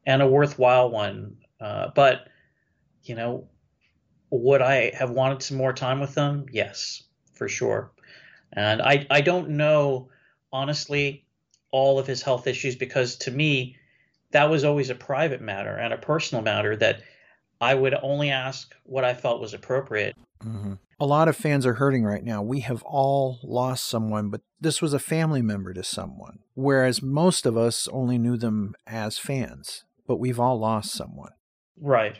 and 0.05 0.21
a 0.21 0.27
worthwhile 0.27 0.89
one. 0.89 1.38
Uh, 1.61 1.89
but 1.93 2.27
you 3.03 3.15
know, 3.15 3.47
would 4.30 4.61
I 4.61 4.91
have 4.95 5.11
wanted 5.11 5.41
some 5.43 5.57
more 5.57 5.73
time 5.73 5.99
with 5.99 6.15
them? 6.15 6.45
Yes, 6.51 7.03
for 7.34 7.47
sure. 7.47 7.91
And 8.53 8.82
I, 8.82 9.05
I 9.09 9.21
don't 9.21 9.51
know, 9.51 10.09
honestly, 10.51 11.25
all 11.71 11.99
of 11.99 12.07
his 12.07 12.21
health 12.21 12.47
issues 12.47 12.75
because 12.75 13.15
to 13.17 13.32
me, 13.32 13.77
that 14.32 14.49
was 14.49 14.63
always 14.63 14.89
a 14.89 14.95
private 14.95 15.41
matter 15.41 15.75
and 15.75 15.93
a 15.93 15.97
personal 15.97 16.43
matter 16.43 16.75
that 16.75 17.01
I 17.61 17.75
would 17.75 17.95
only 18.01 18.30
ask 18.30 18.73
what 18.84 19.03
I 19.03 19.13
felt 19.13 19.41
was 19.41 19.53
appropriate. 19.53 20.15
Mm-hmm. 20.43 20.73
A 21.01 21.05
lot 21.05 21.27
of 21.27 21.36
fans 21.36 21.65
are 21.65 21.75
hurting 21.75 22.03
right 22.03 22.23
now. 22.23 22.41
We 22.41 22.61
have 22.61 22.84
all 22.84 23.39
lost 23.43 23.86
someone, 23.86 24.30
but 24.30 24.41
this 24.59 24.82
was 24.82 24.93
a 24.93 24.99
family 24.99 25.41
member 25.41 25.73
to 25.73 25.84
someone, 25.84 26.39
whereas 26.55 27.01
most 27.01 27.45
of 27.45 27.57
us 27.57 27.88
only 27.89 28.17
knew 28.17 28.38
them 28.38 28.75
as 28.86 29.17
fans, 29.17 29.86
but 30.07 30.17
we've 30.17 30.39
all 30.39 30.59
lost 30.59 30.91
someone. 30.91 31.32
Right. 31.80 32.17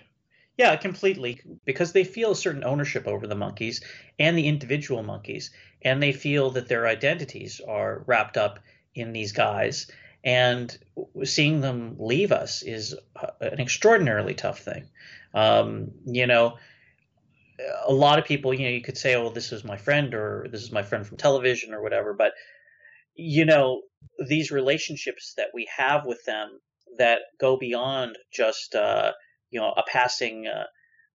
Yeah, 0.58 0.76
completely. 0.76 1.42
Because 1.66 1.92
they 1.92 2.04
feel 2.04 2.32
a 2.32 2.36
certain 2.36 2.64
ownership 2.64 3.08
over 3.08 3.28
the 3.28 3.36
Monkees 3.36 3.82
and 4.18 4.38
the 4.38 4.48
individual 4.48 5.04
Monkees, 5.04 5.50
and 5.82 6.02
they 6.02 6.12
feel 6.12 6.50
that 6.52 6.68
their 6.68 6.88
identities 6.88 7.62
are 7.66 8.04
wrapped 8.08 8.38
up 8.38 8.60
in 8.96 9.14
these 9.14 9.32
guys. 9.32 9.90
And 10.24 10.78
seeing 11.24 11.62
them 11.62 11.96
leave 11.98 12.32
us 12.32 12.62
is 12.62 12.96
an 13.40 13.60
extraordinarily 13.60 14.34
tough 14.34 14.60
thing. 14.60 14.90
Um, 15.34 15.92
you 16.06 16.28
know, 16.28 16.58
a 17.86 17.94
lot 17.94 18.20
of 18.20 18.26
people, 18.26 18.54
you 18.54 18.66
know, 18.66 18.72
you 18.72 18.82
could 18.82 18.98
say, 18.98 19.16
"Oh, 19.16 19.30
this 19.30 19.52
is 19.52 19.64
my 19.64 19.78
friend," 19.78 20.14
or 20.14 20.48
"This 20.52 20.62
is 20.62 20.72
my 20.72 20.84
friend 20.84 21.06
from 21.06 21.18
television," 21.18 21.74
or 21.74 21.82
whatever. 21.82 22.14
But 22.14 22.34
you 23.16 23.46
know, 23.46 23.82
these 24.28 24.52
relationships 24.52 25.34
that 25.38 25.50
we 25.54 25.68
have 25.76 26.06
with 26.06 26.24
them 26.26 26.60
that 26.98 27.20
go 27.40 27.58
beyond 27.58 28.18
just 28.32 28.76
uh, 28.76 29.12
you 29.50 29.60
know 29.60 29.72
a 29.72 29.84
passing 29.88 30.48
uh, 30.48 30.66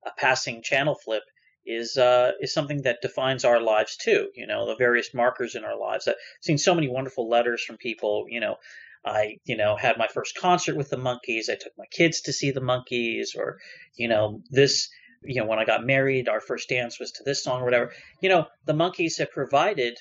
a 0.07 0.11
passing 0.19 0.63
channel 0.63 0.95
flip 0.95 1.23
is 1.67 1.97
uh, 1.97 2.33
is 2.41 2.53
something 2.53 2.83
that 2.83 3.01
defines 3.01 3.45
our 3.45 3.61
lives 3.61 3.97
too. 3.97 4.29
You 4.35 4.47
know, 4.47 4.67
the 4.67 4.77
various 4.77 5.15
markers 5.15 5.55
in 5.55 5.65
our 5.65 5.79
lives. 5.79 6.07
I've 6.09 6.15
seen 6.43 6.59
so 6.59 6.75
many 6.75 6.89
wonderful 6.89 7.29
letters 7.29 7.65
from 7.65 7.77
people. 7.77 8.27
You 8.29 8.41
know, 8.41 8.57
I 9.05 9.37
you 9.45 9.57
know 9.57 9.77
had 9.77 9.99
my 9.99 10.09
first 10.09 10.37
concert 10.37 10.77
with 10.77 10.91
the 10.91 10.97
Monkees. 10.97 11.51
I 11.51 11.57
took 11.57 11.73
my 11.77 11.87
kids 11.91 12.23
to 12.23 12.33
see 12.33 12.51
the 12.51 12.61
Monkees, 12.61 13.37
or 13.37 13.59
you 13.97 14.09
know 14.09 14.43
this. 14.51 14.89
You 15.27 15.41
know, 15.41 15.47
when 15.47 15.59
I 15.59 15.65
got 15.65 15.87
married, 15.87 16.29
our 16.29 16.41
first 16.41 16.69
dance 16.69 17.01
was 17.01 17.13
to 17.13 17.25
this 17.25 17.43
song 17.43 17.63
or 17.63 17.65
whatever. 17.65 17.93
You 18.21 18.29
know, 18.29 18.47
the 18.67 18.75
Monkees 18.75 19.19
have 19.19 19.31
provided 19.31 19.97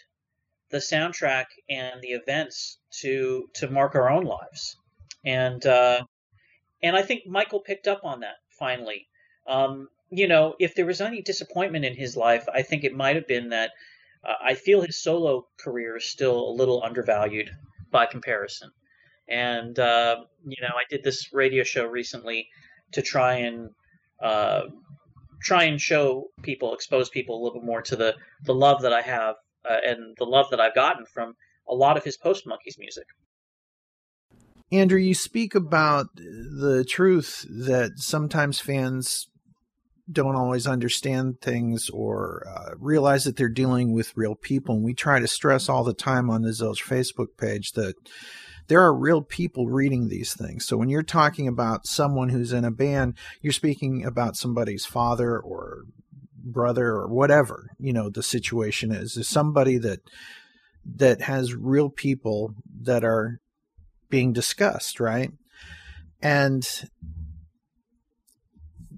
the 0.70 0.80
soundtrack 0.80 1.46
and 1.70 2.02
the 2.02 2.10
events 2.10 2.80
to 3.02 3.48
to 3.56 3.70
mark 3.70 3.96
our 3.96 4.10
own 4.10 4.26
lives. 4.26 4.76
And 5.24 5.66
uh, 5.66 6.04
and 6.82 6.96
I 6.96 7.02
think 7.02 7.26
Michael 7.26 7.62
picked 7.62 7.88
up 7.88 8.02
on 8.04 8.22
that 8.22 8.36
finally. 8.60 9.08
Um, 9.48 9.88
you 10.10 10.28
know, 10.28 10.56
if 10.60 10.76
there 10.76 10.86
was 10.86 11.02
any 11.02 11.22
disappointment 11.22 11.86
in 11.86 11.96
his 11.96 12.18
life, 12.18 12.46
I 12.54 12.62
think 12.62 12.84
it 12.84 12.96
might 12.96 13.16
have 13.16 13.28
been 13.28 13.50
that 13.50 13.72
uh, 14.24 14.34
I 14.44 14.56
feel 14.56 14.82
his 14.82 15.02
solo 15.02 15.48
career 15.60 15.98
is 15.98 16.06
still 16.06 16.50
a 16.50 16.58
little 16.58 16.84
undervalued 16.84 17.50
by 17.92 18.06
comparison. 18.06 18.72
And, 19.30 19.78
uh, 19.80 20.18
you 20.46 20.62
know, 20.62 20.76
I 20.76 20.84
did 20.90 21.04
this 21.04 21.34
radio 21.34 21.64
show 21.64 21.86
recently 21.86 22.48
to 22.92 23.02
try 23.02 23.36
and 23.36 23.70
uh, 24.22 24.64
try 25.42 25.64
and 25.64 25.80
show 25.80 26.28
people, 26.42 26.74
expose 26.74 27.10
people 27.10 27.36
a 27.36 27.42
little 27.44 27.60
bit 27.60 27.66
more 27.66 27.82
to 27.82 27.96
the, 27.96 28.16
the 28.44 28.54
love 28.54 28.82
that 28.82 28.94
I 28.94 29.02
have 29.02 29.36
uh, 29.70 29.78
and 29.84 30.16
the 30.18 30.26
love 30.26 30.48
that 30.52 30.60
I've 30.60 30.76
gotten 30.76 31.06
from 31.06 31.36
a 31.68 31.74
lot 31.74 31.98
of 31.98 32.04
his 32.04 32.18
Post 32.18 32.46
Monkeys 32.48 32.78
music. 32.78 33.06
Andrew, 34.72 35.00
you 35.00 35.14
speak 35.14 35.54
about 35.54 36.08
the 36.16 36.86
truth 36.88 37.46
that 37.48 37.92
sometimes 37.98 38.60
fans 38.60 39.28
don't 40.12 40.36
always 40.36 40.68
understand 40.68 41.40
things 41.42 41.90
or 41.90 42.46
uh, 42.48 42.76
realize 42.78 43.24
that 43.24 43.38
they're 43.38 43.50
dealing 43.50 43.94
with 43.94 44.18
real 44.18 44.36
people. 44.36 44.76
And 44.76 44.84
we 44.84 44.94
try 44.94 45.20
to 45.20 45.28
stress 45.28 45.70
all 45.70 45.84
the 45.84 45.94
time 45.94 46.30
on 46.30 46.42
the 46.42 46.50
Zilch 46.50 46.84
Facebook 46.84 47.38
page 47.38 47.74
that 47.74 47.96
there 48.68 48.82
are 48.82 48.94
real 48.94 49.22
people 49.22 49.68
reading 49.68 50.08
these 50.08 50.34
things. 50.34 50.66
So 50.66 50.78
when 50.78 50.90
you're 50.90 51.04
talking 51.04 51.48
about 51.48 51.88
someone 51.88 52.30
who's 52.30 52.54
in 52.54 52.66
a 52.66 52.72
band, 52.72 53.16
you're 53.42 53.54
speaking 53.54 54.06
about 54.06 54.38
somebody's 54.38 54.86
father 54.86 55.40
or 55.40 55.84
brother 56.44 56.88
or 56.88 57.08
whatever, 57.08 57.70
you 57.80 57.94
know, 57.94 58.10
the 58.10 58.24
situation 58.24 58.92
is. 58.92 59.18
Is 59.18 59.28
somebody 59.28 59.78
that 59.80 60.00
that 60.86 61.22
has 61.22 61.56
real 61.56 61.90
people 61.90 62.56
that 62.82 63.04
are 63.04 63.40
being 64.10 64.34
discussed, 64.34 65.00
right? 65.00 65.32
And 66.22 66.68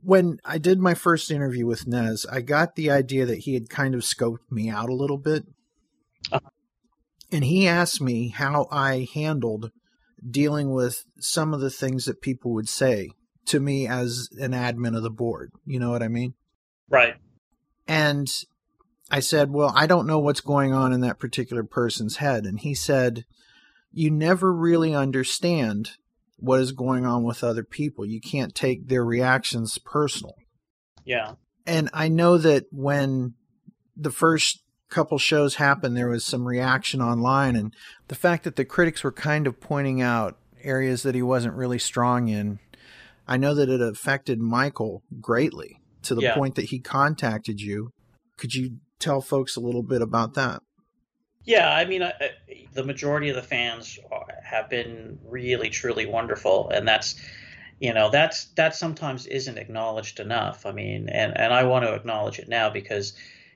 when 0.02 0.38
I 0.46 0.58
did 0.58 0.80
my 0.80 0.94
first 0.94 1.32
interview 1.32 1.66
with 1.66 1.88
Nez, 1.88 2.26
I 2.32 2.42
got 2.42 2.76
the 2.76 2.92
idea 2.92 3.26
that 3.26 3.40
he 3.40 3.56
had 3.56 3.70
kind 3.70 3.96
of 3.96 4.02
scoped 4.02 4.52
me 4.52 4.70
out 4.70 4.90
a 4.90 4.96
little 4.96 5.18
bit. 5.18 5.46
Uh-huh. 6.32 6.50
And 7.32 7.44
he 7.44 7.68
asked 7.68 8.02
me 8.02 8.30
how 8.30 8.68
I 8.72 9.08
handled 9.14 9.72
dealing 10.28 10.72
with 10.72 11.04
some 11.20 11.54
of 11.54 11.60
the 11.60 11.70
things 11.70 12.06
that 12.06 12.22
people 12.22 12.54
would 12.54 12.70
say 12.70 13.10
to 13.46 13.60
me 13.60 13.88
as 13.88 14.30
an 14.40 14.52
admin 14.52 14.96
of 14.96 15.04
the 15.04 15.10
board. 15.10 15.52
You 15.66 15.80
know 15.80 15.92
what 15.92 16.04
I 16.04 16.08
mean? 16.08 16.34
Right. 16.90 17.16
And 17.88 18.32
I 19.12 19.20
said, 19.20 19.52
Well, 19.52 19.72
I 19.76 19.88
don't 19.88 20.08
know 20.08 20.20
what's 20.20 20.42
going 20.42 20.74
on 20.74 20.94
in 20.94 21.02
that 21.02 21.20
particular 21.20 21.64
person's 21.64 22.18
head. 22.18 22.46
And 22.46 22.60
he 22.60 22.74
said, 22.74 23.26
You 23.92 24.12
never 24.12 24.54
really 24.54 24.96
understand 24.96 25.92
what 26.38 26.60
is 26.60 26.72
going 26.72 27.06
on 27.06 27.24
with 27.24 27.44
other 27.44 27.64
people. 27.64 28.06
You 28.06 28.20
can't 28.20 28.54
take 28.54 28.88
their 28.88 29.06
reactions 29.06 29.78
personal. 29.78 30.36
Yeah. 31.04 31.34
And 31.66 31.90
I 31.94 32.10
know 32.10 32.38
that 32.38 32.66
when 32.72 33.36
the 33.96 34.12
first 34.12 34.62
couple 34.96 35.18
shows 35.18 35.56
happened, 35.56 35.98
there 35.98 36.08
was 36.08 36.24
some 36.24 36.48
reaction 36.48 37.02
online. 37.02 37.58
And 37.58 37.74
the 38.08 38.16
fact 38.16 38.46
that 38.46 38.56
the 38.56 38.64
critics 38.64 39.04
were 39.04 39.12
kind 39.12 39.46
of 39.46 39.60
pointing 39.60 40.02
out 40.02 40.38
areas 40.64 41.04
that 41.04 41.16
he 41.16 41.22
wasn't 41.22 41.54
really 41.54 41.80
strong 41.80 42.30
in, 42.30 42.60
I 43.28 43.36
know 43.36 43.54
that 43.54 43.70
it 43.70 43.82
affected 43.82 44.40
Michael 44.40 45.04
greatly 45.20 45.82
to 46.04 46.16
the 46.16 46.22
yeah. 46.22 46.36
point 46.36 46.56
that 46.56 46.66
he 46.66 46.80
contacted 46.80 47.60
you. 47.60 47.90
Could 48.38 48.56
you 48.56 48.78
tell 49.00 49.20
folks 49.20 49.58
a 49.58 49.60
little 49.60 49.84
bit 49.84 50.02
about 50.02 50.34
that? 50.36 50.62
Yeah, 51.44 51.70
I 51.72 51.86
mean, 51.86 52.10
the 52.74 52.84
majority 52.84 53.30
of 53.30 53.36
the 53.36 53.44
fans 53.44 54.00
have 54.44 54.70
been 54.70 55.20
really, 55.24 55.70
truly 55.70 56.06
wonderful, 56.06 56.70
and 56.70 56.88
that's, 56.88 57.16
you 57.80 57.94
know, 57.94 58.10
that's 58.10 58.46
that 58.56 58.76
sometimes 58.76 59.28
isn't 59.28 59.58
acknowledged 59.58 60.20
enough. 60.20 60.66
I 60.66 60.72
mean, 60.72 61.08
and 61.10 61.38
and 61.38 61.54
I 61.54 61.66
want 61.66 61.86
to 61.86 61.94
acknowledge 61.94 62.40
it 62.40 62.48
now 62.50 62.72
because, 62.72 63.14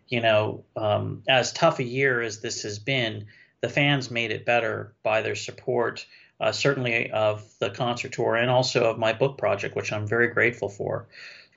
you 0.10 0.22
know, 0.22 0.66
um, 0.76 1.24
as 1.28 1.54
tough 1.54 1.80
a 1.80 1.84
year 1.84 2.22
as 2.22 2.42
this 2.42 2.64
has 2.64 2.80
been, 2.80 3.28
the 3.62 3.70
fans 3.70 4.12
made 4.12 4.32
it 4.32 4.46
better 4.46 4.94
by 5.04 5.22
their 5.22 5.36
support, 5.36 6.06
uh, 6.40 6.52
certainly 6.52 7.12
of 7.12 7.44
the 7.60 7.70
concert 7.70 8.12
tour 8.14 8.36
and 8.36 8.50
also 8.50 8.90
of 8.90 8.98
my 8.98 9.14
book 9.14 9.38
project, 9.38 9.76
which 9.76 9.92
I'm 9.92 10.08
very 10.08 10.28
grateful 10.28 10.70
for 10.70 11.08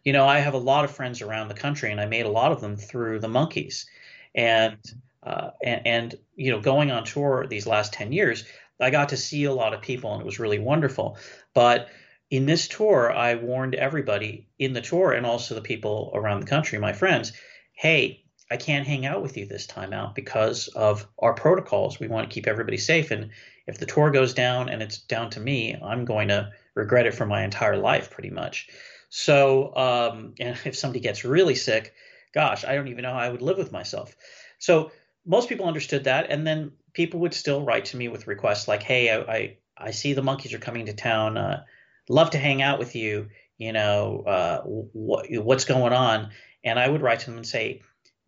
you 0.04 0.12
know, 0.12 0.26
I 0.26 0.38
have 0.40 0.54
a 0.54 0.58
lot 0.58 0.84
of 0.84 0.90
friends 0.90 1.22
around 1.22 1.48
the 1.48 1.54
country, 1.54 1.90
and 1.90 2.00
I 2.00 2.06
made 2.06 2.26
a 2.26 2.30
lot 2.30 2.52
of 2.52 2.60
them 2.60 2.76
through 2.76 3.20
the 3.20 3.28
Monkees, 3.28 3.86
and 4.34 4.78
uh, 5.22 5.50
and, 5.62 5.86
and 5.86 6.14
you 6.34 6.50
know, 6.50 6.60
going 6.60 6.90
on 6.90 7.04
tour 7.04 7.46
these 7.46 7.66
last 7.66 7.92
ten 7.92 8.12
years, 8.12 8.44
I 8.80 8.90
got 8.90 9.10
to 9.10 9.16
see 9.16 9.44
a 9.44 9.52
lot 9.52 9.74
of 9.74 9.80
people, 9.80 10.12
and 10.12 10.20
it 10.20 10.26
was 10.26 10.40
really 10.40 10.58
wonderful. 10.58 11.16
But 11.54 11.88
in 12.30 12.46
this 12.46 12.66
tour, 12.66 13.12
I 13.12 13.36
warned 13.36 13.74
everybody 13.74 14.48
in 14.58 14.72
the 14.72 14.80
tour 14.80 15.12
and 15.12 15.24
also 15.24 15.54
the 15.54 15.60
people 15.60 16.10
around 16.14 16.40
the 16.40 16.46
country, 16.46 16.78
my 16.78 16.92
friends, 16.92 17.32
hey, 17.74 18.21
I 18.52 18.58
can't 18.58 18.86
hang 18.86 19.06
out 19.06 19.22
with 19.22 19.38
you 19.38 19.46
this 19.46 19.66
time 19.66 19.94
out 19.94 20.14
because 20.14 20.68
of 20.68 21.06
our 21.18 21.32
protocols. 21.32 21.98
We 21.98 22.08
want 22.08 22.28
to 22.28 22.34
keep 22.34 22.46
everybody 22.46 22.76
safe. 22.76 23.10
And 23.10 23.30
if 23.66 23.78
the 23.78 23.86
tour 23.86 24.10
goes 24.10 24.34
down 24.34 24.68
and 24.68 24.82
it's 24.82 24.98
down 24.98 25.30
to 25.30 25.40
me, 25.40 25.74
I'm 25.82 26.04
going 26.04 26.28
to 26.28 26.50
regret 26.74 27.06
it 27.06 27.14
for 27.14 27.24
my 27.24 27.44
entire 27.44 27.78
life, 27.78 28.10
pretty 28.10 28.28
much. 28.28 28.68
So, 29.08 29.74
um, 29.74 30.34
and 30.40 30.58
if 30.66 30.76
somebody 30.76 31.00
gets 31.00 31.24
really 31.24 31.54
sick, 31.54 31.94
gosh, 32.34 32.62
I 32.62 32.74
don't 32.74 32.88
even 32.88 33.04
know 33.04 33.14
how 33.14 33.20
I 33.20 33.30
would 33.30 33.40
live 33.40 33.56
with 33.56 33.72
myself. 33.72 34.14
So 34.58 34.92
most 35.24 35.48
people 35.48 35.66
understood 35.66 36.04
that, 36.04 36.30
and 36.30 36.46
then 36.46 36.72
people 36.92 37.20
would 37.20 37.32
still 37.32 37.64
write 37.64 37.86
to 37.86 37.96
me 37.96 38.08
with 38.08 38.26
requests 38.26 38.68
like, 38.68 38.82
"Hey, 38.82 39.08
I 39.10 39.20
I, 39.20 39.56
I 39.78 39.90
see 39.92 40.12
the 40.12 40.22
Monkees 40.22 40.52
are 40.52 40.58
coming 40.58 40.84
to 40.86 40.92
town. 40.92 41.38
Uh, 41.38 41.64
love 42.10 42.30
to 42.30 42.38
hang 42.38 42.60
out 42.60 42.78
with 42.78 42.94
you. 42.94 43.30
You 43.56 43.72
know, 43.72 44.24
uh, 44.26 44.60
what 44.62 45.26
what's 45.30 45.64
going 45.64 45.94
on?" 45.94 46.32
And 46.64 46.78
I 46.78 46.88
would 46.88 47.02
write 47.02 47.20
to 47.20 47.26
them 47.26 47.38
and 47.38 47.46
say, 47.46 47.82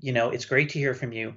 "You 0.05 0.13
know, 0.13 0.31
it's 0.31 0.45
great 0.53 0.71
to 0.71 0.79
hear 0.79 0.95
from 0.95 1.13
you. 1.13 1.35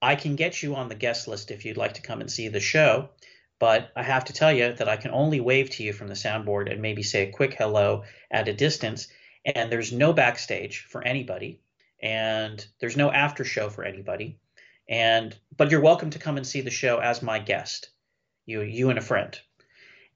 I 0.00 0.14
can 0.14 0.36
get 0.36 0.62
you 0.62 0.76
on 0.76 0.88
the 0.88 0.94
guest 1.04 1.28
list 1.28 1.50
if 1.50 1.64
you'd 1.64 1.76
like 1.76 1.94
to 1.94 2.02
come 2.08 2.20
and 2.20 2.30
see 2.30 2.48
the 2.48 2.60
show." 2.60 3.10
but 3.58 3.90
I 3.96 4.02
have 4.02 4.26
to 4.26 4.32
tell 4.32 4.52
you 4.52 4.74
that 4.74 4.88
I 4.88 4.96
can 4.96 5.12
only 5.12 5.40
wave 5.40 5.70
to 5.70 5.82
you 5.82 5.92
from 5.92 6.08
the 6.08 6.14
soundboard 6.14 6.70
and 6.70 6.82
maybe 6.82 7.02
say 7.02 7.22
a 7.22 7.32
quick 7.32 7.54
hello 7.54 8.04
at 8.30 8.48
a 8.48 8.52
distance. 8.52 9.08
And 9.44 9.70
there's 9.70 9.92
no 9.92 10.12
backstage 10.12 10.80
for 10.80 11.02
anybody, 11.02 11.60
and 12.02 12.64
there's 12.80 12.96
no 12.96 13.10
after 13.10 13.44
show 13.44 13.70
for 13.70 13.84
anybody. 13.84 14.38
And 14.88 15.36
but 15.56 15.70
you're 15.70 15.80
welcome 15.80 16.10
to 16.10 16.18
come 16.18 16.36
and 16.36 16.46
see 16.46 16.60
the 16.60 16.70
show 16.70 16.98
as 16.98 17.22
my 17.22 17.38
guest, 17.38 17.90
you 18.44 18.62
you 18.62 18.90
and 18.90 18.98
a 18.98 19.02
friend. 19.02 19.38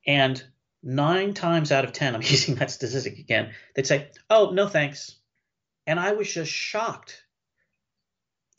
And 0.06 0.42
nine 0.82 1.32
times 1.32 1.70
out 1.70 1.84
of 1.84 1.92
ten, 1.92 2.14
I'm 2.14 2.22
using 2.24 2.56
that 2.56 2.72
statistic 2.72 3.18
again. 3.18 3.52
They'd 3.74 3.86
say, 3.86 4.10
"Oh, 4.28 4.50
no, 4.50 4.66
thanks," 4.68 5.16
and 5.86 5.98
I 5.98 6.12
was 6.12 6.32
just 6.32 6.50
shocked. 6.50 7.24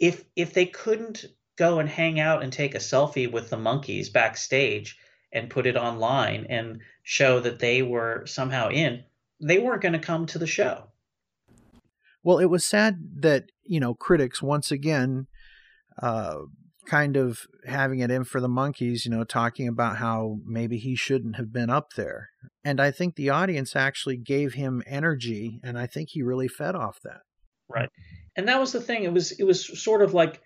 If 0.02 0.26
if 0.36 0.54
they 0.54 0.66
couldn't 0.66 1.26
go 1.58 1.80
and 1.80 1.88
hang 1.88 2.20
out 2.20 2.44
and 2.44 2.52
take 2.52 2.76
a 2.76 2.80
selfie 2.80 3.32
with 3.32 3.50
the 3.50 3.56
Monkees 3.56 4.12
backstage 4.12 4.98
and 5.32 5.50
put 5.50 5.68
it 5.68 5.78
online 5.78 6.48
and 6.50 6.82
show 7.04 7.40
that 7.40 7.60
they 7.60 7.82
were 7.84 8.26
somehow 8.26 8.70
in, 8.70 9.04
they 9.40 9.60
weren't 9.60 9.82
going 9.82 9.94
to 9.94 10.00
come 10.00 10.26
to 10.26 10.40
the 10.40 10.48
show. 10.48 10.88
Well, 12.24 12.40
it 12.40 12.46
was 12.46 12.66
sad 12.66 13.22
that, 13.22 13.46
you 13.64 13.80
know, 13.80 13.94
critics 13.94 14.42
once 14.42 14.72
again 14.72 15.28
uh, 16.02 16.40
kind 16.86 17.16
of 17.16 17.42
having 17.66 18.00
it 18.00 18.12
in 18.12 18.24
for 18.24 18.42
the 18.42 18.48
Monkees, 18.50 19.06
you 19.06 19.12
know, 19.12 19.24
talking 19.24 19.68
about 19.68 19.98
how 19.98 20.38
maybe 20.46 20.78
he 20.78 20.96
shouldn't 20.96 21.36
have 21.36 21.54
been 21.54 21.70
up 21.70 21.94
there. 21.96 22.30
And 22.64 22.82
I 22.82 22.92
think 22.92 23.16
the 23.16 23.30
audience 23.30 23.76
actually 23.76 24.18
gave 24.18 24.54
him 24.54 24.84
energy 24.86 25.60
and 25.64 25.78
I 25.78 25.88
think 25.88 26.10
he 26.12 26.22
really 26.22 26.48
fed 26.48 26.76
off 26.76 27.00
that. 27.04 27.22
Right. 27.70 27.90
And 28.36 28.48
that 28.48 28.60
was 28.60 28.72
the 28.72 28.82
thing. 28.82 29.04
It 29.04 29.14
was 29.14 29.32
it 29.32 29.44
was 29.44 29.82
sort 29.82 30.02
of 30.02 30.14
like 30.14 30.42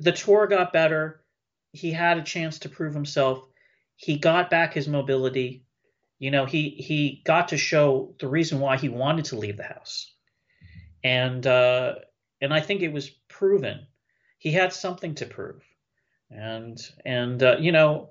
the 0.00 0.12
tour 0.12 0.46
got 0.46 0.72
better. 0.72 1.22
He 1.72 1.92
had 1.92 2.18
a 2.18 2.22
chance 2.22 2.60
to 2.60 2.68
prove 2.68 2.94
himself. 2.94 3.44
He 3.96 4.18
got 4.18 4.50
back 4.50 4.72
his 4.72 4.88
mobility. 4.88 5.64
You 6.18 6.30
know, 6.30 6.46
he 6.46 6.70
he 6.70 7.22
got 7.24 7.48
to 7.48 7.58
show 7.58 8.14
the 8.18 8.28
reason 8.28 8.60
why 8.60 8.76
he 8.76 8.88
wanted 8.88 9.26
to 9.26 9.36
leave 9.36 9.56
the 9.56 9.64
house, 9.64 10.12
and 11.04 11.46
uh, 11.46 11.96
and 12.40 12.52
I 12.52 12.60
think 12.60 12.82
it 12.82 12.92
was 12.92 13.10
proven. 13.28 13.86
He 14.38 14.52
had 14.52 14.72
something 14.72 15.14
to 15.16 15.26
prove, 15.26 15.62
and 16.30 16.78
and 17.04 17.42
uh, 17.42 17.56
you 17.60 17.72
know, 17.72 18.10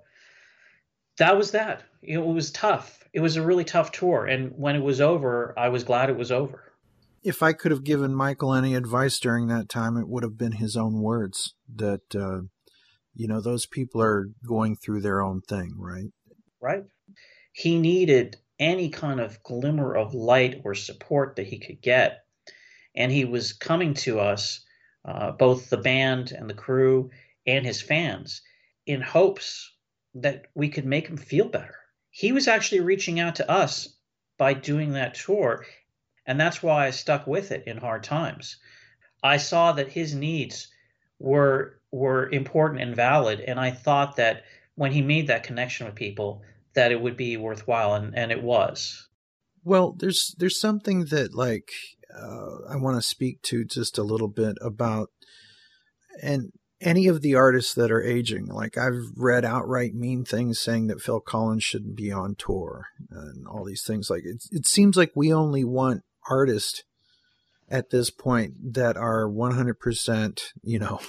that 1.18 1.38
was 1.38 1.51
that. 1.51 1.84
It 2.01 2.20
was 2.20 2.51
tough. 2.51 3.03
It 3.13 3.20
was 3.20 3.36
a 3.36 3.41
really 3.41 3.65
tough 3.65 3.91
tour, 3.91 4.26
and 4.26 4.53
when 4.57 4.76
it 4.76 4.84
was 4.84 5.01
over, 5.01 5.53
I 5.57 5.70
was 5.70 5.84
glad 5.84 6.09
it 6.09 6.18
was 6.18 6.32
over 6.32 6.68
if 7.28 7.44
I 7.44 7.52
could 7.52 7.72
have 7.72 7.84
given 7.84 8.16
Michael 8.16 8.54
any 8.54 8.74
advice 8.74 9.20
during 9.20 9.48
that 9.48 9.68
time, 9.68 9.98
it 9.98 10.08
would 10.08 10.24
have 10.24 10.38
been 10.38 10.54
his 10.54 10.78
own 10.78 11.02
words 11.02 11.56
that, 11.76 12.16
uh, 12.16 12.44
you 13.14 13.28
know, 13.28 13.42
those 13.42 13.66
people 13.66 14.02
are 14.02 14.30
going 14.48 14.78
through 14.78 15.02
their 15.02 15.22
own 15.22 15.42
thing, 15.42 15.74
right? 15.78 16.10
Right. 16.62 16.86
He 17.52 17.80
needed 17.80 18.38
any 18.58 18.90
kind 18.90 19.20
of 19.20 19.44
glimmer 19.44 19.94
of 19.94 20.14
light 20.14 20.62
or 20.64 20.74
support 20.74 21.36
that 21.36 21.48
he 21.48 21.60
could 21.60 21.82
get. 21.82 22.24
And 22.96 23.12
he 23.12 23.26
was 23.26 23.52
coming 23.52 23.94
to 23.96 24.22
us, 24.22 24.66
uh, 25.04 25.32
both 25.32 25.70
the 25.70 25.76
band 25.76 26.32
and 26.32 26.50
the 26.50 26.54
crew 26.54 27.10
and 27.46 27.66
his 27.66 27.82
fans, 27.82 28.42
in 28.86 29.02
hopes 29.02 29.70
that 30.16 30.46
we 30.56 30.70
could 30.70 30.86
make 30.86 31.08
him 31.08 31.18
feel 31.18 31.50
better. 31.50 31.76
He 32.10 32.32
was 32.32 32.48
actually 32.48 32.80
reaching 32.80 33.20
out 33.20 33.36
to 33.36 33.52
us 33.52 33.98
by 34.38 34.54
doing 34.54 34.94
that 34.94 35.16
tour 35.16 35.66
and 36.28 36.40
that's 36.40 36.62
why 36.62 36.86
I 36.86 36.92
stuck 36.92 37.26
with 37.26 37.52
it 37.52 37.64
in 37.66 37.78
hard 37.78 38.04
times. 38.04 38.58
I 39.24 39.38
saw 39.38 39.72
that 39.72 39.92
his 39.92 40.14
needs 40.14 40.68
were 41.18 41.80
were 41.92 42.30
important 42.30 42.82
and 42.82 42.96
valid, 42.96 43.40
and 43.40 43.60
I 43.60 43.72
thought 43.72 44.18
that 44.18 44.44
when 44.76 44.92
he 44.92 45.02
made 45.02 45.28
that 45.28 45.44
connection 45.44 45.88
with 45.88 45.96
people, 45.96 46.44
that 46.74 46.92
it 46.92 47.02
would 47.02 47.18
be 47.18 47.38
worthwhile, 47.38 47.96
and, 47.96 48.16
and 48.16 48.32
it 48.32 48.44
was. 48.44 49.08
Well, 49.64 49.96
there's 49.98 50.36
there's 50.38 50.60
something 50.60 51.06
that 51.06 51.34
like 51.34 51.72
uh, 52.14 52.58
I 52.70 52.76
want 52.76 52.98
to 52.98 53.02
speak 53.02 53.42
to 53.44 53.66
just 53.66 53.98
a 53.98 54.04
little 54.04 54.28
bit 54.28 54.58
about, 54.62 55.10
and 56.22 56.52
any 56.80 57.08
of 57.08 57.22
the 57.22 57.36
artists 57.36 57.74
that 57.74 57.92
are 57.92 58.04
aging. 58.04 58.48
Like 58.48 58.78
I've 58.78 59.12
read 59.16 59.46
outright 59.46 59.96
mean 59.96 60.24
things 60.24 60.60
saying 60.60 60.88
that 60.88 61.02
Phil 61.02 61.20
Collins 61.20 61.64
shouldn't 61.64 61.96
be 61.96 62.12
on 62.12 62.36
tour 62.36 62.88
and 63.10 63.48
all 63.48 63.66
these 63.66 63.84
things. 63.84 64.10
Like 64.10 64.24
it, 64.26 64.44
it 64.52 64.66
seems 64.66 64.96
like 64.96 65.12
we 65.16 65.34
only 65.34 65.64
want 65.64 66.04
artists 66.30 66.84
at 67.70 67.90
this 67.90 68.10
point 68.10 68.74
that 68.74 68.98
are 68.98 69.28
100%, 69.28 70.42
you 70.64 70.80
know, 70.80 71.00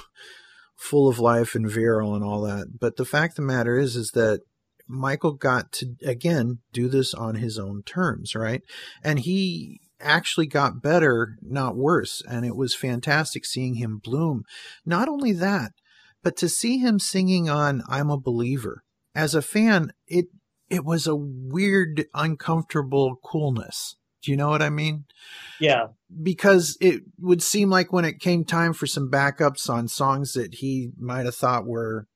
full 0.76 1.08
of 1.08 1.18
life 1.18 1.54
and 1.54 1.70
virile 1.70 2.14
and 2.14 2.24
all 2.24 2.42
that. 2.42 2.78
But 2.78 2.96
the 2.96 3.04
fact 3.04 3.32
of 3.32 3.36
the 3.36 3.52
matter 3.52 3.78
is, 3.78 3.96
is 3.96 4.12
that 4.12 4.40
Michael 4.86 5.32
got 5.32 5.72
to, 5.72 5.94
again, 6.04 6.60
do 6.72 6.88
this 6.88 7.12
on 7.12 7.36
his 7.36 7.58
own 7.58 7.82
terms, 7.82 8.34
right? 8.34 8.62
And 9.02 9.18
he 9.18 9.80
actually 10.00 10.46
got 10.46 10.82
better, 10.82 11.36
not 11.42 11.76
worse. 11.76 12.22
And 12.28 12.46
it 12.46 12.56
was 12.56 12.74
fantastic 12.74 13.44
seeing 13.44 13.74
him 13.74 14.00
bloom. 14.02 14.44
Not 14.86 15.08
only 15.08 15.32
that, 15.32 15.72
but 16.22 16.36
to 16.38 16.48
see 16.48 16.78
him 16.78 16.98
singing 16.98 17.48
on 17.48 17.82
I'm 17.88 18.10
a 18.10 18.18
Believer. 18.18 18.82
As 19.14 19.34
a 19.34 19.42
fan, 19.42 19.92
it 20.06 20.26
it 20.70 20.84
was 20.84 21.06
a 21.06 21.16
weird, 21.16 22.04
uncomfortable 22.12 23.16
coolness 23.24 23.96
Do 24.22 24.30
you 24.30 24.36
know 24.36 24.48
what 24.48 24.62
I 24.62 24.70
mean? 24.70 25.04
Yeah. 25.60 25.88
Because 26.22 26.76
it 26.80 27.02
would 27.18 27.42
seem 27.42 27.70
like 27.70 27.92
when 27.92 28.04
it 28.04 28.20
came 28.20 28.44
time 28.44 28.72
for 28.72 28.86
some 28.86 29.10
backups 29.10 29.68
on 29.68 29.88
songs 29.88 30.32
that 30.32 30.56
he 30.56 30.90
might 30.98 31.26
have 31.26 31.34
thought 31.34 31.66
were 31.66 32.06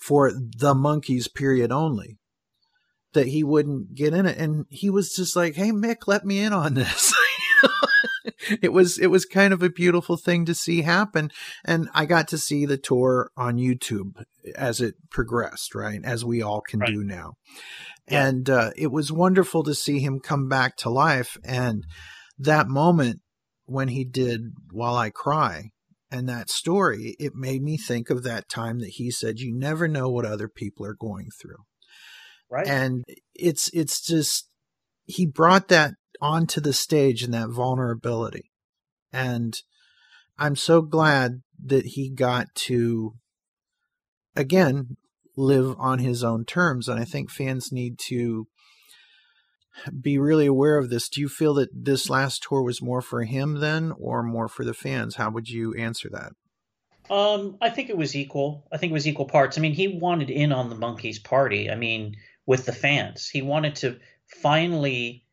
for 0.00 0.32
the 0.32 0.74
Monkees 0.74 1.32
period 1.32 1.72
only, 1.72 2.18
that 3.12 3.28
he 3.28 3.42
wouldn't 3.42 3.94
get 3.94 4.14
in 4.14 4.26
it. 4.26 4.38
And 4.38 4.66
he 4.68 4.90
was 4.90 5.14
just 5.14 5.36
like, 5.36 5.54
Hey, 5.54 5.70
Mick, 5.70 6.06
let 6.06 6.24
me 6.24 6.40
in 6.40 6.52
on 6.52 6.74
this. 6.74 7.14
it 8.62 8.72
was 8.72 8.98
it 8.98 9.08
was 9.08 9.24
kind 9.24 9.52
of 9.52 9.62
a 9.62 9.70
beautiful 9.70 10.16
thing 10.16 10.44
to 10.44 10.54
see 10.54 10.82
happen 10.82 11.30
and 11.64 11.88
i 11.94 12.04
got 12.04 12.28
to 12.28 12.38
see 12.38 12.66
the 12.66 12.78
tour 12.78 13.30
on 13.36 13.56
youtube 13.56 14.22
as 14.56 14.80
it 14.80 14.94
progressed 15.10 15.74
right 15.74 16.00
as 16.04 16.24
we 16.24 16.42
all 16.42 16.60
can 16.60 16.80
right. 16.80 16.90
do 16.90 17.02
now 17.02 17.34
yeah. 18.08 18.26
and 18.26 18.50
uh, 18.50 18.70
it 18.76 18.90
was 18.90 19.12
wonderful 19.12 19.62
to 19.62 19.74
see 19.74 20.00
him 20.00 20.20
come 20.20 20.48
back 20.48 20.76
to 20.76 20.90
life 20.90 21.36
and 21.44 21.84
that 22.38 22.68
moment 22.68 23.20
when 23.66 23.88
he 23.88 24.04
did 24.04 24.52
while 24.70 24.96
i 24.96 25.10
cry 25.10 25.70
and 26.10 26.28
that 26.28 26.50
story 26.50 27.16
it 27.18 27.34
made 27.34 27.62
me 27.62 27.76
think 27.76 28.10
of 28.10 28.22
that 28.22 28.48
time 28.48 28.78
that 28.78 28.90
he 28.90 29.10
said 29.10 29.40
you 29.40 29.52
never 29.54 29.88
know 29.88 30.08
what 30.08 30.24
other 30.24 30.48
people 30.48 30.84
are 30.86 30.94
going 30.94 31.28
through 31.40 31.64
right 32.50 32.66
and 32.66 33.04
it's 33.34 33.70
it's 33.72 34.00
just 34.00 34.48
he 35.06 35.26
brought 35.26 35.68
that 35.68 35.94
onto 36.20 36.60
the 36.60 36.72
stage 36.72 37.22
in 37.22 37.30
that 37.32 37.50
vulnerability. 37.50 38.50
And 39.12 39.54
I'm 40.38 40.56
so 40.56 40.82
glad 40.82 41.42
that 41.64 41.86
he 41.86 42.10
got 42.10 42.54
to, 42.54 43.14
again, 44.34 44.96
live 45.36 45.76
on 45.78 45.98
his 46.00 46.24
own 46.24 46.44
terms. 46.44 46.88
And 46.88 46.98
I 46.98 47.04
think 47.04 47.30
fans 47.30 47.70
need 47.72 47.98
to 48.06 48.46
be 50.00 50.18
really 50.18 50.46
aware 50.46 50.78
of 50.78 50.90
this. 50.90 51.08
Do 51.08 51.20
you 51.20 51.28
feel 51.28 51.54
that 51.54 51.70
this 51.72 52.08
last 52.08 52.42
tour 52.42 52.62
was 52.62 52.82
more 52.82 53.02
for 53.02 53.24
him 53.24 53.60
then 53.60 53.92
or 53.98 54.22
more 54.22 54.48
for 54.48 54.64
the 54.64 54.74
fans? 54.74 55.16
How 55.16 55.30
would 55.30 55.48
you 55.48 55.74
answer 55.74 56.08
that? 56.10 56.32
Um, 57.10 57.58
I 57.60 57.70
think 57.70 57.90
it 57.90 57.96
was 57.96 58.16
equal. 58.16 58.66
I 58.72 58.78
think 58.78 58.90
it 58.90 58.94
was 58.94 59.06
equal 59.06 59.26
parts. 59.26 59.58
I 59.58 59.60
mean, 59.60 59.74
he 59.74 59.88
wanted 59.88 60.30
in 60.30 60.52
on 60.52 60.70
the 60.70 60.76
Monkees 60.76 61.22
party. 61.22 61.70
I 61.70 61.74
mean, 61.74 62.16
with 62.46 62.66
the 62.66 62.72
fans, 62.72 63.28
he 63.28 63.42
wanted 63.42 63.76
to 63.76 63.98
finally 64.26 65.23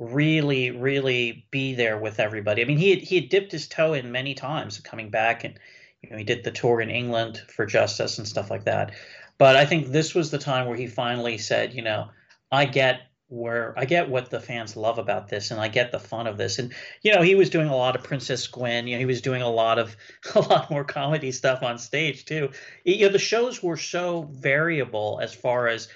really, 0.00 0.70
really 0.70 1.44
be 1.50 1.74
there 1.74 1.98
with 1.98 2.18
everybody. 2.18 2.62
I 2.62 2.64
mean, 2.64 2.78
he 2.78 2.90
had, 2.90 3.00
he 3.00 3.16
had 3.16 3.28
dipped 3.28 3.52
his 3.52 3.68
toe 3.68 3.92
in 3.92 4.10
many 4.10 4.34
times 4.34 4.80
coming 4.80 5.10
back, 5.10 5.44
and 5.44 5.60
you 6.02 6.10
know, 6.10 6.16
he 6.16 6.24
did 6.24 6.42
the 6.42 6.50
tour 6.50 6.80
in 6.80 6.88
England 6.88 7.42
for 7.48 7.66
Justice 7.66 8.16
and 8.16 8.26
stuff 8.26 8.50
like 8.50 8.64
that. 8.64 8.92
But 9.36 9.56
I 9.56 9.66
think 9.66 9.88
this 9.88 10.14
was 10.14 10.30
the 10.30 10.38
time 10.38 10.66
where 10.66 10.76
he 10.76 10.86
finally 10.86 11.36
said, 11.36 11.74
you 11.74 11.82
know, 11.82 12.08
I 12.50 12.64
get 12.64 13.02
where 13.28 13.74
I 13.78 13.84
get 13.84 14.08
what 14.08 14.30
the 14.30 14.40
fans 14.40 14.74
love 14.74 14.98
about 14.98 15.28
this, 15.28 15.50
and 15.50 15.60
I 15.60 15.68
get 15.68 15.92
the 15.92 16.00
fun 16.00 16.26
of 16.26 16.38
this. 16.38 16.58
And 16.58 16.72
you 17.02 17.14
know, 17.14 17.20
he 17.20 17.34
was 17.34 17.50
doing 17.50 17.68
a 17.68 17.76
lot 17.76 17.94
of 17.94 18.02
Princess 18.02 18.46
Gwen. 18.46 18.86
You 18.86 18.94
know, 18.94 19.00
he 19.00 19.06
was 19.06 19.20
doing 19.20 19.42
a 19.42 19.50
lot 19.50 19.78
of 19.78 19.96
a 20.34 20.40
lot 20.40 20.70
more 20.70 20.82
comedy 20.82 21.30
stuff 21.30 21.62
on 21.62 21.78
stage 21.78 22.24
too. 22.24 22.48
You 22.84 23.06
know, 23.06 23.12
the 23.12 23.18
shows 23.18 23.62
were 23.62 23.76
so 23.76 24.30
variable 24.32 25.20
as 25.22 25.34
far 25.34 25.68
as 25.68 25.88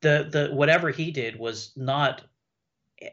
the 0.00 0.26
the 0.30 0.54
whatever 0.54 0.90
he 0.90 1.10
did 1.10 1.38
was 1.38 1.72
not 1.76 2.22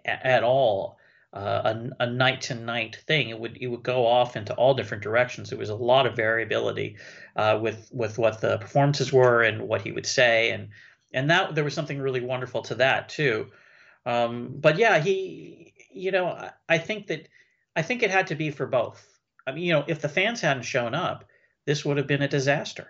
at 0.05 0.43
all 0.43 0.97
uh, 1.33 1.73
a, 1.99 2.03
a 2.03 2.07
night 2.07 2.41
to 2.41 2.55
night 2.55 2.95
thing. 3.07 3.29
It 3.29 3.39
would 3.39 3.57
it 3.59 3.67
would 3.67 3.83
go 3.83 4.05
off 4.05 4.35
into 4.35 4.53
all 4.55 4.73
different 4.73 5.03
directions. 5.03 5.51
It 5.51 5.57
was 5.57 5.69
a 5.69 5.75
lot 5.75 6.05
of 6.05 6.15
variability 6.15 6.97
uh, 7.35 7.59
with 7.61 7.89
with 7.91 8.17
what 8.17 8.41
the 8.41 8.57
performances 8.57 9.11
were 9.11 9.43
and 9.43 9.67
what 9.67 9.81
he 9.81 9.91
would 9.91 10.05
say, 10.05 10.51
and 10.51 10.69
and 11.13 11.29
that 11.29 11.55
there 11.55 11.63
was 11.63 11.73
something 11.73 11.99
really 11.99 12.21
wonderful 12.21 12.61
to 12.63 12.75
that 12.75 13.09
too. 13.09 13.47
Um, 14.05 14.55
but 14.55 14.77
yeah, 14.77 14.99
he 14.99 15.73
you 15.91 16.11
know 16.11 16.27
I, 16.27 16.51
I 16.69 16.77
think 16.77 17.07
that 17.07 17.27
I 17.75 17.81
think 17.81 18.03
it 18.03 18.11
had 18.11 18.27
to 18.27 18.35
be 18.35 18.49
for 18.49 18.65
both. 18.65 19.05
I 19.45 19.51
mean, 19.51 19.63
you 19.63 19.73
know, 19.73 19.85
if 19.87 20.01
the 20.01 20.09
fans 20.09 20.41
hadn't 20.41 20.63
shown 20.63 20.93
up, 20.93 21.25
this 21.65 21.85
would 21.85 21.97
have 21.97 22.07
been 22.07 22.23
a 22.23 22.27
disaster. 22.27 22.87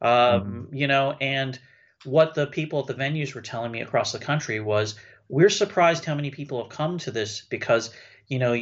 Um, 0.00 0.10
mm-hmm. 0.10 0.74
You 0.74 0.86
know, 0.86 1.16
and 1.20 1.58
what 2.04 2.34
the 2.34 2.46
people 2.46 2.80
at 2.80 2.86
the 2.86 2.94
venues 2.94 3.34
were 3.34 3.40
telling 3.40 3.72
me 3.72 3.82
across 3.82 4.12
the 4.12 4.18
country 4.18 4.60
was 4.60 4.94
we're 5.28 5.50
surprised 5.50 6.04
how 6.04 6.14
many 6.14 6.30
people 6.30 6.62
have 6.62 6.70
come 6.70 6.98
to 6.98 7.10
this 7.10 7.42
because 7.42 7.90
you 8.26 8.38
know 8.38 8.56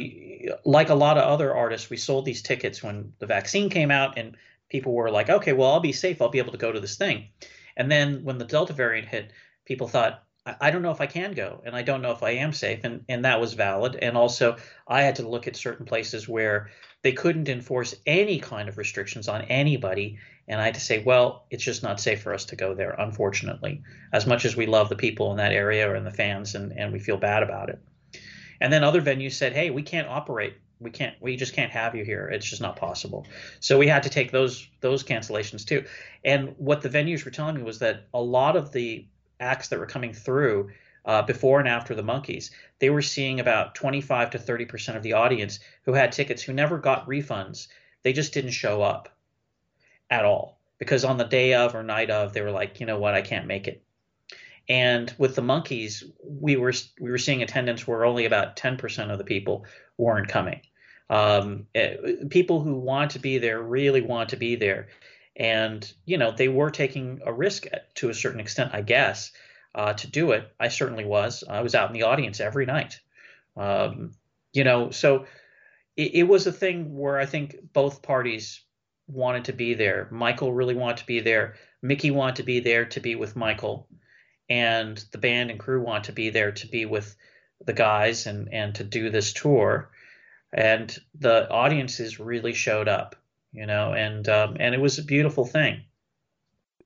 like 0.65 0.89
a 0.89 0.95
lot 0.95 1.17
of 1.17 1.23
other 1.23 1.55
artists 1.55 1.89
we 1.89 1.97
sold 1.97 2.25
these 2.25 2.41
tickets 2.41 2.83
when 2.83 3.13
the 3.19 3.25
vaccine 3.25 3.69
came 3.69 3.91
out 3.91 4.17
and 4.17 4.35
people 4.69 4.93
were 4.93 5.11
like 5.11 5.29
okay 5.29 5.53
well 5.53 5.71
i'll 5.71 5.79
be 5.79 5.93
safe. 5.93 6.21
I'll 6.21 6.29
be 6.29 6.39
able 6.39 6.51
to 6.51 6.57
go 6.57 6.71
to 6.71 6.79
this 6.79 6.97
thing. 6.97 7.29
And 7.75 7.91
then 7.91 8.23
when 8.23 8.37
the 8.37 8.45
delta 8.45 8.73
variant 8.73 9.07
hit 9.07 9.31
people 9.65 9.87
thought 9.87 10.23
I 10.61 10.71
don't 10.71 10.81
know 10.81 10.91
if 10.91 11.01
I 11.01 11.07
can 11.07 11.33
go, 11.33 11.61
and 11.65 11.75
I 11.75 11.81
don't 11.81 12.01
know 12.01 12.11
if 12.11 12.23
I 12.23 12.31
am 12.31 12.53
safe, 12.53 12.83
and 12.83 13.03
and 13.09 13.25
that 13.25 13.41
was 13.41 13.53
valid. 13.53 13.97
And 14.01 14.15
also, 14.15 14.57
I 14.87 15.01
had 15.01 15.15
to 15.17 15.27
look 15.27 15.47
at 15.47 15.55
certain 15.55 15.85
places 15.85 16.27
where 16.27 16.69
they 17.07 17.13
couldn't 17.13 17.47
enforce 17.47 17.95
any 18.05 18.37
kind 18.37 18.67
of 18.67 18.77
restrictions 18.77 19.29
on 19.29 19.43
anybody, 19.43 20.17
and 20.45 20.59
I 20.59 20.65
had 20.65 20.73
to 20.73 20.81
say, 20.81 21.01
well, 21.01 21.45
it's 21.49 21.63
just 21.63 21.81
not 21.81 22.01
safe 22.01 22.21
for 22.21 22.33
us 22.33 22.43
to 22.47 22.57
go 22.57 22.73
there, 22.73 22.97
unfortunately, 22.99 23.81
as 24.11 24.27
much 24.27 24.43
as 24.43 24.57
we 24.57 24.65
love 24.65 24.89
the 24.89 24.97
people 24.97 25.31
in 25.31 25.37
that 25.37 25.53
area 25.53 25.95
in 25.95 26.03
the 26.03 26.11
fans 26.11 26.53
and, 26.53 26.73
and 26.73 26.91
we 26.91 26.99
feel 26.99 27.15
bad 27.15 27.43
about 27.43 27.69
it. 27.69 27.79
And 28.59 28.73
then 28.73 28.83
other 28.83 29.01
venues 29.01 29.35
said, 29.35 29.53
hey, 29.53 29.69
we 29.69 29.83
can't 29.83 30.09
operate. 30.09 30.55
We 30.81 30.91
can't. 30.91 31.15
We 31.21 31.37
just 31.37 31.53
can't 31.53 31.71
have 31.71 31.95
you 31.95 32.03
here. 32.03 32.27
It's 32.27 32.45
just 32.45 32.61
not 32.61 32.75
possible. 32.75 33.25
So 33.61 33.77
we 33.77 33.87
had 33.87 34.03
to 34.03 34.09
take 34.09 34.33
those 34.33 34.67
those 34.81 35.01
cancellations 35.01 35.65
too. 35.65 35.85
And 36.25 36.55
what 36.57 36.81
the 36.81 36.89
venues 36.89 37.23
were 37.23 37.31
telling 37.31 37.55
me 37.55 37.63
was 37.63 37.79
that 37.79 38.07
a 38.13 38.21
lot 38.21 38.57
of 38.57 38.73
the 38.73 39.07
acts 39.39 39.69
that 39.69 39.79
were 39.79 39.85
coming 39.85 40.11
through 40.11 40.71
uh, 41.07 41.21
before 41.23 41.59
and 41.59 41.67
after 41.69 41.95
the 41.95 42.03
Monkees, 42.03 42.51
they 42.79 42.89
were 42.89 43.01
seeing 43.01 43.39
about 43.39 43.73
25 43.73 44.31
to 44.31 44.39
30 44.39 44.65
percent 44.65 44.97
of 44.97 45.03
the 45.03 45.13
audience 45.13 45.59
who 45.83 45.93
had 45.93 46.11
tickets 46.11 46.43
who 46.43 46.53
never 46.53 46.77
got 46.77 47.07
refunds. 47.07 47.67
They 48.03 48.13
just 48.13 48.33
didn't 48.33 48.51
show 48.51 48.81
up 48.81 49.09
at 50.09 50.25
all 50.25 50.59
because 50.77 51.05
on 51.05 51.17
the 51.17 51.23
day 51.23 51.53
of 51.53 51.73
or 51.73 51.81
night 51.81 52.09
of 52.09 52.33
they 52.33 52.41
were 52.41 52.51
like, 52.51 52.79
you 52.79 52.85
know 52.85 52.99
what, 52.99 53.15
I 53.15 53.21
can't 53.21 53.47
make 53.47 53.67
it. 53.67 53.81
And 54.69 55.13
with 55.17 55.35
the 55.35 55.41
Monkees, 55.41 56.03
we 56.21 56.57
were 56.57 56.73
we 56.99 57.09
were 57.09 57.17
seeing 57.17 57.41
attendance 57.41 57.87
where 57.87 58.05
only 58.05 58.25
about 58.25 58.57
10% 58.57 59.11
of 59.11 59.17
the 59.17 59.23
people 59.23 59.65
weren't 59.97 60.27
coming. 60.27 60.61
Um, 61.09 61.67
it, 61.73 61.99
eh, 62.03 62.27
people 62.29 62.59
who 62.59 62.75
want 62.75 63.11
to 63.11 63.19
be 63.19 63.37
there 63.37 63.61
really 63.61 64.01
want 64.01 64.29
to 64.29 64.35
be 64.35 64.57
there, 64.57 64.89
and 65.37 65.89
you 66.05 66.17
know 66.17 66.31
they 66.31 66.49
were 66.49 66.69
taking 66.69 67.21
a 67.25 67.31
risk 67.31 67.65
to 67.95 68.09
a 68.09 68.13
certain 68.13 68.41
extent, 68.41 68.71
I 68.73 68.81
guess, 68.81 69.31
uh, 69.77 69.93
to 69.93 70.07
do 70.07 70.31
it. 70.31 70.51
I 70.59 70.69
certainly 70.69 71.05
was. 71.05 71.43
I 71.47 71.61
was 71.61 71.75
out 71.75 71.89
in 71.89 71.93
the 71.93 72.03
audience 72.03 72.39
every 72.39 72.65
night. 72.65 72.99
Um, 73.55 74.11
you 74.51 74.63
know, 74.63 74.89
so 74.89 75.27
it, 75.95 76.15
it 76.15 76.23
was 76.23 76.47
a 76.47 76.51
thing 76.51 76.97
where 76.97 77.19
I 77.19 77.27
think 77.27 77.55
both 77.73 78.01
parties 78.01 78.61
wanted 79.07 79.45
to 79.45 79.53
be 79.53 79.75
there. 79.75 80.07
Michael 80.11 80.51
really 80.51 80.73
wanted 80.73 80.97
to 80.97 81.05
be 81.05 81.19
there. 81.19 81.55
Micky 81.83 82.09
wanted 82.09 82.37
to 82.37 82.43
be 82.43 82.59
there 82.59 82.85
to 82.85 82.99
be 82.99 83.15
with 83.15 83.35
Michael, 83.35 83.87
and 84.49 84.97
the 85.11 85.19
band 85.19 85.51
and 85.51 85.59
crew 85.59 85.81
want 85.81 86.05
to 86.05 86.11
be 86.11 86.31
there 86.31 86.51
to 86.53 86.67
be 86.67 86.85
with 86.85 87.15
the 87.63 87.73
guys 87.73 88.25
and 88.25 88.51
and 88.51 88.73
to 88.75 88.83
do 88.83 89.11
this 89.11 89.31
tour. 89.31 89.91
And 90.51 90.97
the 91.19 91.47
audiences 91.51 92.19
really 92.19 92.53
showed 92.53 92.87
up, 92.87 93.15
you 93.51 93.67
know, 93.67 93.93
and 93.93 94.27
um, 94.27 94.57
and 94.59 94.73
it 94.73 94.81
was 94.81 94.97
a 94.97 95.03
beautiful 95.03 95.45
thing 95.45 95.83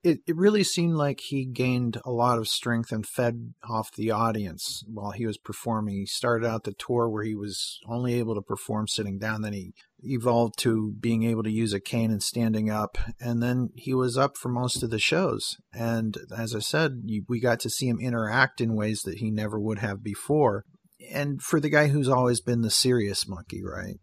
it, 0.03 0.19
it 0.25 0.35
really 0.35 0.63
seemed 0.63 0.95
like 0.95 1.19
he 1.19 1.45
gained 1.45 1.99
a 2.03 2.11
lot 2.11 2.39
of 2.39 2.47
strength 2.47 2.91
and 2.91 3.05
fed 3.05 3.53
off 3.69 3.93
the 3.95 4.11
audience 4.11 4.83
while 4.87 5.11
he 5.11 5.25
was 5.25 5.37
performing. 5.37 5.95
He 5.95 6.05
started 6.05 6.47
out 6.47 6.63
the 6.63 6.73
tour 6.73 7.07
where 7.07 7.23
he 7.23 7.35
was 7.35 7.79
only 7.87 8.15
able 8.15 8.35
to 8.35 8.41
perform 8.41 8.87
sitting 8.87 9.19
down, 9.19 9.41
then 9.41 9.53
he 9.53 9.73
evolved 10.03 10.57
to 10.59 10.93
being 10.99 11.23
able 11.23 11.43
to 11.43 11.51
use 11.51 11.73
a 11.73 11.79
cane 11.79 12.09
and 12.09 12.23
standing 12.23 12.69
up, 12.69 12.97
and 13.19 13.43
then 13.43 13.69
he 13.75 13.93
was 13.93 14.17
up 14.17 14.37
for 14.37 14.49
most 14.49 14.81
of 14.81 14.89
the 14.89 14.99
shows. 14.99 15.57
And 15.73 16.17
as 16.35 16.55
I 16.55 16.59
said, 16.59 17.03
we 17.27 17.39
got 17.39 17.59
to 17.61 17.69
see 17.69 17.87
him 17.87 17.99
interact 17.99 18.59
in 18.59 18.75
ways 18.75 19.01
that 19.03 19.19
he 19.19 19.29
never 19.29 19.59
would 19.59 19.79
have 19.79 20.03
before 20.03 20.65
and 21.11 21.41
for 21.41 21.59
the 21.59 21.69
guy 21.69 21.87
who's 21.87 22.09
always 22.09 22.41
been 22.41 22.61
the 22.61 22.69
serious 22.69 23.25
Monkee, 23.25 23.63
right? 23.63 23.99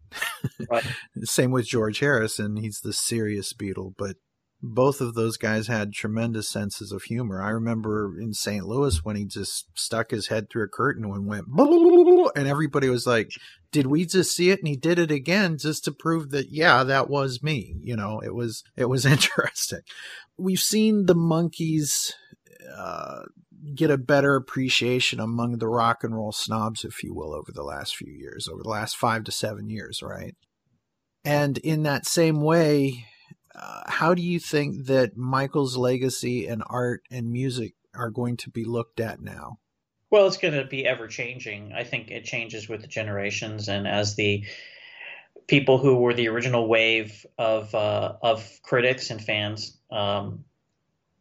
right. 0.69 0.85
Same 1.23 1.51
with 1.51 1.65
George 1.65 1.99
Harrison. 1.99 2.57
He's 2.57 2.81
the 2.81 2.93
serious 2.93 3.53
Beatle, 3.53 3.93
but 3.97 4.17
both 4.61 4.99
of 4.99 5.13
those 5.13 5.37
guys 5.37 5.67
had 5.67 5.93
tremendous 5.93 6.49
senses 6.49 6.91
of 6.91 7.03
humor. 7.03 7.41
I 7.41 7.49
remember 7.49 8.19
in 8.19 8.33
St. 8.33 8.65
Louis 8.65 9.03
when 9.03 9.15
he 9.15 9.25
just 9.25 9.67
stuck 9.73 10.11
his 10.11 10.27
head 10.27 10.49
through 10.49 10.65
a 10.65 10.67
curtain 10.67 11.05
and 11.05 11.27
went, 11.27 11.47
and 12.35 12.47
everybody 12.47 12.89
was 12.89 13.07
like, 13.07 13.31
"Did 13.71 13.87
we 13.87 14.05
just 14.05 14.35
see 14.35 14.49
it?" 14.49 14.59
And 14.59 14.67
he 14.67 14.75
did 14.75 14.99
it 14.99 15.11
again 15.11 15.57
just 15.57 15.85
to 15.85 15.91
prove 15.91 16.31
that, 16.31 16.49
yeah, 16.49 16.83
that 16.83 17.09
was 17.09 17.41
me. 17.41 17.75
You 17.81 17.95
know, 17.95 18.19
it 18.19 18.35
was 18.35 18.63
it 18.75 18.85
was 18.85 19.05
interesting. 19.05 19.81
We've 20.37 20.59
seen 20.59 21.05
the 21.05 21.15
Monkees. 21.15 22.13
uh, 22.75 23.23
get 23.75 23.91
a 23.91 23.97
better 23.97 24.35
appreciation 24.35 25.19
among 25.19 25.57
the 25.57 25.67
rock 25.67 26.03
and 26.03 26.15
roll 26.15 26.31
snobs, 26.31 26.85
if 26.85 27.03
you 27.03 27.13
will, 27.13 27.33
over 27.33 27.51
the 27.51 27.63
last 27.63 27.95
few 27.95 28.11
years, 28.11 28.47
over 28.47 28.63
the 28.63 28.69
last 28.69 28.95
five 28.95 29.23
to 29.25 29.31
seven 29.31 29.69
years, 29.69 30.01
right? 30.01 30.35
And 31.25 31.57
in 31.57 31.83
that 31.83 32.05
same 32.05 32.41
way, 32.41 33.05
uh, 33.59 33.81
how 33.87 34.13
do 34.13 34.21
you 34.21 34.39
think 34.39 34.85
that 34.85 35.17
Michael's 35.17 35.75
legacy 35.75 36.47
and 36.47 36.63
art 36.67 37.03
and 37.11 37.31
music 37.31 37.73
are 37.93 38.09
going 38.09 38.37
to 38.37 38.49
be 38.49 38.63
looked 38.63 38.99
at 38.99 39.21
now? 39.21 39.59
Well, 40.09 40.27
it's 40.27 40.37
going 40.37 40.53
to 40.53 40.65
be 40.65 40.87
ever 40.87 41.07
changing. 41.07 41.73
I 41.73 41.83
think 41.83 42.09
it 42.09 42.23
changes 42.23 42.69
with 42.69 42.81
the 42.81 42.87
generations, 42.87 43.67
and 43.67 43.87
as 43.87 44.15
the 44.15 44.45
people 45.47 45.77
who 45.77 45.97
were 45.97 46.13
the 46.13 46.29
original 46.29 46.67
wave 46.67 47.25
of 47.37 47.75
uh, 47.75 48.13
of 48.21 48.59
critics 48.63 49.09
and 49.09 49.21
fans, 49.21 49.77
um, 49.91 50.45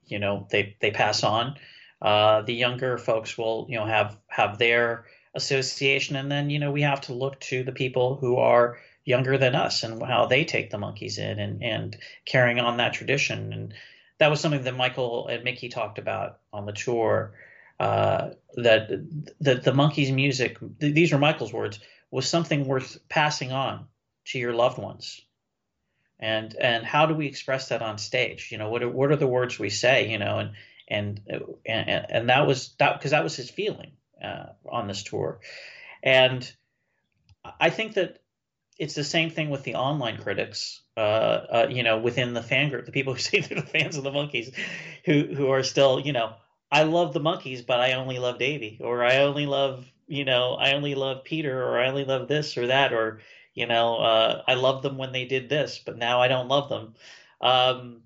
you 0.07 0.19
know, 0.19 0.47
they 0.51 0.77
they 0.81 0.91
pass 0.91 1.25
on. 1.25 1.57
Uh, 2.01 2.43
the 2.43 2.55
younger 2.55 2.97
folks 2.97 3.37
will, 3.37 3.67
you 3.69 3.77
know, 3.77 3.85
have 3.85 4.17
have 4.29 4.59
their 4.59 5.07
association, 5.35 6.17
and 6.17 6.31
then 6.31 6.49
you 6.49 6.59
know 6.59 6.71
we 6.71 6.83
have 6.83 7.01
to 7.03 7.13
look 7.13 7.41
to 7.41 7.65
the 7.65 7.73
people 7.73 8.17
who 8.17 8.37
are 8.37 8.79
younger 9.09 9.39
than 9.39 9.55
us 9.55 9.85
and 9.85 10.03
how 10.03 10.27
they 10.27 10.45
take 10.45 10.69
the 10.71 10.77
Monkees 10.77 11.19
in 11.19 11.39
and 11.39 11.63
and 11.65 11.97
carrying 12.27 12.61
on 12.61 12.77
that 12.77 12.93
tradition. 12.93 13.53
And 13.55 13.75
that 14.19 14.29
was 14.29 14.41
something 14.41 14.65
that 14.65 14.77
Michael 14.77 15.29
and 15.29 15.45
Micky 15.45 15.71
talked 15.71 15.99
about 15.99 16.41
on 16.53 16.67
the 16.67 16.73
tour 16.73 17.33
uh, 17.81 18.31
that 18.57 18.91
that 19.41 19.65
the 19.65 19.73
Monkees' 19.73 20.15
music, 20.15 20.59
th- 20.81 20.95
these 20.95 21.13
are 21.15 21.19
Michael's 21.19 21.55
words, 21.55 21.81
was 22.11 22.29
something 22.29 22.67
worth 22.67 22.99
passing 23.09 23.51
on 23.51 23.87
to 24.27 24.39
your 24.39 24.53
loved 24.53 24.79
ones. 24.79 25.23
And 26.21 26.55
and 26.55 26.85
how 26.85 27.07
do 27.07 27.15
we 27.15 27.27
express 27.27 27.69
that 27.69 27.81
on 27.81 27.97
stage? 27.97 28.51
You 28.53 28.59
know, 28.59 28.69
what 28.69 28.83
are, 28.83 28.91
what 28.91 29.11
are 29.11 29.17
the 29.17 29.27
words 29.27 29.59
we 29.59 29.71
say? 29.71 30.11
You 30.11 30.19
know, 30.19 30.39
and 30.39 30.51
and 30.87 31.21
and, 31.65 32.07
and 32.11 32.29
that 32.29 32.47
was 32.47 32.75
that 32.79 32.99
because 32.99 33.13
that 33.13 33.25
was 33.25 33.37
his 33.37 33.49
feeling 33.49 33.93
uh, 34.23 34.47
on 34.69 34.87
this 34.87 35.03
tour, 35.05 35.41
and 36.03 36.53
I 37.61 37.71
think 37.71 37.95
that 37.95 38.19
it's 38.79 38.95
the 38.95 39.05
same 39.05 39.31
thing 39.31 39.51
with 39.51 39.65
the 39.65 39.75
online 39.75 40.19
critics. 40.19 40.83
Uh, 40.97 41.01
uh, 41.01 41.67
you 41.71 41.83
know, 41.83 41.99
within 41.99 42.35
the 42.35 42.43
fan 42.43 42.71
group, 42.71 42.87
the 42.87 42.93
people 42.93 43.15
who 43.15 43.19
say 43.21 43.41
they're 43.41 43.61
the 43.61 43.67
fans 43.67 43.97
of 43.97 44.05
the 44.05 44.11
Monkees, 44.11 44.55
who 45.05 45.35
who 45.35 45.51
are 45.51 45.63
still, 45.63 46.01
you 46.01 46.13
know, 46.13 46.35
I 46.71 46.85
love 46.85 47.13
the 47.13 47.21
Monkees, 47.21 47.67
but 47.67 47.81
I 47.81 47.93
only 47.95 48.19
love 48.19 48.39
Davy, 48.39 48.79
or 48.83 49.05
I 49.05 49.19
only 49.19 49.47
love, 49.47 49.87
you 50.07 50.25
know, 50.25 50.55
I 50.55 50.73
only 50.75 50.95
love 50.95 51.25
Peter, 51.25 51.63
or 51.63 51.79
I 51.79 51.89
only 51.89 52.05
love 52.05 52.29
this 52.29 52.57
or 52.57 52.69
that, 52.69 52.93
or 52.93 53.21
you 53.55 53.67
know, 53.67 53.97
uh, 53.97 54.43
I 54.47 54.55
love 54.55 54.83
them 54.83 54.99
when 54.99 55.13
they 55.13 55.25
did 55.25 55.49
this, 55.49 55.81
but 55.85 55.99
now 55.99 56.21
I 56.21 56.29
don't 56.29 56.49
love 56.49 56.69
them. 56.69 56.95
Um, 57.41 58.03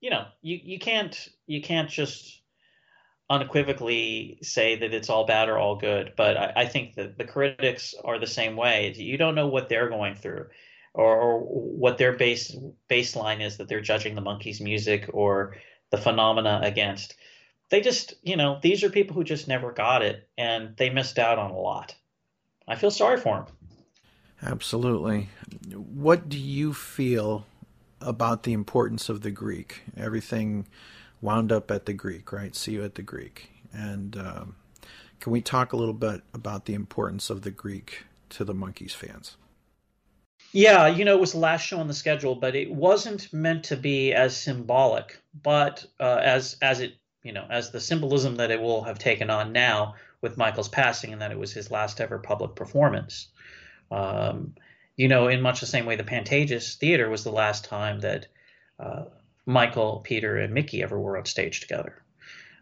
you 0.00 0.10
know, 0.10 0.26
you 0.42 0.58
you 0.62 0.78
can't 0.78 1.28
you 1.46 1.62
can't 1.62 1.90
just 1.90 2.40
unequivocally 3.28 4.38
say 4.42 4.76
that 4.76 4.94
it's 4.94 5.10
all 5.10 5.26
bad 5.26 5.48
or 5.48 5.58
all 5.58 5.76
good. 5.76 6.12
But 6.16 6.36
I, 6.36 6.52
I 6.56 6.66
think 6.66 6.94
that 6.94 7.18
the 7.18 7.24
critics 7.24 7.94
are 8.04 8.18
the 8.18 8.26
same 8.26 8.56
way. 8.56 8.92
You 8.96 9.18
don't 9.18 9.34
know 9.34 9.48
what 9.48 9.68
they're 9.68 9.88
going 9.88 10.14
through. 10.14 10.46
Or, 10.94 11.20
or 11.20 11.40
what 11.40 11.98
their 11.98 12.14
base 12.14 12.56
baseline 12.88 13.44
is 13.44 13.58
that 13.58 13.68
they're 13.68 13.82
judging 13.82 14.14
the 14.14 14.22
monkey's 14.22 14.62
music 14.62 15.10
or 15.12 15.56
the 15.90 15.98
phenomena 15.98 16.60
against 16.62 17.16
they 17.70 17.80
just, 17.80 18.14
you 18.22 18.36
know, 18.36 18.58
these 18.62 18.84
are 18.84 18.90
people 18.90 19.14
who 19.14 19.24
just 19.24 19.48
never 19.48 19.72
got 19.72 20.02
it 20.02 20.28
and 20.38 20.76
they 20.76 20.90
missed 20.90 21.18
out 21.18 21.38
on 21.38 21.50
a 21.50 21.58
lot. 21.58 21.94
I 22.68 22.76
feel 22.76 22.90
sorry 22.90 23.18
for 23.18 23.36
them. 23.36 23.46
Absolutely. 24.42 25.28
What 25.72 26.28
do 26.28 26.38
you 26.38 26.74
feel 26.74 27.46
about 28.00 28.42
the 28.42 28.52
importance 28.52 29.08
of 29.08 29.22
the 29.22 29.30
Greek? 29.30 29.82
Everything 29.96 30.66
wound 31.26 31.50
up 31.52 31.70
at 31.70 31.86
the 31.86 31.92
Greek, 31.92 32.32
right? 32.32 32.54
See 32.54 32.72
you 32.72 32.84
at 32.84 32.94
the 32.94 33.02
Greek. 33.02 33.50
And 33.72 34.16
um, 34.16 34.56
can 35.20 35.32
we 35.32 35.40
talk 35.40 35.72
a 35.72 35.76
little 35.76 35.92
bit 35.92 36.22
about 36.32 36.64
the 36.64 36.74
importance 36.74 37.28
of 37.28 37.42
the 37.42 37.50
Greek 37.50 38.04
to 38.30 38.44
the 38.44 38.54
Monkees 38.54 38.92
fans? 38.94 39.36
Yeah, 40.52 40.86
you 40.86 41.04
know, 41.04 41.14
it 41.14 41.20
was 41.20 41.32
the 41.32 41.38
last 41.38 41.66
show 41.66 41.78
on 41.78 41.88
the 41.88 41.94
schedule, 41.94 42.36
but 42.36 42.54
it 42.54 42.70
wasn't 42.70 43.32
meant 43.32 43.64
to 43.64 43.76
be 43.76 44.14
as 44.14 44.36
symbolic, 44.36 45.20
but 45.42 45.84
uh, 46.00 46.20
as 46.22 46.56
as 46.62 46.80
it 46.80 46.94
you 47.22 47.32
know, 47.32 47.44
as 47.50 47.72
the 47.72 47.80
symbolism 47.80 48.36
that 48.36 48.52
it 48.52 48.60
will 48.60 48.84
have 48.84 49.00
taken 49.00 49.28
on 49.28 49.52
now 49.52 49.96
with 50.22 50.38
Michael's 50.38 50.68
passing, 50.68 51.12
and 51.12 51.20
that 51.20 51.32
it 51.32 51.38
was 51.38 51.52
his 51.52 51.72
last 51.72 52.00
ever 52.00 52.18
public 52.18 52.54
performance. 52.54 53.28
Um, 53.90 54.54
you 54.96 55.08
know, 55.08 55.26
in 55.26 55.42
much 55.42 55.60
the 55.60 55.66
same 55.66 55.86
way, 55.86 55.96
the 55.96 56.04
Pantages 56.04 56.76
Theater 56.76 57.10
was 57.10 57.24
the 57.24 57.32
last 57.32 57.64
time 57.64 58.00
that 58.00 58.28
uh, 58.78 59.06
Michael, 59.46 60.00
Peter, 60.04 60.36
and 60.36 60.52
Micky 60.52 60.82
ever 60.82 60.98
were 60.98 61.16
on 61.16 61.24
stage 61.24 61.60
together. 61.60 62.02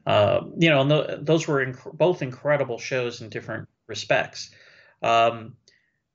Uh, 0.06 0.42
you 0.58 0.68
know, 0.68 0.84
the, 0.84 1.18
those 1.20 1.48
were 1.48 1.64
inc- 1.64 1.96
both 1.96 2.20
incredible 2.20 2.78
shows 2.78 3.22
in 3.22 3.30
different 3.30 3.68
respects. 3.86 4.50
Um, 5.02 5.56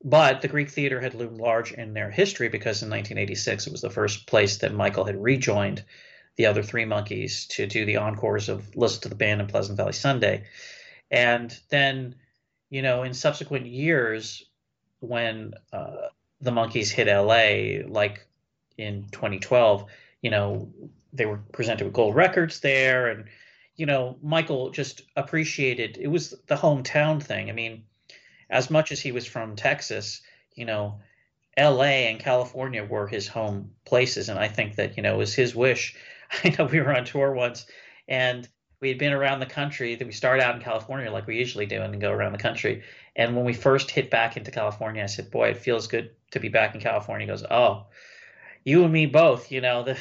but 0.03 0.41
the 0.41 0.47
Greek 0.47 0.69
theater 0.69 1.01
had 1.01 1.15
loomed 1.15 1.41
large 1.41 1.73
in 1.73 1.93
their 1.93 2.09
history 2.09 2.49
because 2.49 2.81
in 2.81 2.89
1986 2.89 3.67
it 3.67 3.71
was 3.71 3.81
the 3.81 3.89
first 3.89 4.27
place 4.27 4.57
that 4.57 4.73
Michael 4.73 5.05
had 5.05 5.21
rejoined 5.21 5.83
the 6.37 6.45
other 6.45 6.63
three 6.63 6.85
Monkees 6.85 7.47
to 7.49 7.67
do 7.67 7.83
the 7.83 7.97
encores 7.97 8.47
of 8.47 8.75
Listen 8.75 9.01
to 9.01 9.09
the 9.09 9.15
Band 9.15 9.41
and 9.41 9.49
Pleasant 9.49 9.75
Valley 9.75 9.91
Sunday. 9.91 10.45
And 11.11 11.57
then, 11.69 12.15
you 12.69 12.81
know, 12.81 13.03
in 13.03 13.13
subsequent 13.13 13.65
years, 13.65 14.45
when 15.01 15.53
uh, 15.73 16.07
the 16.39 16.51
Monkees 16.51 16.91
hit 16.91 17.07
LA, 17.07 17.85
like 17.91 18.25
in 18.77 19.07
2012, 19.11 19.85
you 20.21 20.29
know, 20.29 20.71
they 21.13 21.25
were 21.25 21.39
presented 21.51 21.85
with 21.85 21.93
gold 21.93 22.15
records 22.15 22.59
there. 22.59 23.07
And, 23.07 23.25
you 23.75 23.85
know, 23.85 24.17
Michael 24.21 24.69
just 24.69 25.01
appreciated 25.15 25.97
it 25.99 26.07
was 26.07 26.35
the 26.47 26.55
hometown 26.55 27.21
thing. 27.21 27.49
I 27.49 27.53
mean, 27.53 27.83
as 28.49 28.69
much 28.69 28.91
as 28.91 28.99
he 28.99 29.11
was 29.11 29.25
from 29.25 29.55
Texas, 29.55 30.21
you 30.55 30.65
know, 30.65 30.99
LA 31.57 32.07
and 32.07 32.19
California 32.19 32.83
were 32.83 33.07
his 33.07 33.27
home 33.27 33.71
places. 33.85 34.29
And 34.29 34.39
I 34.39 34.47
think 34.47 34.75
that, 34.75 34.97
you 34.97 35.03
know, 35.03 35.15
it 35.15 35.17
was 35.17 35.33
his 35.33 35.55
wish 35.55 35.95
I 36.43 36.55
know 36.57 36.65
we 36.65 36.79
were 36.79 36.95
on 36.95 37.05
tour 37.05 37.31
once 37.31 37.65
and 38.07 38.47
we 38.81 38.89
had 38.89 38.97
been 38.97 39.13
around 39.13 39.39
the 39.39 39.45
country 39.45 39.95
that 39.95 40.05
we 40.05 40.13
start 40.13 40.39
out 40.39 40.55
in 40.55 40.61
California 40.61 41.11
like 41.11 41.27
we 41.27 41.37
usually 41.37 41.65
do 41.65 41.81
and 41.81 41.99
go 41.99 42.11
around 42.11 42.31
the 42.31 42.37
country. 42.37 42.83
And 43.15 43.35
when 43.35 43.43
we 43.43 43.53
first 43.53 43.91
hit 43.91 44.09
back 44.09 44.37
into 44.37 44.51
California, 44.51 45.03
I 45.03 45.07
said, 45.07 45.31
boy, 45.31 45.49
it 45.49 45.57
feels 45.57 45.87
good 45.87 46.11
to 46.31 46.39
be 46.39 46.47
back 46.47 46.75
in 46.75 46.81
California. 46.81 47.25
He 47.25 47.31
goes, 47.31 47.43
oh, 47.49 47.87
you 48.63 48.83
and 48.83 48.93
me 48.93 49.05
both, 49.05 49.51
you 49.51 49.61
know, 49.61 49.83
the, 49.83 49.97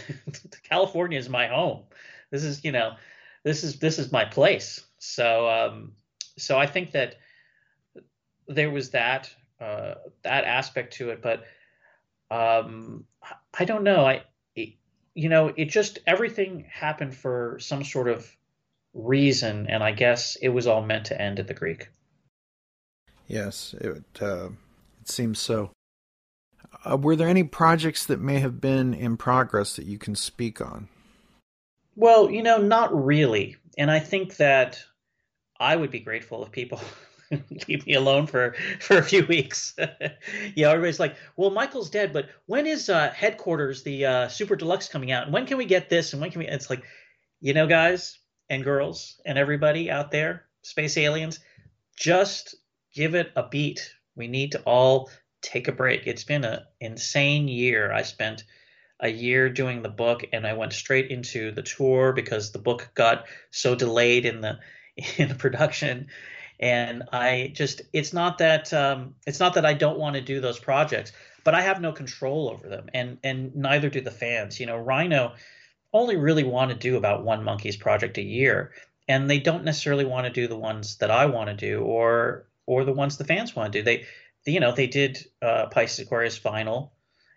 California 0.68 1.18
is 1.18 1.28
my 1.28 1.46
home. 1.46 1.82
This 2.30 2.44
is, 2.44 2.64
you 2.64 2.72
know, 2.72 2.92
this 3.44 3.64
is, 3.64 3.78
this 3.78 3.98
is 3.98 4.12
my 4.12 4.24
place. 4.24 4.84
So, 4.98 5.48
um, 5.48 5.92
so 6.36 6.58
I 6.58 6.66
think 6.66 6.92
that 6.92 7.16
there 8.46 8.70
was 8.70 8.90
that, 8.90 9.30
uh, 9.60 9.94
that 10.22 10.44
aspect 10.44 10.94
to 10.94 11.10
it, 11.10 11.22
but, 11.22 11.44
um, 12.30 13.04
I 13.58 13.64
don't 13.64 13.84
know. 13.84 14.04
I, 14.04 14.24
you 15.18 15.28
know, 15.28 15.52
it 15.56 15.64
just 15.64 15.98
everything 16.06 16.64
happened 16.70 17.12
for 17.12 17.58
some 17.60 17.82
sort 17.82 18.08
of 18.08 18.30
reason, 18.94 19.66
and 19.68 19.82
I 19.82 19.90
guess 19.90 20.36
it 20.36 20.50
was 20.50 20.68
all 20.68 20.80
meant 20.80 21.06
to 21.06 21.20
end 21.20 21.40
at 21.40 21.48
the 21.48 21.54
Greek. 21.54 21.88
Yes, 23.26 23.74
it 23.80 24.04
uh, 24.20 24.50
it 25.00 25.08
seems 25.08 25.40
so. 25.40 25.72
Uh, 26.88 26.96
were 26.96 27.16
there 27.16 27.28
any 27.28 27.44
projects 27.44 28.06
that 28.06 28.20
may 28.20 28.38
have 28.38 28.60
been 28.60 28.94
in 28.94 29.16
progress 29.16 29.76
that 29.76 29.86
you 29.86 29.98
can 29.98 30.14
speak 30.14 30.60
on? 30.60 30.88
Well, 31.96 32.30
you 32.30 32.42
know, 32.42 32.58
not 32.58 33.04
really, 33.04 33.56
and 33.76 33.90
I 33.90 33.98
think 33.98 34.36
that 34.36 34.82
I 35.58 35.76
would 35.76 35.90
be 35.90 36.00
grateful 36.00 36.44
if 36.44 36.52
people 36.52 36.80
leave 37.68 37.86
me 37.86 37.94
alone 37.94 38.26
for 38.26 38.54
for 38.80 38.96
a 38.96 39.02
few 39.02 39.26
weeks. 39.26 39.74
yeah, 40.54 40.70
everybody's 40.70 41.00
like, 41.00 41.16
"Well, 41.36 41.50
Michael's 41.50 41.90
dead, 41.90 42.12
but 42.12 42.30
when 42.46 42.66
is 42.66 42.88
uh, 42.88 43.10
headquarters 43.10 43.82
the 43.82 44.06
uh, 44.06 44.28
Super 44.28 44.56
Deluxe 44.56 44.88
coming 44.88 45.10
out? 45.10 45.24
And 45.24 45.32
when 45.32 45.46
can 45.46 45.58
we 45.58 45.64
get 45.64 45.90
this? 45.90 46.12
And 46.12 46.22
when 46.22 46.30
can 46.30 46.38
we?" 46.38 46.46
It's 46.46 46.70
like, 46.70 46.84
you 47.40 47.52
know, 47.52 47.66
guys 47.66 48.18
and 48.48 48.64
girls 48.64 49.20
and 49.26 49.36
everybody 49.36 49.90
out 49.90 50.10
there, 50.10 50.44
space 50.62 50.96
aliens, 50.96 51.40
just 51.96 52.54
give 52.94 53.14
it 53.14 53.32
a 53.36 53.48
beat. 53.48 53.92
We 54.14 54.28
need 54.28 54.52
to 54.52 54.60
all 54.62 55.10
take 55.42 55.68
a 55.68 55.72
break. 55.72 56.06
It's 56.06 56.24
been 56.24 56.44
an 56.44 56.60
insane 56.80 57.48
year. 57.48 57.92
I 57.92 58.02
spent 58.02 58.44
a 59.00 59.08
year 59.08 59.48
doing 59.48 59.82
the 59.82 59.88
book, 59.88 60.24
and 60.32 60.46
I 60.46 60.54
went 60.54 60.72
straight 60.72 61.10
into 61.10 61.52
the 61.52 61.62
tour 61.62 62.12
because 62.12 62.50
the 62.50 62.58
book 62.58 62.90
got 62.94 63.26
so 63.50 63.74
delayed 63.74 64.26
in 64.26 64.40
the 64.40 64.58
in 65.16 65.28
the 65.28 65.34
production 65.34 66.08
and 66.60 67.04
I 67.12 67.52
just 67.54 67.82
it's 67.92 68.12
not 68.12 68.38
that 68.38 68.72
um, 68.72 69.14
it's 69.26 69.40
not 69.40 69.54
that 69.54 69.66
I 69.66 69.74
don't 69.74 69.98
want 69.98 70.16
to 70.16 70.20
do 70.20 70.40
those 70.40 70.58
projects, 70.58 71.12
but 71.44 71.54
I 71.54 71.62
have 71.62 71.80
no 71.80 71.92
control 71.92 72.48
over 72.48 72.68
them, 72.68 72.88
and 72.92 73.18
and 73.22 73.54
neither 73.54 73.88
do 73.88 74.00
the 74.00 74.10
fans. 74.10 74.58
You 74.58 74.66
know, 74.66 74.76
Rhino 74.76 75.34
only 75.92 76.16
really 76.16 76.44
want 76.44 76.70
to 76.70 76.76
do 76.76 76.96
about 76.96 77.24
one 77.24 77.44
monkey's 77.44 77.76
project 77.76 78.18
a 78.18 78.22
year, 78.22 78.72
and 79.06 79.30
they 79.30 79.38
don't 79.38 79.64
necessarily 79.64 80.04
want 80.04 80.26
to 80.26 80.32
do 80.32 80.48
the 80.48 80.58
ones 80.58 80.96
that 80.96 81.10
I 81.10 81.26
want 81.26 81.48
to 81.50 81.56
do 81.56 81.80
or 81.80 82.46
or 82.66 82.84
the 82.84 82.92
ones 82.92 83.16
the 83.16 83.24
fans 83.24 83.54
want 83.54 83.72
to 83.72 83.78
do. 83.78 83.82
They, 83.84 83.98
they 83.98 84.06
you 84.50 84.60
know 84.60 84.72
they 84.72 84.86
did 84.86 85.18
uh, 85.42 85.66
Pisces 85.66 86.06
Aquarius 86.06 86.38
vinyl, 86.38 86.90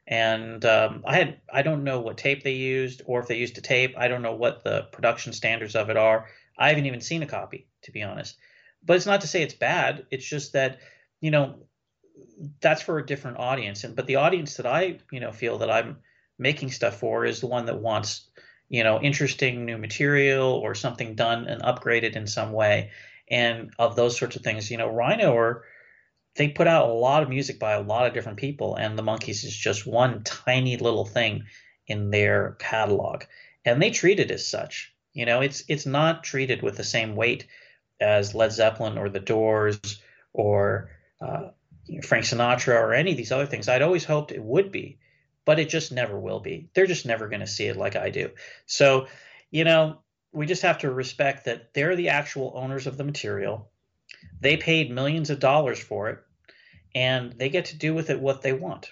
and 0.07 0.63
um, 0.65 1.03
I 1.05 1.15
had 1.15 1.41
I 1.51 1.61
don't 1.61 1.83
know 1.83 1.99
what 1.99 2.17
tape 2.17 2.43
they 2.43 2.53
used 2.53 3.01
or 3.05 3.19
if 3.19 3.27
they 3.27 3.37
used 3.37 3.57
a 3.57 3.61
tape. 3.61 3.95
I 3.97 4.07
don't 4.07 4.21
know 4.21 4.35
what 4.35 4.63
the 4.63 4.83
production 4.91 5.33
standards 5.33 5.75
of 5.75 5.89
it 5.89 5.97
are. 5.97 6.27
I 6.57 6.69
haven't 6.69 6.85
even 6.85 7.01
seen 7.01 7.23
a 7.23 7.27
copy 7.27 7.67
to 7.83 7.91
be 7.91 8.03
honest. 8.03 8.37
But 8.83 8.97
it's 8.97 9.05
not 9.05 9.21
to 9.21 9.27
say 9.27 9.41
it's 9.41 9.53
bad. 9.53 10.05
It's 10.11 10.27
just 10.27 10.53
that, 10.53 10.79
you 11.19 11.31
know, 11.31 11.59
that's 12.61 12.81
for 12.81 12.97
a 12.97 13.05
different 13.05 13.37
audience. 13.37 13.83
And 13.83 13.95
but 13.95 14.07
the 14.07 14.17
audience 14.17 14.57
that 14.57 14.65
I, 14.65 14.99
you 15.11 15.19
know, 15.19 15.31
feel 15.31 15.59
that 15.59 15.71
I'm 15.71 15.97
making 16.39 16.71
stuff 16.71 16.99
for 16.99 17.25
is 17.25 17.41
the 17.41 17.47
one 17.47 17.65
that 17.65 17.79
wants, 17.79 18.29
you 18.69 18.83
know, 18.83 18.99
interesting 19.01 19.65
new 19.65 19.77
material 19.77 20.51
or 20.51 20.73
something 20.75 21.15
done 21.15 21.45
and 21.45 21.61
upgraded 21.61 22.15
in 22.15 22.27
some 22.27 22.51
way. 22.51 22.91
and 23.29 23.71
of 23.79 23.95
those 23.95 24.17
sorts 24.17 24.35
of 24.35 24.43
things. 24.43 24.69
You 24.69 24.77
know, 24.77 24.89
Rhino 24.89 25.35
are 25.35 25.63
they 26.35 26.49
put 26.49 26.67
out 26.67 26.89
a 26.89 26.93
lot 26.93 27.23
of 27.23 27.29
music 27.29 27.59
by 27.59 27.73
a 27.73 27.81
lot 27.81 28.07
of 28.07 28.13
different 28.13 28.37
people, 28.37 28.75
and 28.75 28.97
the 28.97 29.03
Monkees 29.03 29.43
is 29.43 29.55
just 29.55 29.85
one 29.85 30.23
tiny 30.23 30.77
little 30.77 31.05
thing 31.05 31.43
in 31.87 32.09
their 32.09 32.55
catalog, 32.59 33.23
and 33.65 33.81
they 33.81 33.91
treat 33.91 34.19
it 34.19 34.31
as 34.31 34.45
such. 34.45 34.93
You 35.13 35.25
know, 35.25 35.41
it's 35.41 35.63
it's 35.67 35.85
not 35.85 36.23
treated 36.23 36.61
with 36.61 36.77
the 36.77 36.83
same 36.83 37.15
weight 37.15 37.47
as 37.99 38.33
Led 38.33 38.51
Zeppelin 38.51 38.97
or 38.97 39.09
The 39.09 39.19
Doors 39.19 40.01
or 40.33 40.89
uh, 41.21 41.49
Frank 42.03 42.25
Sinatra 42.25 42.75
or 42.75 42.93
any 42.93 43.11
of 43.11 43.17
these 43.17 43.31
other 43.31 43.45
things. 43.45 43.67
I'd 43.67 43.81
always 43.81 44.05
hoped 44.05 44.31
it 44.31 44.41
would 44.41 44.71
be, 44.71 44.97
but 45.45 45.59
it 45.59 45.69
just 45.69 45.91
never 45.91 46.19
will 46.19 46.39
be. 46.39 46.69
They're 46.73 46.87
just 46.87 47.05
never 47.05 47.27
going 47.27 47.41
to 47.41 47.47
see 47.47 47.65
it 47.67 47.77
like 47.77 47.95
I 47.95 48.09
do. 48.09 48.31
So, 48.65 49.07
you 49.51 49.65
know, 49.65 49.99
we 50.31 50.45
just 50.45 50.61
have 50.61 50.79
to 50.79 50.91
respect 50.91 51.45
that 51.45 51.73
they're 51.73 51.95
the 51.95 52.09
actual 52.09 52.53
owners 52.55 52.87
of 52.87 52.97
the 52.97 53.03
material. 53.03 53.69
They 54.41 54.57
paid 54.57 54.91
millions 54.91 55.29
of 55.29 55.39
dollars 55.39 55.79
for 55.79 56.09
it, 56.09 56.19
and 56.95 57.33
they 57.33 57.49
get 57.49 57.65
to 57.65 57.77
do 57.77 57.93
with 57.93 58.09
it 58.09 58.19
what 58.19 58.41
they 58.41 58.53
want. 58.53 58.91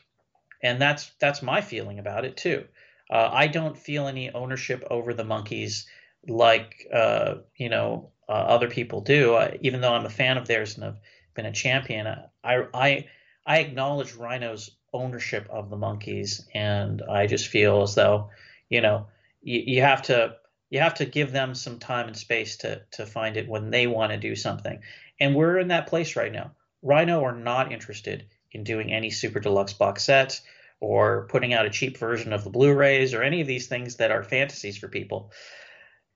And 0.61 0.81
that's 0.81 1.11
that's 1.19 1.41
my 1.41 1.61
feeling 1.61 1.99
about 1.99 2.25
it 2.25 2.37
too. 2.37 2.65
Uh, 3.09 3.29
I 3.31 3.47
don't 3.47 3.77
feel 3.77 4.07
any 4.07 4.29
ownership 4.31 4.85
over 4.89 5.13
the 5.13 5.23
Monkees 5.23 5.85
like 6.27 6.87
uh, 6.93 7.35
you 7.55 7.69
know 7.69 8.11
uh, 8.27 8.33
other 8.33 8.69
people 8.69 9.01
do. 9.01 9.35
I, 9.35 9.57
even 9.61 9.81
though 9.81 9.93
I'm 9.93 10.05
a 10.05 10.09
fan 10.09 10.37
of 10.37 10.47
theirs 10.47 10.75
and 10.75 10.83
have 10.83 10.99
been 11.33 11.45
a 11.45 11.51
champion, 11.51 12.07
I 12.07 12.63
I 12.73 13.05
I 13.45 13.59
acknowledge 13.59 14.13
Rhino's 14.13 14.71
ownership 14.93 15.47
of 15.49 15.69
the 15.69 15.77
Monkees, 15.77 16.45
and 16.53 17.01
I 17.01 17.25
just 17.25 17.47
feel 17.47 17.81
as 17.81 17.95
though 17.95 18.29
you 18.69 18.81
know 18.81 19.07
you, 19.41 19.63
you 19.65 19.81
have 19.81 20.03
to 20.03 20.35
you 20.69 20.79
have 20.81 20.95
to 20.95 21.05
give 21.05 21.31
them 21.31 21.55
some 21.55 21.79
time 21.79 22.07
and 22.07 22.17
space 22.17 22.57
to 22.57 22.83
to 22.91 23.05
find 23.05 23.37
it 23.37 23.49
when 23.49 23.71
they 23.71 23.87
want 23.87 24.11
to 24.11 24.17
do 24.17 24.35
something. 24.35 24.79
And 25.19 25.35
we're 25.35 25.57
in 25.57 25.69
that 25.69 25.87
place 25.87 26.15
right 26.15 26.31
now. 26.31 26.51
Rhino 26.81 27.23
are 27.23 27.35
not 27.35 27.71
interested 27.71 28.25
in 28.51 28.63
doing 28.63 28.91
any 28.91 29.09
super 29.09 29.39
deluxe 29.39 29.73
box 29.73 30.03
sets 30.03 30.41
or 30.79 31.27
putting 31.27 31.53
out 31.53 31.65
a 31.65 31.69
cheap 31.69 31.97
version 31.97 32.31
of 32.31 32.43
the 32.43 32.49
Blu-rays 32.49 33.13
or 33.13 33.21
any 33.21 33.41
of 33.41 33.47
these 33.47 33.67
things 33.67 33.97
that 33.97 34.11
are 34.11 34.23
fantasies 34.23 34.77
for 34.77 34.87
people. 34.87 35.31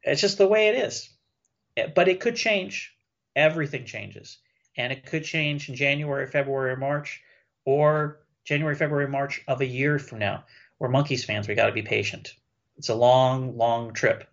It's 0.04 0.22
just 0.22 0.38
the 0.38 0.48
way 0.48 0.70
it 0.70 0.76
is. 0.76 1.10
Eh, 1.78 1.88
but 1.94 2.08
it 2.08 2.20
could 2.20 2.36
change. 2.36 2.94
Everything 3.36 3.86
changes. 3.86 4.38
And 4.78 4.92
it 4.92 5.06
could 5.06 5.24
change 5.24 5.70
in 5.70 5.76
January, 5.76 6.28
February, 6.28 6.78
March, 6.78 7.22
or 7.66 8.20
January, 8.46 8.76
February, 8.76 9.08
March 9.08 9.44
of 9.48 9.62
a 9.62 9.66
year 9.66 10.00
from 10.00 10.20
now. 10.20 10.46
We're 10.80 10.90
Monkees 10.90 11.26
fans. 11.26 11.48
We 11.48 11.56
got 11.56 11.68
to 11.68 11.74
be 11.74 11.82
patient. 11.82 12.34
It's 12.78 12.90
a 12.90 12.96
long, 12.96 13.58
long 13.58 13.94
trip. 13.94 14.28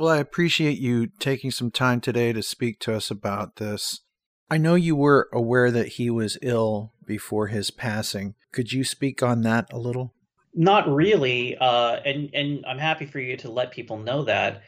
Well, 0.00 0.08
I 0.08 0.16
appreciate 0.16 0.78
you 0.78 1.08
taking 1.18 1.50
some 1.50 1.70
time 1.70 2.00
today 2.00 2.32
to 2.32 2.42
speak 2.42 2.78
to 2.80 2.94
us 2.94 3.10
about 3.10 3.56
this. 3.56 4.00
I 4.50 4.56
know 4.56 4.74
you 4.74 4.96
were 4.96 5.28
aware 5.30 5.70
that 5.70 5.88
he 5.88 6.08
was 6.08 6.38
ill 6.40 6.94
before 7.04 7.48
his 7.48 7.70
passing. 7.70 8.34
Could 8.50 8.72
you 8.72 8.82
speak 8.82 9.22
on 9.22 9.42
that 9.42 9.70
a 9.70 9.78
little? 9.78 10.14
Not 10.54 10.90
really, 10.90 11.54
uh, 11.58 11.96
and 11.96 12.30
and 12.32 12.64
I'm 12.66 12.78
happy 12.78 13.04
for 13.04 13.20
you 13.20 13.36
to 13.36 13.50
let 13.50 13.72
people 13.72 13.98
know 13.98 14.24
that 14.24 14.62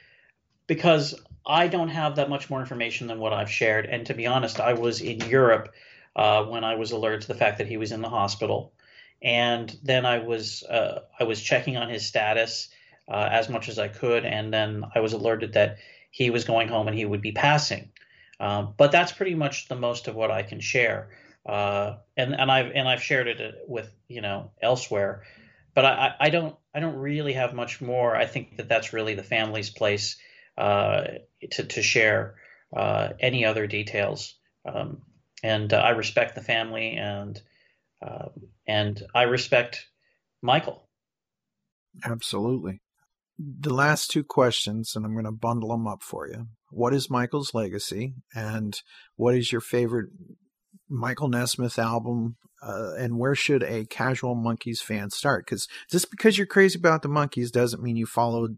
because 0.66 1.18
I 1.47 1.66
don't 1.66 1.89
have 1.89 2.16
that 2.16 2.28
much 2.28 2.51
more 2.51 2.61
information 2.61 3.07
than 3.07 3.18
what 3.18 3.33
I've 3.33 3.51
shared. 3.51 3.87
And 3.87 4.05
to 4.09 4.14
be 4.14 4.26
honest, 4.26 4.61
I 4.61 4.74
was 4.74 5.01
in 5.01 5.18
Europe 5.30 5.72
uh, 6.14 6.45
when 6.45 6.62
I 6.62 6.74
was 6.74 6.93
alerted 6.93 7.22
to 7.22 7.28
the 7.28 7.37
fact 7.37 7.57
that 7.57 7.68
he 7.68 7.78
was 7.78 7.91
in 7.91 8.03
the 8.03 8.11
hospital, 8.11 8.74
and 9.22 9.74
then 9.83 10.05
I 10.05 10.18
was 10.18 10.62
uh, 10.64 11.01
I 11.18 11.24
was 11.24 11.41
checking 11.41 11.78
on 11.78 11.89
his 11.89 12.05
status 12.05 12.68
uh, 13.09 13.28
as 13.30 13.48
much 13.48 13.68
as 13.68 13.78
I 13.78 13.88
could, 13.88 14.24
and 14.24 14.53
then 14.53 14.84
I 14.94 15.00
was 15.00 15.12
alerted 15.12 15.55
that 15.55 15.78
he 16.11 16.30
was 16.30 16.44
going 16.44 16.68
home 16.68 16.88
and 16.88 16.96
he 16.96 17.05
would 17.05 17.22
be 17.22 17.32
passing. 17.32 17.90
Um, 18.38 18.74
but 18.76 18.92
that's 18.92 19.12
pretty 19.12 19.34
much 19.34 19.68
the 19.68 19.76
most 19.76 20.09
of 20.09 20.14
what 20.14 20.30
I 20.30 20.42
can 20.42 20.61
share, 20.61 21.11
uh, 21.46 21.96
and 22.16 22.34
and 22.34 22.50
I've 22.50 22.72
and 22.72 22.88
I've 22.88 23.03
shared 23.03 23.28
it 23.28 23.40
uh, 23.40 23.59
with 23.68 23.92
you 24.09 24.20
know 24.20 24.50
elsewhere, 24.61 25.22
but 25.74 25.84
I, 25.84 26.14
I 26.18 26.30
don't 26.30 26.57
I 26.74 26.80
don't 26.80 26.96
really 26.96 27.34
have 27.34 27.55
much 27.55 27.80
more. 27.80 28.16
I 28.16 28.26
think 28.26 28.57
that 28.57 28.68
that's 28.68 28.92
really 28.92 29.14
the 29.14 29.22
family's 29.22 29.70
place 29.70 30.16
uh, 30.59 31.05
to 31.53 31.64
to 31.64 31.82
share 31.82 32.34
uh, 32.76 33.11
any 33.20 33.44
other 33.44 33.68
details, 33.68 34.34
um, 34.64 35.03
and 35.44 35.72
I 35.72 35.90
respect 35.90 36.34
the 36.34 36.42
family 36.42 36.96
and 36.96 37.40
uh, 38.05 38.30
and 38.66 39.00
I 39.14 39.22
respect 39.22 39.86
Michael. 40.42 40.88
Absolutely 42.05 42.80
the 43.39 43.74
last 43.74 44.11
two 44.11 44.24
questions, 44.24 44.95
and 44.95 45.05
I'm 45.05 45.12
going 45.12 45.24
to 45.24 45.33
bundle 45.33 45.70
them 45.70 45.87
up 45.87 46.03
for 46.03 46.28
you. 46.28 46.49
What 46.70 46.95
is 46.95 47.11
Michael's 47.11 47.55
legacy, 47.55 48.14
and 48.35 48.80
what 49.16 49.35
is 49.35 49.53
your 49.53 49.61
favorite 49.61 50.11
Michael 50.89 51.28
Nesmith 51.28 51.78
album? 51.78 52.37
Uh, 52.62 52.93
and 52.97 53.18
where 53.18 53.35
should 53.35 53.62
a 53.64 53.85
casual 53.87 54.37
Monkees 54.37 54.78
fan 54.78 55.11
start? 55.11 55.45
Because 55.45 55.66
just 55.91 56.11
because 56.11 56.39
you're 56.39 56.47
crazy 56.47 56.78
about 56.78 57.03
the 57.03 57.09
Monkees 57.09 57.51
doesn't 57.51 57.83
mean 57.83 57.97
you 57.97 58.07
followed 58.07 58.57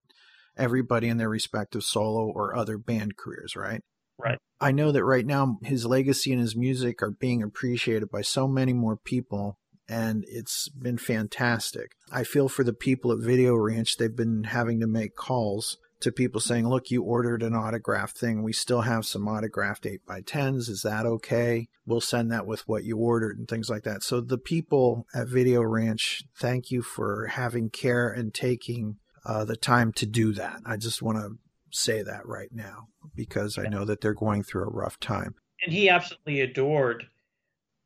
everybody 0.57 1.09
in 1.09 1.17
their 1.17 1.29
respective 1.29 1.83
solo 1.83 2.27
or 2.27 2.55
other 2.55 2.77
band 2.77 3.17
careers, 3.17 3.57
right? 3.57 3.81
Right. 4.19 4.39
I 4.61 4.73
know 4.73 4.93
that 4.93 5.05
right 5.05 5.27
now 5.27 5.59
his 5.63 5.87
legacy 5.87 6.33
and 6.33 6.41
his 6.41 6.55
music 6.55 7.03
are 7.03 7.11
being 7.11 7.43
appreciated 7.43 8.11
by 8.11 8.23
so 8.23 8.47
many 8.47 8.73
more 8.73 8.97
people 8.97 9.59
and 9.89 10.25
it's 10.29 10.69
been 10.69 10.99
fantastic. 10.99 11.93
I 12.11 12.25
feel 12.25 12.49
for 12.49 12.65
the 12.65 12.73
people 12.73 13.13
at 13.13 13.19
Video 13.19 13.55
Ranch, 13.55 13.97
they've 13.97 14.15
been 14.15 14.45
having 14.45 14.81
to 14.81 14.87
make 14.87 15.17
calls 15.17 15.79
to 16.01 16.13
people 16.13 16.41
saying, 16.41 16.69
Look, 16.69 16.91
you 16.91 17.03
ordered 17.03 17.43
an 17.43 17.55
autograph 17.55 18.13
thing. 18.13 18.43
We 18.43 18.53
still 18.53 18.83
have 18.83 19.07
some 19.07 19.27
autographed 19.27 19.87
8 19.87 20.07
by 20.07 20.21
10s 20.21 20.69
Is 20.69 20.83
that 20.83 21.07
okay? 21.07 21.69
We'll 21.87 22.01
send 22.01 22.31
that 22.31 22.47
with 22.47 22.67
what 22.69 22.85
you 22.85 22.99
ordered 22.99 23.39
and 23.39 23.49
things 23.49 23.69
like 23.69 23.85
that. 23.85 24.03
So, 24.03 24.21
the 24.21 24.39
people 24.39 25.07
at 25.15 25.29
Video 25.29 25.63
Ranch, 25.63 26.25
thank 26.39 26.71
you 26.71 26.83
for 26.83 27.27
having 27.27 27.71
care 27.71 28.09
and 28.09 28.33
taking 28.33 28.97
uh, 29.25 29.45
the 29.45 29.57
time 29.57 29.93
to 29.95 30.07
do 30.07 30.33
that. 30.35 30.61
I 30.67 30.77
just 30.77 31.03
want 31.03 31.19
to 31.19 31.39
say 31.71 32.03
that 32.03 32.27
right 32.27 32.51
now 32.53 32.89
because 33.15 33.59
I 33.59 33.65
know 33.65 33.85
that 33.85 34.01
they're 34.01 34.15
going 34.15 34.43
through 34.43 34.65
a 34.65 34.71
rough 34.71 35.01
time. 35.01 35.35
And 35.63 35.73
he 35.73 35.89
absolutely 35.89 36.41
adored 36.41 37.07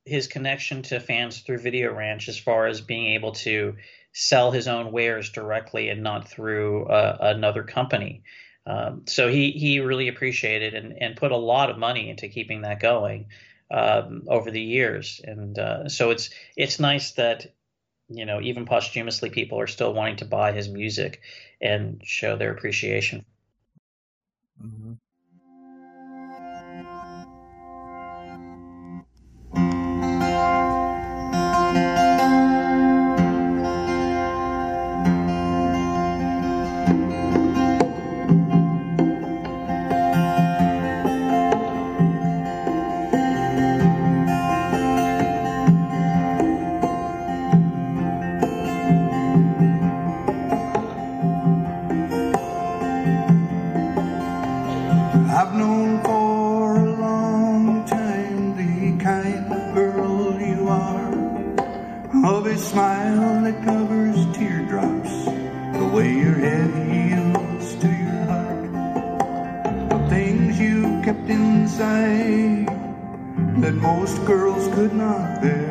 his 0.08 0.26
connection 0.26 0.82
to 0.82 1.00
fans 1.00 1.40
through 1.40 1.58
Video 1.58 1.92
Ranch 1.92 2.28
as 2.28 2.38
far 2.38 2.66
as 2.66 2.80
being 2.80 3.14
able 3.14 3.32
to 3.32 3.76
sell 4.12 4.50
his 4.50 4.66
own 4.66 4.90
wares 4.90 5.30
directly 5.30 5.88
and 5.90 6.02
not 6.02 6.28
through 6.28 6.86
uh, 6.86 7.18
another 7.20 7.62
company. 7.62 8.22
Um, 8.66 9.02
so 9.06 9.28
he 9.28 9.52
he 9.52 9.80
really 9.80 10.08
appreciated 10.08 10.74
and, 10.74 10.92
and 11.00 11.16
put 11.16 11.32
a 11.32 11.36
lot 11.36 11.70
of 11.70 11.78
money 11.78 12.10
into 12.10 12.28
keeping 12.28 12.62
that 12.62 12.80
going 12.80 13.26
um, 13.70 14.24
over 14.28 14.50
the 14.50 14.60
years. 14.60 15.20
And 15.24 15.58
uh, 15.58 15.88
so 15.88 16.10
it's 16.10 16.30
it's 16.56 16.80
nice 16.80 17.12
that 17.12 17.54
you 18.08 18.26
know 18.26 18.40
even 18.40 18.66
posthumously 18.66 19.30
people 19.30 19.60
are 19.60 19.66
still 19.66 19.94
wanting 19.94 20.16
to 20.16 20.24
buy 20.24 20.52
his 20.52 20.68
music 20.68 21.20
and 21.60 22.02
show 22.04 22.36
their 22.36 22.52
appreciation. 22.52 23.24
Mm-hmm. 24.62 24.94
a 62.48 62.56
smile 62.56 63.42
that 63.42 63.62
covers 63.62 64.16
teardrops 64.34 65.24
The 65.78 65.90
way 65.92 66.10
your 66.16 66.34
head 66.34 66.70
yields 66.88 67.74
to 67.76 67.88
your 67.88 68.24
heart. 68.32 69.90
The 69.90 70.08
things 70.08 70.58
you 70.58 71.02
kept 71.04 71.28
inside 71.28 72.66
That 73.62 73.74
most 73.74 74.24
girls 74.24 74.66
could 74.74 74.94
not 74.94 75.42
bear. 75.42 75.67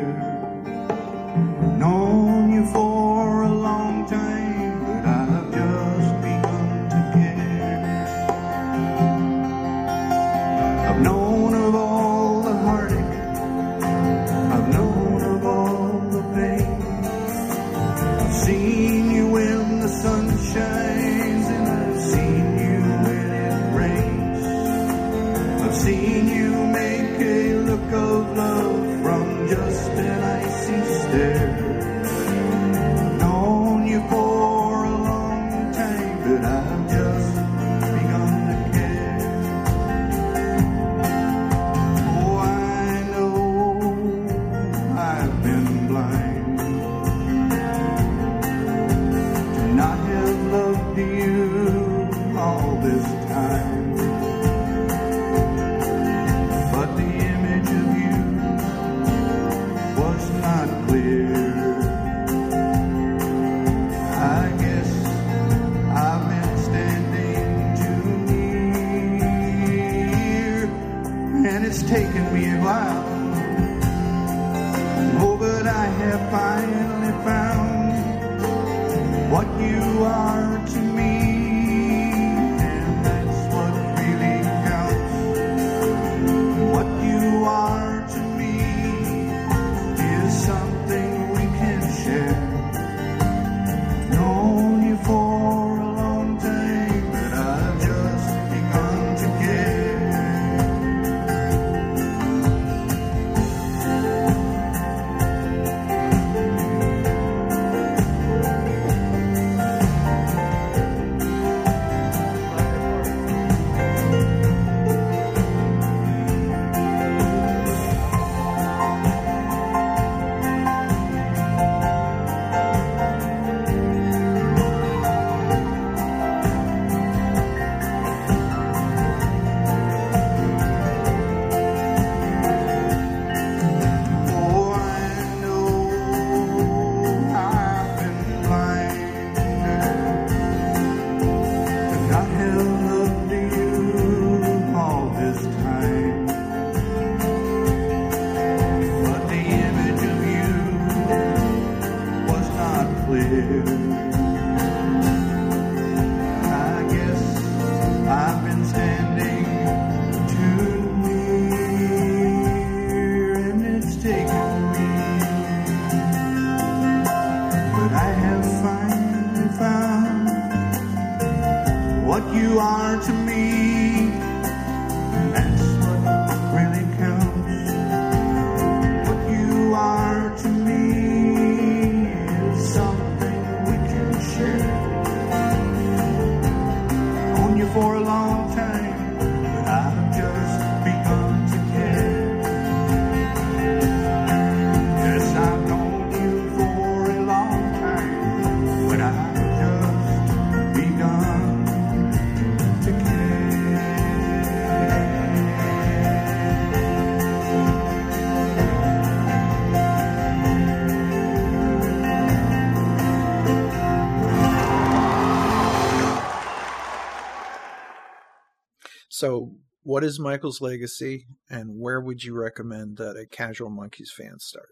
So, 219.18 219.50
what 219.82 220.04
is 220.04 220.20
Michael's 220.20 220.60
legacy, 220.60 221.26
and 221.50 221.80
where 221.80 222.00
would 222.00 222.22
you 222.22 222.38
recommend 222.38 222.98
that 222.98 223.16
a 223.16 223.26
casual 223.26 223.68
Monkees 223.68 224.10
fan 224.16 224.38
start? 224.38 224.68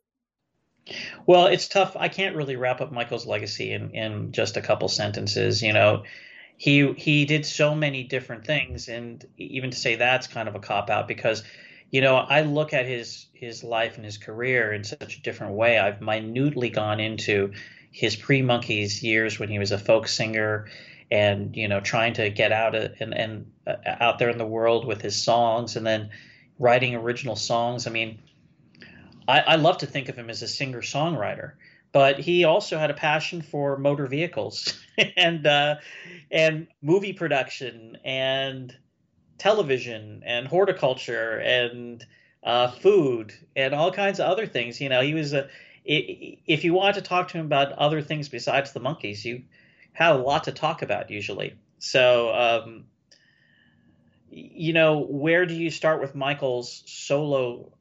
Well, 1.27 1.47
it's 1.47 1.67
tough. 1.67 1.97
I 1.99 2.09
can't 2.09 2.37
really 2.37 2.55
wrap 2.55 2.81
up 2.81 2.93
Michael's 2.93 3.27
legacy 3.27 3.73
in, 3.73 3.91
in 3.91 4.31
just 4.31 4.57
a 4.57 4.63
couple 4.63 4.87
sentences. 4.87 5.63
You 5.63 5.73
know, 5.73 6.05
he 6.57 6.93
he 6.93 7.25
did 7.25 7.45
so 7.45 7.75
many 7.75 8.05
different 8.05 8.47
things, 8.47 8.87
and 8.89 9.25
even 9.37 9.73
to 9.73 9.77
say 9.77 9.97
that's 9.97 10.29
kind 10.29 10.49
of 10.49 10.55
a 10.55 10.61
cop 10.61 10.91
out 10.91 11.09
because, 11.09 11.43
you 11.91 12.01
know, 12.01 12.15
I 12.15 12.43
look 12.43 12.73
at 12.73 12.87
his 12.87 13.27
his 13.35 13.65
life 13.65 13.97
and 13.97 14.05
his 14.05 14.17
career 14.17 14.73
in 14.73 14.85
such 14.85 15.17
a 15.17 15.23
different 15.23 15.55
way. 15.55 15.77
I've 15.77 16.01
minutely 16.01 16.71
gone 16.71 17.01
into 17.01 17.53
his 17.91 18.15
pre 18.15 18.43
Monkees 18.43 19.03
years 19.03 19.41
when 19.41 19.49
he 19.49 19.59
was 19.59 19.73
a 19.73 19.79
folk 19.79 20.07
singer, 20.07 20.69
and 21.11 21.57
you 21.57 21.69
know, 21.69 21.81
trying 21.81 22.15
to 22.15 22.31
get 22.31 22.53
out 22.53 22.75
and 22.75 23.15
and 23.15 23.53
uh, 23.67 23.75
out 23.87 24.19
there 24.19 24.31
in 24.31 24.39
the 24.39 24.47
world 24.47 24.87
with 24.87 25.03
his 25.03 25.21
songs, 25.21 25.77
and 25.77 25.87
then 25.87 26.11
writing 26.59 26.95
original 26.95 27.37
songs. 27.37 27.87
I 27.87 27.91
mean. 27.91 28.19
I, 29.29 29.41
I 29.41 29.57
love 29.57 29.79
to 29.79 29.87
think 29.87 30.09
of 30.09 30.15
him 30.15 30.31
as 30.31 30.43
a 30.43 30.47
singer 30.47 30.83
songwriter, 30.83 31.55
but 31.91 32.21
he 32.21 32.45
also 32.45 32.79
had 32.79 32.91
a 32.91 32.95
passion 32.95 33.43
for 33.43 33.77
motor 33.77 34.07
vehicles 34.07 34.81
and 35.17 35.47
uh, 35.47 35.77
and 36.31 36.69
movie 36.83 37.13
production 37.13 37.99
and 38.05 38.73
television 39.39 40.23
and 40.25 40.47
horticulture 40.47 41.39
and 41.39 42.05
uh, 42.43 42.71
food 42.71 43.33
and 43.55 43.75
all 43.75 43.93
kinds 43.93 44.21
of 44.21 44.27
other 44.27 44.47
things. 44.47 44.81
You 44.81 44.89
know, 44.89 45.01
he 45.01 45.15
was 45.15 45.33
a 45.33 45.49
If 45.85 46.65
you 46.65 46.75
want 46.75 46.97
to 46.97 47.03
talk 47.03 47.29
to 47.29 47.39
him 47.39 47.47
about 47.47 47.73
other 47.73 48.03
things 48.03 48.29
besides 48.29 48.73
the 48.73 48.81
Monkees, 48.81 49.25
you 49.25 49.43
had 49.97 50.13
a 50.13 50.19
lot 50.19 50.45
to 50.45 50.53
talk 50.53 50.83
about 50.83 51.11
usually. 51.11 51.55
So, 51.79 52.35
um, 52.35 52.85
you 54.31 54.75
know, 54.75 54.99
where 54.99 55.47
do 55.47 55.55
you 55.55 55.71
start 55.71 56.03
with 56.03 56.15
Michael's 56.15 56.83
solo 56.85 57.73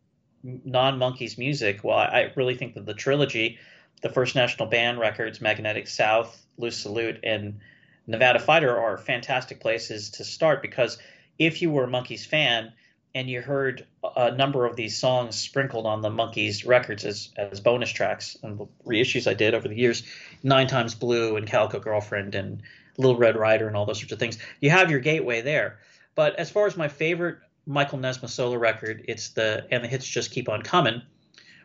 non-Monkees 0.43 1.37
music? 1.37 1.83
Well, 1.83 1.97
I 1.97 2.31
really 2.35 2.55
think 2.55 2.75
that 2.75 2.85
the 2.85 2.93
trilogy, 2.93 3.59
the 4.01 4.07
first 4.07 4.33
National 4.33 4.69
Band 4.69 4.97
records, 4.97 5.41
Magnetic 5.41 5.87
South, 5.87 6.41
Loose 6.57 6.77
Salute, 6.77 7.19
and 7.23 7.59
Nevada 8.07 8.39
Fighter 8.39 8.77
are 8.77 8.97
fantastic 8.97 9.59
places 9.59 10.11
to 10.11 10.23
start 10.23 10.61
because 10.61 10.97
if 11.37 11.61
you 11.61 11.69
were 11.69 11.83
a 11.83 11.87
Monkees 11.87 12.25
fan 12.25 12.71
and 13.15 13.29
you 13.29 13.41
heard 13.41 13.87
a 14.15 14.31
number 14.31 14.65
of 14.65 14.75
these 14.75 14.97
songs 14.97 15.35
sprinkled 15.35 15.85
on 15.85 16.01
the 16.01 16.09
Monkees 16.09 16.67
records 16.67 17.05
as, 17.05 17.29
as 17.37 17.61
bonus 17.61 17.89
tracks 17.89 18.37
and 18.43 18.57
the 18.57 18.67
reissues 18.85 19.25
I 19.25 19.33
did 19.33 19.53
over 19.53 19.69
the 19.69 19.75
years, 19.75 20.03
Nine 20.45 20.67
Times 20.67 20.93
Blue 20.93 21.37
and 21.37 21.47
Calico 21.47 21.79
Girlfriend 21.79 22.35
and 22.35 22.61
Little 22.97 23.17
Red 23.17 23.35
Rider 23.35 23.67
and 23.67 23.75
all 23.75 23.87
those 23.87 23.97
sorts 23.97 24.11
of 24.13 24.19
things, 24.19 24.37
you 24.61 24.69
have 24.69 24.91
your 24.91 24.99
gateway 24.99 25.41
there. 25.41 25.79
But 26.13 26.35
as 26.35 26.51
far 26.51 26.67
as 26.67 26.77
my 26.77 26.87
favorite 26.87 27.39
Michael 27.65 27.97
Nesmith 27.97 28.29
solo 28.29 28.55
record, 28.55 29.05
it's 29.07 29.29
the 29.29 29.65
And 29.71 29.83
the 29.83 29.87
Hits 29.87 30.05
Just 30.07 30.29
Keep 30.29 30.47
On 30.47 30.61
Coming, 30.61 31.01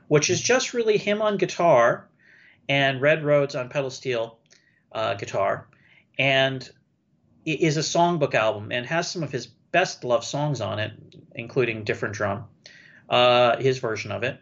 which 0.08 0.30
is 0.30 0.40
just 0.40 0.72
really 0.72 0.96
him 0.96 1.20
on 1.20 1.36
guitar 1.36 2.08
and 2.70 3.02
Red 3.02 3.22
Rhodes 3.22 3.54
on 3.54 3.68
pedal 3.68 3.90
steel 3.90 4.38
uh, 4.92 5.12
guitar, 5.14 5.68
and 6.18 6.68
it 7.44 7.60
is 7.60 7.76
a 7.76 7.80
songbook 7.80 8.34
album 8.34 8.72
and 8.72 8.86
has 8.86 9.10
some 9.10 9.22
of 9.22 9.30
his 9.30 9.46
best 9.46 10.04
loved 10.04 10.24
songs 10.24 10.62
on 10.62 10.78
it, 10.78 10.92
including 11.34 11.84
Different 11.84 12.14
Drum, 12.14 12.46
uh, 13.10 13.58
his 13.58 13.78
version 13.78 14.10
of 14.10 14.22
it. 14.22 14.40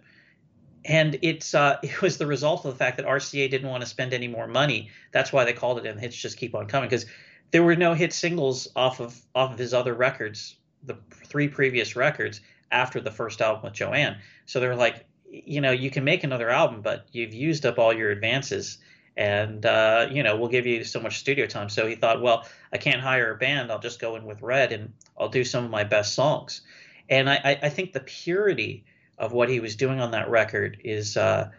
And 0.89 1.19
it's 1.23 1.55
uh, 1.55 1.77
it 1.83 2.03
was 2.03 2.19
the 2.19 2.27
result 2.27 2.65
of 2.65 2.73
the 2.73 2.79
fact 2.79 2.97
that 2.97 3.07
RCA 3.07 3.49
didn't 3.49 3.69
want 3.69 3.83
to 3.83 3.89
spend 3.89 4.13
any 4.13 4.27
more 4.27 4.49
money. 4.49 4.91
That's 5.13 5.33
why 5.33 5.45
they 5.45 5.53
called 5.53 5.79
it 5.79 5.87
"And 5.87 6.01
Hits 6.01 6.17
Just 6.17 6.37
Keep 6.39 6.57
On 6.57 6.67
Coming" 6.67 6.89
because 6.89 7.07
there 7.53 7.63
were 7.63 7.77
no 7.77 7.95
hit 7.95 8.13
singles 8.13 8.67
off 8.75 8.99
of 9.01 9.21
off 9.35 9.53
of 9.53 9.59
his 9.59 9.73
other 9.73 9.95
records, 9.95 10.57
the 10.83 10.97
three 11.11 11.47
previous 11.47 11.95
records 11.95 12.41
after 12.73 13.01
the 13.01 13.11
first 13.11 13.41
album 13.41 13.63
with 13.65 13.75
Joanne. 13.75 14.19
So 14.47 14.61
they're 14.61 14.77
like, 14.77 15.07
you 15.31 15.61
know, 15.61 15.71
you 15.71 15.91
can 15.91 16.05
make 16.05 16.25
another 16.25 16.51
album, 16.51 16.83
but 16.83 17.07
you've 17.13 17.35
used 17.35 17.65
up 17.65 17.79
all 17.79 17.93
your 17.93 18.11
advances, 18.11 18.79
and 19.17 19.65
uh, 19.67 20.09
you 20.11 20.23
know, 20.23 20.37
we'll 20.37 20.49
give 20.49 20.67
you 20.67 20.85
so 20.85 21.01
much 21.01 21.19
studio 21.19 21.47
time. 21.47 21.69
So 21.69 21.87
he 21.87 21.95
thought, 21.95 22.23
well, 22.23 22.47
I 22.73 22.79
can't 22.79 23.01
hire 23.01 23.33
a 23.33 23.37
band. 23.37 23.71
I'll 23.71 23.79
just 23.79 24.01
go 24.01 24.17
in 24.17 24.25
with 24.25 24.43
Red 24.43 24.73
and 24.73 24.93
I'll 25.19 25.29
do 25.29 25.45
some 25.45 25.65
of 25.65 25.71
my 25.71 25.85
best 25.85 26.15
songs. 26.15 26.63
And 27.11 27.31
I, 27.31 27.59
I 27.63 27.69
think 27.71 27.95
the 27.95 28.01
purity 28.01 28.85
of 29.19 29.33
what 29.33 29.49
he 29.49 29.61
was 29.61 29.77
doing 29.77 30.01
on 30.01 30.13
that 30.13 30.31
record 30.31 30.81
is. 30.85 31.17
Uh, 31.17 31.51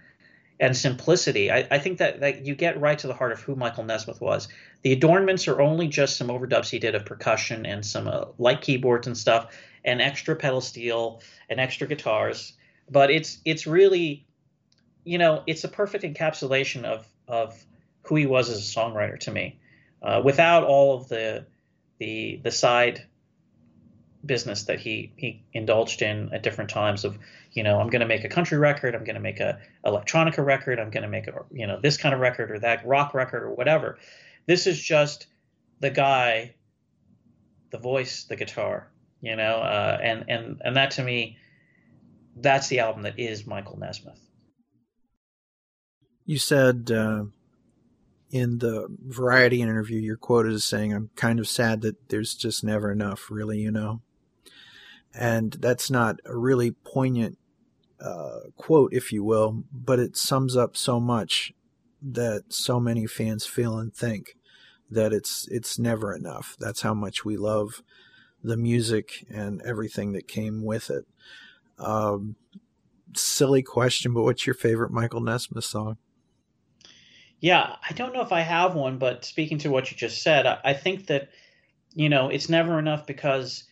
and 0.60 0.76
simplicity. 0.76 1.49
I, 1.52 1.68
I 1.72 1.80
think 1.80 1.99
that, 1.99 2.19
that 2.19 2.45
you 2.45 2.53
get 2.53 2.80
right 2.81 2.99
to 2.99 3.07
the 3.07 3.14
heart 3.14 3.31
of 3.31 3.40
who 3.40 3.56
Michael 3.56 3.86
Nesmith 3.86 4.19
was. 4.19 4.49
The 4.81 4.91
adornments 4.91 5.48
are 5.48 5.61
only 5.61 5.88
just 5.88 6.18
some 6.18 6.27
overdubs 6.27 6.69
he 6.69 6.80
did 6.80 6.95
of 6.95 7.06
percussion 7.06 7.65
and 7.65 7.86
some 7.86 8.07
uh, 8.07 8.26
light 8.38 8.61
keyboards 8.61 9.07
and 9.07 9.18
stuff, 9.18 9.57
and 9.86 10.02
extra 10.02 10.36
pedal 10.36 10.61
steel 10.61 11.22
and 11.49 11.60
extra 11.60 11.88
guitars. 11.88 12.53
But 12.90 13.11
it's 13.11 13.40
it's 13.45 13.68
really, 13.68 14.26
you 15.03 15.18
know, 15.18 15.44
it's 15.48 15.64
a 15.64 15.69
perfect 15.69 16.03
encapsulation 16.03 16.84
of 16.84 17.07
of 17.27 17.64
who 18.03 18.15
he 18.15 18.26
was 18.26 18.49
as 18.49 18.57
a 18.57 18.80
songwriter 18.80 19.19
to 19.19 19.31
me. 19.31 19.60
Uh, 20.02 20.22
without 20.23 20.64
all 20.64 20.98
of 20.98 21.07
the 21.07 21.45
the 21.99 22.40
the 22.44 22.52
side 22.52 23.06
business 24.26 24.64
that 24.64 24.80
he 24.80 25.14
he 25.16 25.44
indulged 25.54 26.02
in 26.02 26.34
at 26.34 26.44
different 26.44 26.70
times 26.70 27.06
of 27.06 27.18
you 27.54 27.64
know 27.64 27.80
I'm 27.80 27.90
going 27.90 28.02
to 28.02 28.08
make 28.08 28.24
a 28.24 28.30
country 28.30 28.58
record, 28.58 28.96
I'm 28.96 29.04
going 29.04 29.16
to 29.16 29.22
make 29.22 29.40
a 29.40 29.60
electronica 29.86 30.44
record, 30.44 30.80
I'm 30.80 30.90
going 30.90 31.04
to 31.04 31.10
make 31.10 31.28
a 31.28 31.34
you 31.52 31.68
know 31.68 31.80
this 31.82 31.98
kind 31.98 32.14
of 32.14 32.20
record 32.20 32.52
or 32.52 32.60
that 32.60 32.86
rock 32.86 33.14
record 33.14 33.44
or 33.44 33.54
whatever. 33.54 33.98
This 34.46 34.68
is 34.68 34.80
just 34.80 35.28
the 35.80 35.90
guy, 35.90 36.56
the 37.72 37.78
voice, 37.78 38.26
the 38.26 38.36
guitar, 38.36 38.91
you 39.22 39.36
know, 39.36 39.58
uh, 39.58 39.98
and 40.02 40.26
and 40.28 40.62
and 40.64 40.76
that 40.76 40.91
to 40.91 41.04
me, 41.04 41.38
that's 42.36 42.68
the 42.68 42.80
album 42.80 43.04
that 43.04 43.20
is 43.20 43.48
Michael 43.48 43.78
Nesmith. 43.80 44.20
You 46.26 46.38
said 46.38 46.91
uh, 46.91 47.24
in 48.32 48.60
the 48.60 48.88
Variety 49.08 49.62
interview, 49.62 50.00
you're 50.00 50.18
quoted 50.18 50.54
as 50.54 50.64
saying, 50.64 50.94
"I'm 50.94 51.10
kind 51.16 51.40
of 51.40 51.48
sad 51.48 51.82
that 51.82 52.10
there's 52.10 52.36
just 52.36 52.64
never 52.64 52.91
enough, 52.91 53.32
really, 53.32 53.60
you 53.60 53.72
know." 53.72 54.02
And 55.14 55.53
that's 55.53 55.90
not 55.90 56.19
a 56.26 56.36
really 56.36 56.72
poignant 56.72 57.38
uh, 58.02 58.40
quote, 58.56 58.94
if 58.94 59.11
you 59.11 59.23
will, 59.23 59.64
but 59.73 59.99
it 59.99 60.15
sums 60.15 60.56
up 60.56 60.77
so 60.77 60.99
much 60.99 61.53
that 62.02 62.44
so 62.49 62.80
many 62.80 63.06
fans 63.06 63.45
feel 63.45 63.77
and 63.77 63.94
think 63.94 64.38
that 64.90 65.11
it's 65.11 65.48
it's 65.49 65.77
never 65.77 66.15
enough. 66.15 66.56
That's 66.60 66.81
how 66.81 66.94
much 66.94 67.26
we 67.26 67.36
love 67.36 67.84
the 68.44 68.57
music 68.57 69.26
and 69.30 69.61
everything 69.64 70.14
that 70.14 70.27
came 70.27 70.64
with 70.64 70.90
it. 70.90 71.06
Um, 71.77 72.36
silly 73.15 73.61
question, 73.61 74.14
but 74.14 74.23
what's 74.23 74.48
your 74.48 74.53
favorite 74.53 74.91
Michael 74.91 75.22
Nesmith 75.22 75.65
song? 75.65 75.98
Yeah, 77.41 77.76
I 77.88 77.94
don't 77.94 78.14
know 78.14 78.22
if 78.22 78.31
I 78.31 78.41
have 78.41 78.76
one, 78.76 78.98
but 78.98 79.26
speaking 79.26 79.60
to 79.60 79.69
what 79.69 79.91
you 79.91 79.98
just 79.98 80.22
said, 80.22 80.45
I, 80.45 80.60
I 80.64 80.73
think 80.73 81.07
that 81.07 81.30
you 81.94 82.07
know 82.07 82.30
it's 82.30 82.49
never 82.49 82.80
enough 82.80 83.06
because 83.06 83.65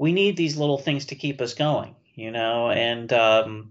we 0.00 0.14
need 0.14 0.34
these 0.34 0.56
little 0.56 0.78
things 0.78 1.04
to 1.04 1.14
keep 1.14 1.42
us 1.42 1.52
going, 1.52 1.94
you 2.14 2.30
know, 2.30 2.70
and 2.70 3.12
um, 3.12 3.70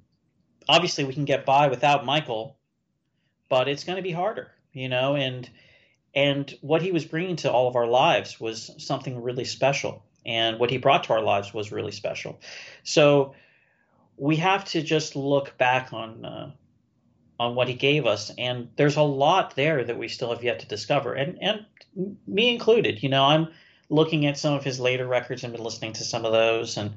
obviously 0.67 1.03
we 1.03 1.15
can 1.15 1.25
get 1.25 1.43
by 1.43 1.69
without 1.69 2.05
Michael, 2.05 2.55
but 3.49 3.67
it's 3.67 3.83
going 3.83 3.95
to 3.95 4.03
be 4.03 4.11
harder, 4.11 4.51
you 4.71 4.89
know, 4.89 5.15
and 5.15 5.49
and 6.13 6.55
what 6.61 6.83
he 6.83 6.91
was 6.91 7.03
bringing 7.03 7.35
to 7.37 7.51
all 7.51 7.67
of 7.67 7.75
our 7.75 7.87
lives 7.87 8.39
was 8.39 8.69
something 8.77 9.23
really 9.23 9.43
special. 9.43 10.05
And 10.23 10.59
what 10.59 10.69
he 10.69 10.77
brought 10.77 11.05
to 11.05 11.13
our 11.13 11.23
lives 11.23 11.51
was 11.51 11.71
really 11.71 11.91
special. 11.91 12.39
So 12.83 13.33
we 14.15 14.35
have 14.35 14.65
to 14.65 14.83
just 14.83 15.15
look 15.15 15.57
back 15.57 15.93
on 15.93 16.25
uh, 16.25 16.51
on 17.39 17.55
what 17.55 17.67
he 17.67 17.73
gave 17.73 18.05
us. 18.05 18.31
And 18.37 18.69
there's 18.75 18.97
a 18.97 19.01
lot 19.01 19.55
there 19.55 19.83
that 19.83 19.97
we 19.97 20.07
still 20.07 20.29
have 20.29 20.43
yet 20.43 20.59
to 20.59 20.67
discover. 20.67 21.15
And 21.15 21.39
and 21.41 21.65
me 22.27 22.53
included 22.53 23.01
you 23.01 23.09
know? 23.09 23.25
I'm 23.25 23.47
looking 23.89 24.25
at 24.25 24.37
some 24.37 24.53
of 24.53 24.63
his 24.63 24.79
later 24.79 25.07
records 25.07 25.43
and 25.43 25.53
been 25.53 25.63
listening 25.63 25.93
to 25.93 26.03
some 26.03 26.25
of 26.25 26.31
those 26.31 26.77
and 26.77 26.93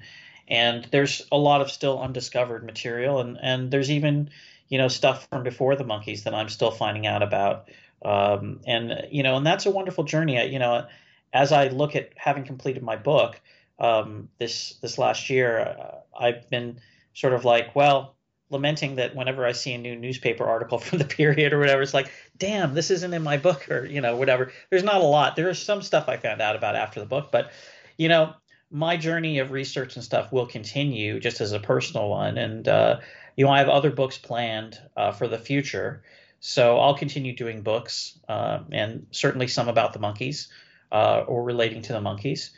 and 0.48 0.86
there's 0.90 1.23
a 1.31 1.39
lot 1.39 1.60
of 1.60 1.70
still 1.70 2.01
undiscovered 2.01 2.64
material 2.64 3.20
and 3.20 3.39
and 3.40 3.70
there's 3.70 3.90
even 3.90 4.31
you 4.69 4.78
know 4.78 4.89
stuff 4.89 5.27
from 5.28 5.43
before 5.43 5.77
the 5.77 5.85
Monkees 5.85 6.24
that 6.24 6.35
i'm 6.35 6.48
still 6.48 6.70
finding 6.70 7.06
out 7.06 7.23
about 7.23 7.69
um, 8.05 8.60
and 8.66 9.06
you 9.10 9.23
know, 9.23 9.36
and 9.36 9.47
that's 9.47 9.66
a 9.66 9.70
wonderful 9.70 10.05
journey. 10.05 10.44
You 10.51 10.59
know, 10.59 10.86
as 11.32 11.52
I 11.52 11.69
look 11.69 11.97
at 11.97 12.10
having 12.16 12.44
completed 12.44 12.82
my 12.82 12.97
book 12.97 13.40
um, 13.78 14.28
this 14.39 14.74
this 14.82 14.98
last 14.98 15.31
year, 15.31 15.60
uh, 15.60 15.98
I've 16.19 16.48
been 16.51 16.81
sort 17.14 17.32
of 17.32 17.44
like, 17.44 17.74
well, 17.77 18.16
lamenting 18.53 18.97
that 18.97 19.16
whenever 19.16 19.45
I 19.45 19.53
see 19.53 19.73
a 19.73 19.79
new 19.79 19.97
newspaper 19.97 20.45
article 20.45 20.79
from 20.79 20.99
the 20.99 21.05
period 21.05 21.53
or 21.53 21.59
whatever, 21.59 21.83
it's 21.83 21.95
like, 21.95 22.11
damn, 22.37 22.74
this 22.74 22.91
isn't 22.91 23.12
in 23.12 23.23
my 23.23 23.37
book 23.37 23.70
or 23.70 23.85
you 23.85 24.01
know 24.01 24.16
whatever. 24.16 24.53
There's 24.70 24.85
not 24.85 25.01
a 25.01 25.05
lot. 25.05 25.37
There 25.37 25.49
is 25.49 25.59
some 25.59 25.83
stuff 25.83 26.09
I 26.09 26.16
found 26.16 26.41
out 26.41 26.57
about 26.57 26.77
after 26.77 27.01
the 27.01 27.07
book, 27.07 27.31
but 27.33 27.51
you 27.97 28.09
know, 28.09 28.35
my 28.70 28.97
journey 28.97 29.39
of 29.39 29.51
research 29.51 29.97
and 29.97 30.05
stuff 30.05 30.33
will 30.33 30.47
continue 30.47 31.20
just 31.20 31.41
as 31.41 31.53
a 31.53 31.61
personal 31.61 32.09
one, 32.09 32.39
and 32.39 32.69
uh, 32.69 33.01
you 33.37 33.45
know, 33.45 33.51
I 33.51 33.59
have 33.59 33.69
other 33.69 33.91
books 33.91 34.19
planned 34.19 34.79
uh, 34.97 35.12
for 35.12 35.27
the 35.27 35.39
future. 35.39 36.03
So 36.45 36.79
I'll 36.79 36.97
continue 36.97 37.37
doing 37.37 37.62
books 37.62 38.19
uh, 38.29 38.65
and 38.73 39.07
certainly 39.12 39.47
some 39.47 39.69
about 39.69 39.93
the 39.93 40.01
Monkees 40.01 40.49
uh, 40.91 41.20
or 41.20 41.45
relating 41.45 41.83
to 41.83 41.93
the 41.93 42.01
Monkees. 42.01 42.51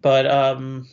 But 0.00 0.30
um, 0.30 0.88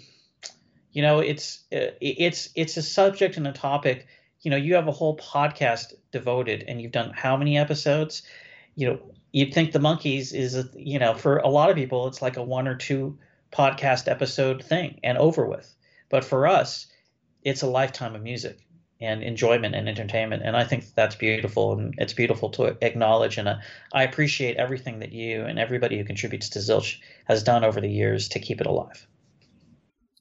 you 0.92 1.04
know, 1.04 1.20
it's 1.20 1.64
it's 1.72 2.50
it's 2.56 2.76
a 2.76 2.82
subject 2.82 3.38
and 3.38 3.48
a 3.48 3.54
topic. 3.54 4.08
You 4.48 4.52
know, 4.52 4.56
you 4.56 4.76
have 4.76 4.88
a 4.88 4.94
whole 4.94 5.18
podcast 5.18 5.94
devoted, 6.14 6.64
and 6.70 6.82
you've 6.82 6.94
done 6.94 7.12
how 7.14 7.36
many 7.36 7.58
episodes? 7.58 8.24
You 8.76 8.88
know, 8.88 9.00
you'd 9.34 9.54
think 9.54 9.74
the 9.74 9.80
Monkees 9.80 10.34
is 10.34 10.56
a, 10.56 10.70
you 10.74 11.00
know 11.00 11.16
for 11.16 11.40
a 11.40 11.50
lot 11.50 11.70
of 11.70 11.76
people 11.76 12.08
it's 12.08 12.22
like 12.22 12.38
a 12.38 12.44
one 12.44 12.66
or 12.66 12.76
two 12.76 13.20
podcast 13.52 14.10
episode 14.10 14.64
thing 14.64 15.02
and 15.04 15.18
over 15.18 15.46
with. 15.46 15.76
But 16.08 16.24
for 16.24 16.48
us, 16.48 16.88
it's 17.44 17.62
a 17.62 17.68
lifetime 17.68 18.16
of 18.16 18.24
music 18.24 18.66
and 19.02 19.22
enjoyment 19.22 19.76
and 19.76 19.90
entertainment. 19.90 20.44
And 20.46 20.56
I 20.56 20.64
think 20.64 20.86
that's 20.96 21.16
beautiful, 21.16 21.74
and 21.74 21.94
it's 21.98 22.14
beautiful 22.14 22.50
to 22.52 22.78
acknowledge. 22.80 23.38
And 23.38 23.50
uh, 23.50 23.58
I 23.92 24.04
appreciate 24.04 24.56
everything 24.56 25.00
that 25.00 25.12
you 25.12 25.42
and 25.42 25.60
everybody 25.60 25.98
who 25.98 26.06
contributes 26.06 26.48
to 26.52 26.60
Zilch 26.60 27.00
has 27.26 27.44
done 27.44 27.66
over 27.66 27.82
the 27.82 27.92
years 27.92 28.30
to 28.30 28.40
keep 28.40 28.62
it 28.62 28.68
alive. 28.68 29.06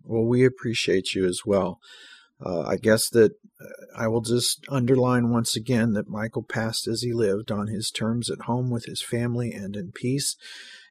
Well, 0.03 0.24
we 0.24 0.44
appreciate 0.44 1.15
you 1.15 1.27
as 1.27 1.43
well. 1.47 1.78
Uh, 2.45 2.63
I 2.63 2.77
guess 2.77 3.09
that 3.11 3.33
uh, 3.61 3.87
I 3.97 4.09
will 4.09 4.21
just 4.21 4.65
underline 4.69 5.31
once 5.31 5.57
again 5.57 5.93
that 5.95 6.09
Michael 6.09 6.43
passed 6.43 6.87
as 6.87 7.01
he 7.01 7.13
lived 7.13 7.51
on 7.51 7.69
his 7.69 7.91
terms 7.91 8.31
at 8.31 8.43
home 8.43 8.69
with 8.71 8.85
his 8.85 9.01
family 9.01 9.53
and 9.53 9.75
in 9.75 9.93
peace. 9.93 10.37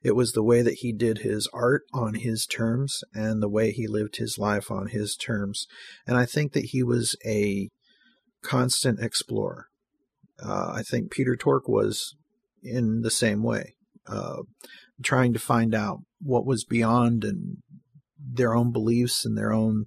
It 0.02 0.16
was 0.16 0.32
the 0.32 0.42
way 0.42 0.62
that 0.62 0.78
he 0.78 0.92
did 0.92 1.18
his 1.18 1.48
art 1.52 1.82
on 1.92 2.14
his 2.14 2.46
terms 2.46 3.04
and 3.14 3.40
the 3.42 3.48
way 3.48 3.70
he 3.70 3.86
lived 3.86 4.16
his 4.16 4.38
life 4.38 4.70
on 4.70 4.88
his 4.88 5.16
terms. 5.16 5.66
And 6.06 6.16
I 6.16 6.26
think 6.26 6.52
that 6.52 6.66
he 6.66 6.82
was 6.82 7.16
a 7.24 7.70
constant 8.42 9.00
explorer. 9.00 9.68
Uh, 10.42 10.72
I 10.74 10.82
think 10.82 11.10
Peter 11.10 11.36
Tork 11.36 11.68
was 11.68 12.14
in 12.62 13.02
the 13.02 13.10
same 13.10 13.42
way, 13.42 13.74
uh, 14.06 14.42
trying 15.02 15.32
to 15.32 15.38
find 15.38 15.74
out 15.74 16.00
what 16.20 16.44
was 16.44 16.64
beyond 16.64 17.24
and 17.24 17.58
their 18.18 18.54
own 18.54 18.72
beliefs 18.72 19.24
and 19.24 19.36
their 19.36 19.52
own 19.52 19.86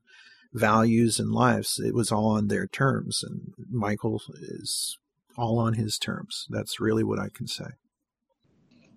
values 0.53 1.19
and 1.19 1.31
lives. 1.31 1.79
It 1.79 1.93
was 1.93 2.11
all 2.11 2.27
on 2.27 2.47
their 2.47 2.67
terms, 2.67 3.23
and 3.23 3.53
Michael 3.69 4.21
is 4.35 4.97
all 5.37 5.59
on 5.59 5.73
his 5.73 5.97
terms. 5.97 6.47
That's 6.49 6.79
really 6.79 7.03
what 7.03 7.19
I 7.19 7.29
can 7.29 7.47
say. 7.47 7.71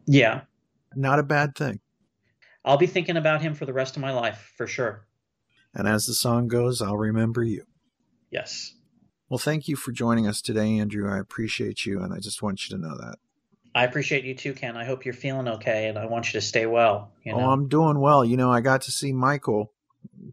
Yeah. 0.07 0.43
Not 0.95 1.19
a 1.19 1.25
bad 1.25 1.55
thing. 1.55 1.81
I'll 2.65 2.77
be 2.77 2.87
thinking 2.87 3.17
about 3.17 3.43
him 3.43 3.55
for 3.55 3.67
the 3.67 3.73
rest 3.73 3.97
of 3.97 4.03
my 4.03 4.13
life, 4.13 4.53
for 4.57 4.67
sure. 4.67 5.07
And 5.75 5.89
as 5.89 6.07
the 6.07 6.15
song 6.15 6.49
goes, 6.49 6.83
I'll 6.83 6.97
remember 6.97 7.43
you. 7.43 7.65
Yes. 8.31 8.75
Well, 9.29 9.39
thank 9.39 9.67
you 9.67 9.77
for 9.77 9.93
joining 9.93 10.27
us 10.27 10.43
today, 10.43 10.79
Andrew. 10.79 11.11
I 11.11 11.19
appreciate 11.19 11.87
you, 11.87 12.03
and 12.03 12.13
I 12.13 12.19
just 12.19 12.43
want 12.43 12.69
you 12.69 12.77
to 12.77 12.83
know 12.83 12.97
that. 12.99 13.17
I 13.75 13.85
appreciate 13.85 14.25
you 14.25 14.35
too, 14.35 14.53
Ken. 14.53 14.77
I 14.77 14.85
hope 14.85 15.05
you're 15.05 15.15
feeling 15.15 15.49
okay, 15.49 15.89
and 15.89 15.99
I 15.99 16.05
want 16.05 16.27
you 16.27 16.39
to 16.41 16.47
stay 16.47 16.67
well. 16.67 17.11
You 17.25 17.33
oh, 17.33 17.39
know? 17.39 17.47
Oh, 17.47 17.51
I'm 17.51 17.69
doing 17.69 17.99
well. 17.99 18.25
You 18.25 18.37
know, 18.37 18.53
I 18.53 18.61
got 18.61 18.83
to 18.83 18.93
see 18.93 19.13
Michael 19.13 19.73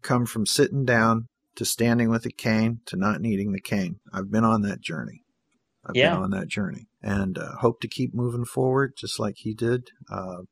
come 0.02 0.26
from 0.26 0.46
sitting 0.46 0.84
down 0.84 1.26
to 1.56 1.64
standing 1.64 2.10
with 2.10 2.24
a 2.26 2.30
cane 2.30 2.80
to 2.86 2.96
not 2.96 3.20
needing 3.20 3.52
the 3.52 3.60
cane. 3.60 4.00
I've 4.12 4.30
been 4.30 4.44
on 4.44 4.62
that 4.62 4.80
journey. 4.80 5.22
I've 5.84 5.96
yeah. 5.96 6.14
been 6.14 6.22
on 6.24 6.30
that 6.30 6.48
journey, 6.48 6.88
and 7.02 7.38
uh, 7.38 7.56
hope 7.60 7.80
to 7.80 7.88
keep 7.88 8.14
moving 8.14 8.44
forward 8.44 8.94
just 8.96 9.18
like 9.18 9.36
he 9.38 9.54
did. 9.54 9.88
Uh, 10.10 10.42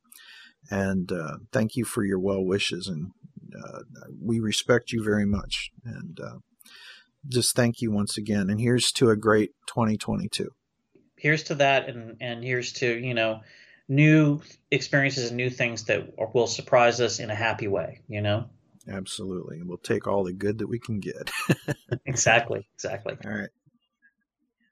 and 0.71 1.13
uh, 1.13 1.39
thank 1.53 1.77
you 1.77 1.85
for 1.85 2.05
your 2.05 2.19
well 2.19 2.45
wishes, 2.45 2.89
and 2.89 3.13
uh, 3.55 3.81
we 4.21 4.41
respect 4.41 4.93
you 4.93 5.05
very 5.05 5.27
much. 5.27 5.71
And 5.85 6.19
uh, 6.21 6.39
just 7.27 7.55
thank 7.55 7.81
you 7.81 7.91
once 7.91 8.17
again. 8.17 8.49
And 8.51 8.61
here's 8.61 8.91
to 8.93 9.11
a 9.11 9.17
great 9.17 9.51
2022. 9.67 10.51
Here's 11.17 11.43
to 11.45 11.57
that, 11.57 11.89
and 11.89 12.17
and 12.21 12.43
here's 12.43 12.73
to 12.75 12.99
you 12.99 13.15
know 13.15 13.41
new 13.89 14.41
experiences 14.71 15.29
and 15.29 15.37
new 15.37 15.51
things 15.51 15.85
that 15.85 16.13
will 16.35 16.47
surprise 16.47 17.01
us 17.01 17.19
in 17.19 17.31
a 17.31 17.35
happy 17.35 17.69
way. 17.69 18.01
You 18.09 18.23
know. 18.23 18.49
Absolutely, 18.89 19.59
and 19.59 19.69
we'll 19.69 19.79
take 19.79 20.07
all 20.07 20.25
the 20.25 20.33
good 20.33 20.59
that 20.59 20.67
we 20.67 20.79
can 20.79 21.01
get. 21.01 21.31
exactly. 22.07 22.67
Exactly. 22.75 23.17
All 23.25 23.31
right. 23.31 23.51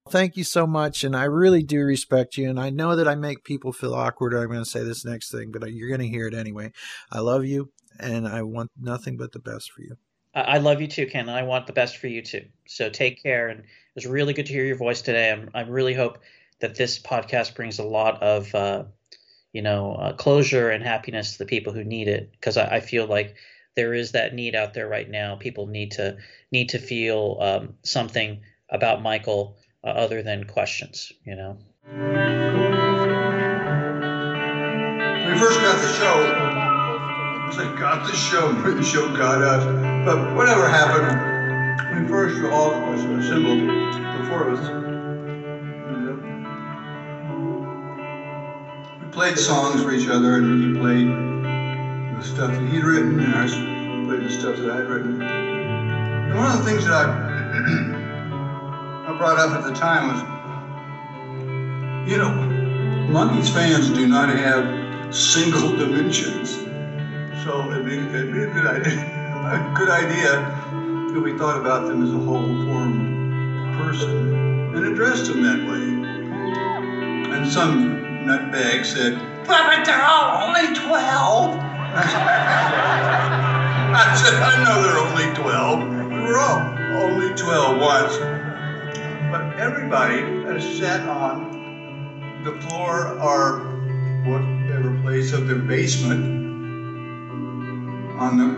Thank 0.09 0.37
you 0.37 0.45
so 0.45 0.67
much, 0.67 1.03
and 1.05 1.17
I 1.17 1.25
really 1.25 1.63
do 1.63 1.81
respect 1.81 2.37
you. 2.37 2.49
And 2.49 2.61
I 2.61 2.71
know 2.71 2.95
that 2.97 3.09
I 3.09 3.17
make 3.17 3.45
people 3.45 3.73
feel 3.73 3.95
awkward. 3.95 4.35
I'm 4.35 4.47
going 4.47 4.61
to 4.61 4.65
say 4.65 4.85
this 4.85 5.05
next 5.05 5.33
thing, 5.33 5.51
but 5.51 5.73
you're 5.73 5.89
going 5.89 6.01
to 6.01 6.09
hear 6.09 6.29
it 6.29 6.35
anyway. 6.35 6.73
I 7.11 7.19
love 7.19 7.45
you, 7.45 7.73
and 7.99 8.27
I 8.27 8.43
want 8.43 8.71
nothing 8.81 9.17
but 9.17 9.33
the 9.33 9.41
best 9.41 9.73
for 9.73 9.83
you. 9.83 9.97
I 10.37 10.59
love 10.59 10.83
you 10.83 10.87
too, 10.87 11.07
Ken, 11.07 11.29
and 11.29 11.37
I 11.37 11.45
want 11.45 11.67
the 11.67 11.73
best 11.73 11.97
for 11.97 12.09
you 12.09 12.21
too. 12.21 12.45
So 12.67 12.91
take 12.91 13.23
care. 13.23 13.49
And 13.49 13.61
it 13.61 13.67
was 13.95 14.07
really 14.07 14.35
good 14.35 14.45
to 14.47 14.53
hear 14.53 14.67
your 14.67 14.77
voice 14.77 15.01
today. 15.01 15.33
I'm, 15.33 15.49
I 15.55 15.63
really 15.63 15.95
hope 15.95 16.19
that 16.61 16.75
this 16.75 16.99
podcast 16.99 17.55
brings 17.55 17.79
a 17.79 17.85
lot 17.85 18.23
of, 18.23 18.55
uh, 18.55 18.85
you 19.55 19.63
know, 19.63 19.95
uh, 19.95 20.13
closure 20.13 20.71
and 20.71 20.85
happiness 20.85 21.33
to 21.33 21.39
the 21.39 21.47
people 21.47 21.73
who 21.73 21.85
need 21.85 22.09
it. 22.09 22.31
Because 22.33 22.59
I, 22.59 22.77
I, 22.77 22.81
feel 22.81 23.07
like 23.07 23.37
there 23.77 23.95
is 23.95 24.13
that 24.13 24.35
need 24.35 24.55
out 24.57 24.75
there 24.75 24.89
right 24.89 25.09
now. 25.09 25.37
People 25.37 25.67
need 25.67 25.93
to 25.93 26.17
need 26.51 26.71
to 26.71 26.79
feel 26.79 27.37
um, 27.41 27.75
something 27.83 28.41
about 28.71 29.03
Michael 29.03 29.57
uh, 29.85 29.89
other 29.89 30.23
than 30.23 30.45
questions. 30.45 31.13
You 31.25 31.37
know. 31.37 31.59
We 35.27 35.39
first 35.39 35.61
got 35.61 35.79
the 35.81 35.93
show. 35.93 36.53
I 37.59 37.75
got 37.79 38.07
the 38.07 38.13
show, 38.15 38.53
the 38.53 38.83
show 38.83 39.09
got 39.17 39.41
us. 39.41 39.65
But 40.05 40.35
whatever 40.35 40.69
happened, 40.69 42.03
we 42.03 42.09
first 42.09 42.43
all 42.53 42.71
was 42.91 43.03
assembled, 43.05 43.61
the 43.61 44.27
four 44.29 44.49
of 44.49 44.59
us. 44.59 44.69
We 49.03 49.09
played 49.13 49.39
songs 49.39 49.83
for 49.83 49.93
each 49.93 50.09
other, 50.09 50.37
and 50.37 50.77
he 50.77 50.81
played 50.81 51.36
the 52.17 52.25
stuff 52.25 52.51
that 52.51 52.67
he'd 52.71 52.83
written, 52.83 53.21
and 53.21 53.35
I 53.35 53.47
played 54.07 54.25
the 54.25 54.31
stuff 54.31 54.57
that 54.57 54.71
I'd 54.71 54.89
written. 54.89 55.21
And 55.21 56.35
one 56.35 56.51
of 56.51 56.65
the 56.65 56.71
things 56.71 56.87
that 56.87 56.95
I, 56.95 57.05
I 59.09 59.19
brought 59.19 59.39
up 59.39 59.51
at 59.51 59.65
the 59.65 59.75
time 59.75 60.09
was, 60.09 60.23
you 62.11 62.17
know, 62.17 62.31
Monkees 63.13 63.51
fans 63.53 63.91
do 63.91 64.07
not 64.07 64.31
have 64.31 65.15
single 65.15 65.77
dimensions. 65.77 66.57
So 67.45 67.71
it'd 67.71 67.85
be, 67.85 67.99
it'd 67.99 68.33
be 68.33 68.45
a 68.45 68.47
good 68.47 68.67
idea, 68.67 68.97
a 69.53 69.75
good 69.77 69.91
idea 69.91 70.41
if 71.15 71.23
we 71.23 71.37
thought 71.37 71.61
about 71.61 71.87
them 71.87 72.03
as 72.03 72.13
a 72.13 72.19
whole 72.19 72.47
formed 72.65 73.77
person 73.79 74.33
and 74.75 74.87
addressed 74.87 75.27
them 75.27 75.43
that 75.43 75.59
way. 75.69 75.83
And 77.37 77.47
some 77.47 78.25
nutbag 78.27 78.87
said, 78.87 79.19
but 79.47 79.85
they're 79.85 80.03
all 80.03 80.49
only 80.49 80.75
12. 80.75 81.66
I 83.97 84.15
said, 84.23 84.35
I 84.43 84.63
know 84.65 84.83
they're 84.83 84.99
only 84.99 85.29
12. 85.35 85.89
We 86.11 86.19
were 86.21 86.39
all 86.39 86.61
only 87.03 87.35
12 87.35 87.81
once. 87.81 88.19
But 89.31 89.59
everybody 89.59 90.19
has 90.45 90.63
sat 90.79 91.09
on 91.09 92.43
the 92.45 92.53
floor 92.63 93.19
or 93.19 93.61
whatever 94.27 94.99
place 95.03 95.33
of 95.33 95.49
their 95.49 95.57
basement 95.57 96.25
on 98.21 98.37
the 98.37 98.49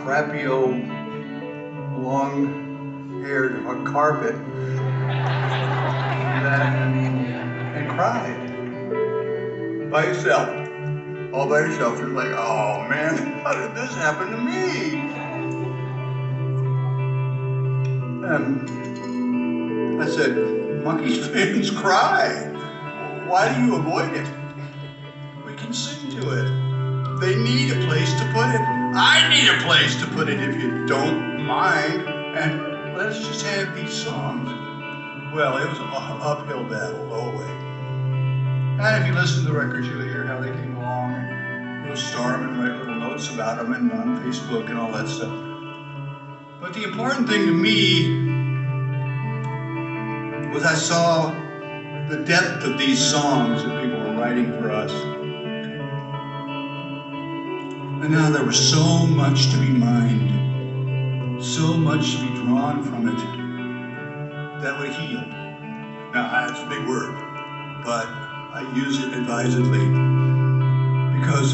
crappy 0.00 0.46
old 0.46 0.74
long-haired 2.02 3.64
carpet 3.86 4.34
that, 6.42 6.62
and 7.76 7.88
cried 7.90 8.50
by 9.90 10.06
yourself, 10.06 10.61
all 11.32 11.48
by 11.48 11.60
yourself. 11.60 11.98
You're 11.98 12.08
like, 12.08 12.32
oh 12.32 12.86
man, 12.88 13.42
how 13.42 13.54
did 13.54 13.74
this 13.74 13.94
happen 13.94 14.30
to 14.30 14.36
me? 14.36 14.98
And 18.24 20.02
I 20.02 20.06
said, 20.06 20.32
Monkees 20.84 21.32
fans 21.32 21.70
cry. 21.80 22.48
Why 23.26 23.54
do 23.54 23.64
you 23.64 23.76
avoid 23.76 24.12
it? 24.14 24.28
We 25.46 25.54
can 25.54 25.72
sing 25.72 26.10
to 26.20 26.30
it. 26.30 27.20
They 27.20 27.36
need 27.36 27.70
a 27.70 27.86
place 27.86 28.12
to 28.14 28.24
put 28.34 28.48
it. 28.48 28.60
I 28.94 29.28
need 29.30 29.48
a 29.48 29.64
place 29.64 29.96
to 30.00 30.06
put 30.08 30.28
it 30.28 30.40
if 30.40 30.60
you 30.60 30.86
don't 30.86 31.44
mind. 31.44 32.02
And 32.36 32.96
let's 32.96 33.18
just 33.20 33.46
have 33.46 33.74
these 33.74 33.92
songs. 33.92 34.48
Well, 35.34 35.56
it 35.56 35.68
was 35.68 35.78
an 35.78 35.88
uphill 35.90 36.64
battle 36.64 37.32
way. 37.38 37.62
And 38.80 39.02
if 39.02 39.06
you 39.06 39.14
listen 39.14 39.44
to 39.44 39.52
the 39.52 39.58
records, 39.58 39.86
you'll 39.86 40.02
hear 40.02 40.24
how 40.24 40.40
they 40.40 40.50
came 40.50 40.71
along 40.82 41.14
and 41.14 41.86
we'll 41.86 41.96
storm 41.96 42.48
and 42.48 42.58
write 42.58 42.76
little 42.76 42.96
notes 42.96 43.32
about 43.32 43.56
them 43.58 43.72
and 43.72 43.92
on 43.92 44.22
Facebook 44.24 44.68
and 44.68 44.78
all 44.78 44.90
that 44.92 45.08
stuff. 45.08 45.32
But 46.60 46.74
the 46.74 46.82
important 46.82 47.28
thing 47.28 47.46
to 47.46 47.52
me 47.52 48.32
was 50.52 50.64
I 50.64 50.74
saw 50.74 51.30
the 52.08 52.24
depth 52.26 52.64
of 52.64 52.78
these 52.78 52.98
songs 52.98 53.62
that 53.64 53.82
people 53.82 54.00
were 54.00 54.14
writing 54.14 54.52
for 54.58 54.70
us. 54.70 54.92
And 58.02 58.10
now 58.10 58.30
there 58.30 58.44
was 58.44 58.58
so 58.58 59.06
much 59.06 59.50
to 59.52 59.58
be 59.58 59.68
mined, 59.68 61.42
so 61.42 61.74
much 61.74 62.16
to 62.16 62.22
be 62.22 62.34
drawn 62.34 62.82
from 62.82 63.08
it 63.08 64.62
that 64.62 64.78
would 64.78 64.90
heal. 64.90 65.20
Now, 66.12 66.46
that's 66.46 66.60
a 66.60 66.66
big 66.66 66.86
word, 66.86 67.14
but 67.84 68.06
I 68.06 68.70
use 68.74 68.98
it 69.02 69.12
advisedly 69.14 70.11
because 71.22 71.52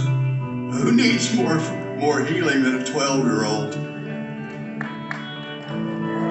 who 0.80 0.92
needs 0.92 1.34
more, 1.34 1.58
more 1.98 2.24
healing 2.24 2.62
than 2.62 2.80
a 2.80 2.84
12 2.84 3.24
year 3.24 3.44
old? 3.44 3.74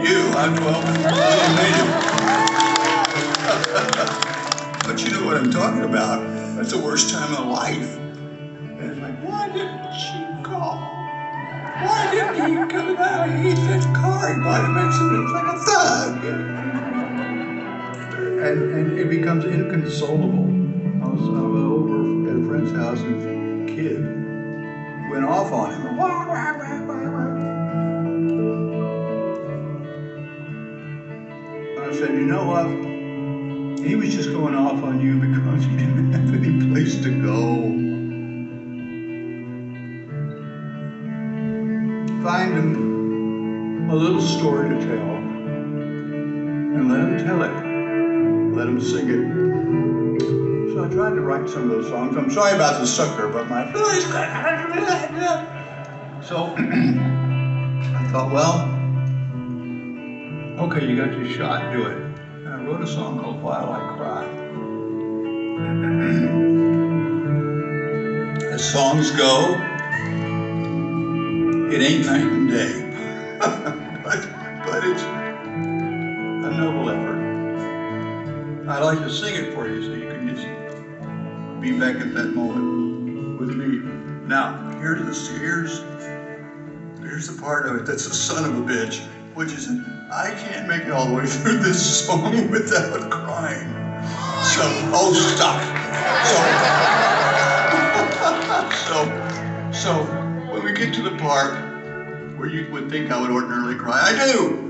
You, 0.03 0.17
I'm 0.33 0.55
12. 0.57 0.83
but 4.87 5.03
you 5.03 5.11
know 5.11 5.23
what 5.25 5.37
I'm 5.37 5.51
talking 5.51 5.83
about. 5.83 6.21
That's 6.55 6.71
the 6.71 6.79
worst 6.79 7.11
time 7.11 7.33
of 7.35 7.45
life. 7.47 7.97
And 7.97 8.81
it's 8.91 8.99
like, 8.99 9.23
why 9.23 9.49
didn't 9.49 9.93
she 9.93 10.25
call? 10.43 10.77
Why 11.85 12.09
didn't 12.11 12.35
he 12.35 12.55
come 12.73 12.97
out? 12.97 13.29
He 13.39 13.55
said 13.55 13.83
car. 13.95 14.33
He 14.33 14.39
bought 14.41 14.65
a 14.65 14.69
Mexican. 14.69 15.23
It's 15.23 15.31
like 15.31 15.45
a 15.45 15.57
thug. 15.59 16.25
And, 18.39 18.71
and 18.73 18.99
it 18.99 19.09
becomes 19.09 19.45
inconsolable. 19.45 20.47
I 21.03 21.07
was, 21.07 21.21
I 21.21 21.41
was 21.41 21.63
over 21.63 21.93
at 21.93 21.96
a 21.96 21.96
friend's 22.47 22.71
house 22.71 23.01
and 23.01 23.69
a 23.69 23.73
kid 23.75 23.99
went 25.11 25.25
off 25.25 25.51
on 25.51 25.73
him. 25.73 25.99
I 31.79 31.93
said, 31.93 32.11
you 32.11 32.25
know 32.25 32.45
what? 32.45 32.67
He 33.85 33.95
was 33.95 34.13
just 34.15 34.31
going 34.31 34.55
off 34.55 34.81
on 34.81 35.01
you 35.01 35.19
because 35.19 35.65
he 35.65 35.75
didn't 35.75 36.13
have 36.13 36.33
any 36.33 36.69
place 36.69 37.01
to 37.03 37.09
go. 37.21 37.55
Find 42.23 42.53
him 42.53 43.89
a 43.89 43.95
little 43.95 44.21
story 44.21 44.69
to 44.69 44.79
tell 44.79 45.15
and 46.77 46.89
let 46.89 46.99
him 47.01 47.17
tell 47.25 47.43
it. 47.43 48.55
Let 48.55 48.67
him 48.69 48.79
sing 48.79 49.09
it. 49.09 49.76
I 50.87 50.89
tried 50.89 51.15
to 51.15 51.21
write 51.21 51.49
some 51.49 51.69
of 51.69 51.69
those 51.69 51.89
songs. 51.89 52.15
I'm 52.15 52.31
sorry 52.31 52.55
about 52.55 52.79
the 52.79 52.87
sucker, 52.87 53.27
but 53.27 53.49
my 53.49 53.69
voice 53.73 54.05
So 56.25 56.45
I 56.57 58.09
thought, 58.09 58.31
well, 58.31 58.61
okay, 60.65 60.87
you 60.87 60.95
got 60.95 61.11
your 61.11 61.29
shot, 61.29 61.73
do 61.73 61.87
it. 61.87 61.97
And 61.97 62.47
I 62.47 62.63
wrote 62.63 62.81
a 62.81 62.87
song 62.87 63.19
called 63.19 63.41
While 63.41 63.69
I 63.69 63.97
Cry. 63.97 64.23
As 68.53 68.71
songs 68.71 69.11
go, 69.11 69.55
it 71.69 71.81
ain't 71.81 72.05
night 72.05 72.21
and 72.21 72.49
day. 72.49 73.37
but, 74.05 74.21
but 74.65 74.85
it's 74.85 75.01
a 75.03 76.49
noble 76.49 76.89
effort. 76.89 77.17
I'd 78.69 78.83
like 78.83 78.99
to 78.99 79.09
sing 79.09 79.35
it 79.35 79.53
for 79.53 79.67
you 79.67 79.83
so 79.83 79.91
you 79.91 80.06
be 81.67 81.77
back 81.77 81.95
at 81.97 82.13
that 82.13 82.33
moment 82.33 83.39
with 83.39 83.49
me. 83.49 83.79
Now, 84.25 84.71
here's 84.79 85.01
the 85.01 85.37
here's 85.37 85.79
here's 87.01 87.27
the 87.27 87.41
part 87.41 87.67
of 87.67 87.75
it 87.75 87.85
that's 87.85 88.05
a 88.05 88.13
son 88.13 88.45
of 88.45 88.57
a 88.57 88.61
bitch, 88.61 89.05
which 89.33 89.51
is 89.51 89.69
I 90.09 90.31
can't 90.37 90.67
make 90.67 90.83
it 90.83 90.91
all 90.91 91.07
the 91.07 91.13
way 91.13 91.25
through 91.25 91.57
this 91.57 92.05
song 92.05 92.49
without 92.51 93.11
crying. 93.11 93.67
So, 94.43 94.63
oh, 94.93 95.11
stop. 95.35 95.61
So, 98.87 99.71
so, 99.73 100.03
so 100.05 100.05
when 100.51 100.63
we 100.63 100.71
get 100.71 100.93
to 100.93 101.01
the 101.01 101.17
part 101.17 101.53
where 102.37 102.47
you 102.47 102.71
would 102.71 102.89
think 102.89 103.11
I 103.11 103.19
would 103.19 103.31
ordinarily 103.31 103.75
cry, 103.75 103.99
I 104.01 104.31
do. 104.31 104.63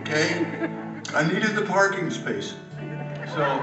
Okay, 0.00 0.44
I 1.14 1.22
needed 1.32 1.54
the 1.54 1.64
parking 1.64 2.10
space, 2.10 2.54
so 3.34 3.62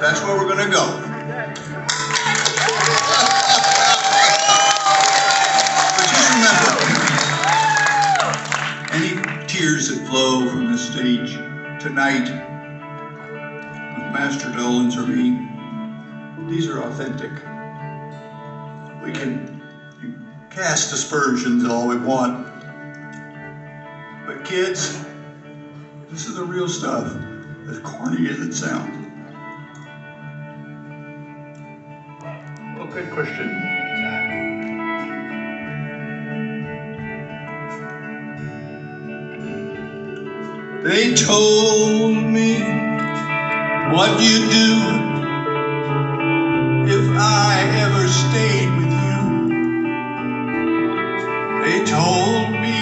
that's 0.00 0.20
where 0.22 0.36
we're 0.36 0.48
gonna 0.48 0.70
go. 0.70 1.00
But 5.96 6.06
just 6.08 6.28
remember, 6.34 6.70
any 8.92 9.46
tears 9.46 9.88
that 9.88 10.06
flow 10.06 10.48
from 10.48 10.72
the 10.72 10.78
stage 10.78 11.34
tonight 11.80 12.28
with 13.94 14.12
Master 14.12 14.48
Dolenz 14.48 14.96
or 14.96 15.06
me, 15.06 15.38
these 16.50 16.68
are 16.68 16.82
authentic. 16.82 17.30
We 19.02 19.12
can 19.12 19.62
cast 20.50 20.92
aspersions 20.92 21.64
all 21.64 21.86
we 21.86 21.96
want. 21.96 22.46
But 24.26 24.44
kids, 24.44 24.98
this 26.10 26.26
is 26.26 26.34
the 26.34 26.44
real 26.44 26.68
stuff, 26.68 27.14
as 27.68 27.78
corny 27.80 28.28
as 28.28 28.40
it 28.40 28.52
sounds. 28.54 29.03
Good 32.94 33.10
question. 33.10 33.48
They 40.84 41.14
told 41.14 42.16
me 42.22 42.60
what 43.90 44.22
you 44.22 44.38
do 44.48 44.70
if 46.86 47.06
I 47.18 47.66
ever 47.84 48.06
stayed 48.06 48.70
with 48.78 48.92
you. 49.02 49.20
They 51.64 51.84
told 51.84 52.52
me 52.52 52.78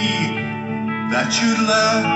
that 1.10 1.28
you'd 1.40 1.66
laugh 1.66 2.11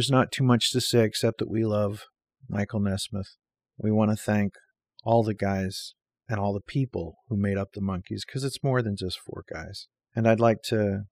there's 0.00 0.10
not 0.10 0.32
too 0.32 0.42
much 0.42 0.70
to 0.70 0.80
say 0.80 1.04
except 1.04 1.36
that 1.40 1.50
we 1.50 1.62
love 1.62 2.06
Michael 2.48 2.80
Nesmith. 2.80 3.36
We 3.76 3.90
want 3.90 4.10
to 4.10 4.16
thank 4.16 4.54
all 5.04 5.22
the 5.22 5.34
guys 5.34 5.92
and 6.26 6.40
all 6.40 6.54
the 6.54 6.62
people 6.62 7.18
who 7.28 7.36
made 7.36 7.58
up 7.58 7.74
the 7.74 7.82
Monkees 7.82 8.22
because 8.26 8.42
it's 8.42 8.64
more 8.64 8.80
than 8.80 8.96
just 8.96 9.20
four 9.20 9.44
guys. 9.52 9.88
And 10.16 10.26
I'd 10.26 10.40
like 10.40 10.62
to 10.68 11.02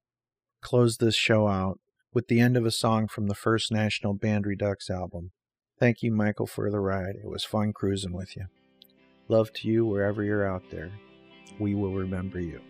close 0.62 0.96
this 0.96 1.14
show 1.14 1.48
out 1.48 1.80
with 2.14 2.28
the 2.28 2.40
end 2.40 2.56
of 2.56 2.64
a 2.64 2.70
song 2.70 3.08
from 3.08 3.26
the 3.26 3.34
first 3.34 3.70
National 3.70 4.14
Band 4.14 4.46
Redux 4.46 4.88
album. 4.88 5.32
Thank 5.78 6.02
you, 6.02 6.10
Michael, 6.10 6.46
for 6.46 6.70
the 6.70 6.80
ride. 6.80 7.16
It 7.22 7.28
was 7.28 7.44
fun 7.44 7.74
cruising 7.74 8.14
with 8.14 8.38
you. 8.38 8.46
Love 9.28 9.52
to 9.52 9.68
you 9.68 9.84
wherever 9.84 10.24
you're 10.24 10.48
out 10.48 10.62
there. 10.70 10.92
We 11.58 11.74
will 11.74 11.92
remember 11.92 12.40
you. 12.40 12.62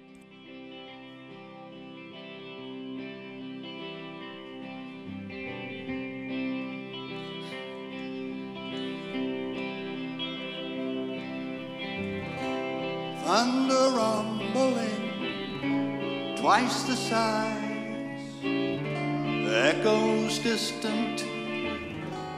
Twice 16.49 16.83
the 16.85 16.97
size, 16.97 18.41
the 18.41 19.53
echoes 19.53 20.39
distant 20.39 21.19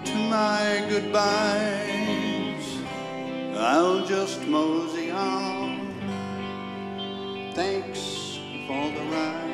to 0.04 0.14
my 0.28 0.84
goodbyes. 0.88 2.66
I'll 3.56 4.04
just 4.04 4.44
mosey 4.48 5.12
on. 5.12 5.94
Thanks 7.54 8.40
for 8.66 8.90
the 8.96 9.04
ride. 9.14 9.46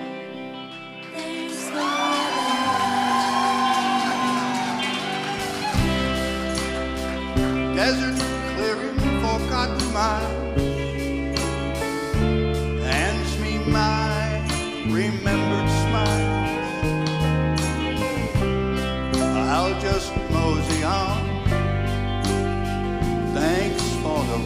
Desert 7.76 8.18
clearing 8.56 8.98
for 9.20 9.38
cotton 9.50 9.92
miles 9.92 10.65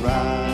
ride. 0.02 0.49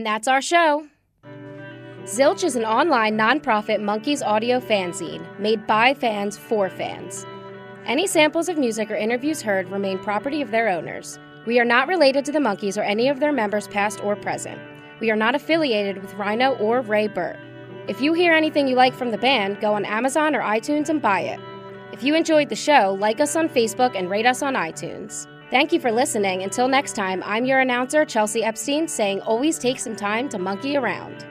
And 0.00 0.06
that's 0.06 0.28
our 0.28 0.40
show. 0.40 0.86
Zilch 2.04 2.42
is 2.42 2.56
an 2.56 2.64
online 2.64 3.18
nonprofit 3.18 3.82
Monkees 3.82 4.26
audio 4.26 4.58
fanzine 4.58 5.22
made 5.38 5.66
by 5.66 5.92
fans 5.92 6.38
for 6.38 6.70
fans. 6.70 7.26
Any 7.84 8.06
samples 8.06 8.48
of 8.48 8.56
music 8.56 8.90
or 8.90 8.94
interviews 8.94 9.42
heard 9.42 9.68
remain 9.68 9.98
property 9.98 10.40
of 10.40 10.52
their 10.52 10.70
owners. 10.70 11.18
We 11.44 11.60
are 11.60 11.66
not 11.66 11.86
related 11.86 12.24
to 12.24 12.32
the 12.32 12.38
Monkees 12.38 12.78
or 12.78 12.82
any 12.82 13.10
of 13.10 13.20
their 13.20 13.30
members, 13.30 13.68
past 13.68 14.02
or 14.02 14.16
present. 14.16 14.58
We 15.00 15.10
are 15.10 15.16
not 15.16 15.34
affiliated 15.34 16.00
with 16.00 16.14
Rhino 16.14 16.54
or 16.54 16.82
Raybert. 16.82 17.38
If 17.86 18.00
you 18.00 18.14
hear 18.14 18.32
anything 18.32 18.68
you 18.68 18.76
like 18.76 18.94
from 18.94 19.10
the 19.10 19.18
band, 19.18 19.60
go 19.60 19.74
on 19.74 19.84
Amazon 19.84 20.34
or 20.34 20.40
iTunes 20.40 20.88
and 20.88 21.02
buy 21.02 21.20
it. 21.20 21.40
If 21.92 22.02
you 22.02 22.14
enjoyed 22.14 22.48
the 22.48 22.56
show, 22.56 22.96
like 22.98 23.20
us 23.20 23.36
on 23.36 23.50
Facebook 23.50 23.94
and 23.94 24.08
rate 24.08 24.24
us 24.24 24.40
on 24.40 24.54
iTunes. 24.54 25.26
Thank 25.50 25.72
you 25.72 25.80
for 25.80 25.90
listening. 25.90 26.44
Until 26.44 26.68
next 26.68 26.94
time, 26.94 27.24
I'm 27.26 27.44
your 27.44 27.58
announcer, 27.58 28.04
Chelsea 28.04 28.44
Epstein, 28.44 28.86
saying 28.86 29.20
always 29.22 29.58
take 29.58 29.80
some 29.80 29.96
time 29.96 30.28
to 30.28 30.38
monkey 30.38 30.76
around. 30.76 31.26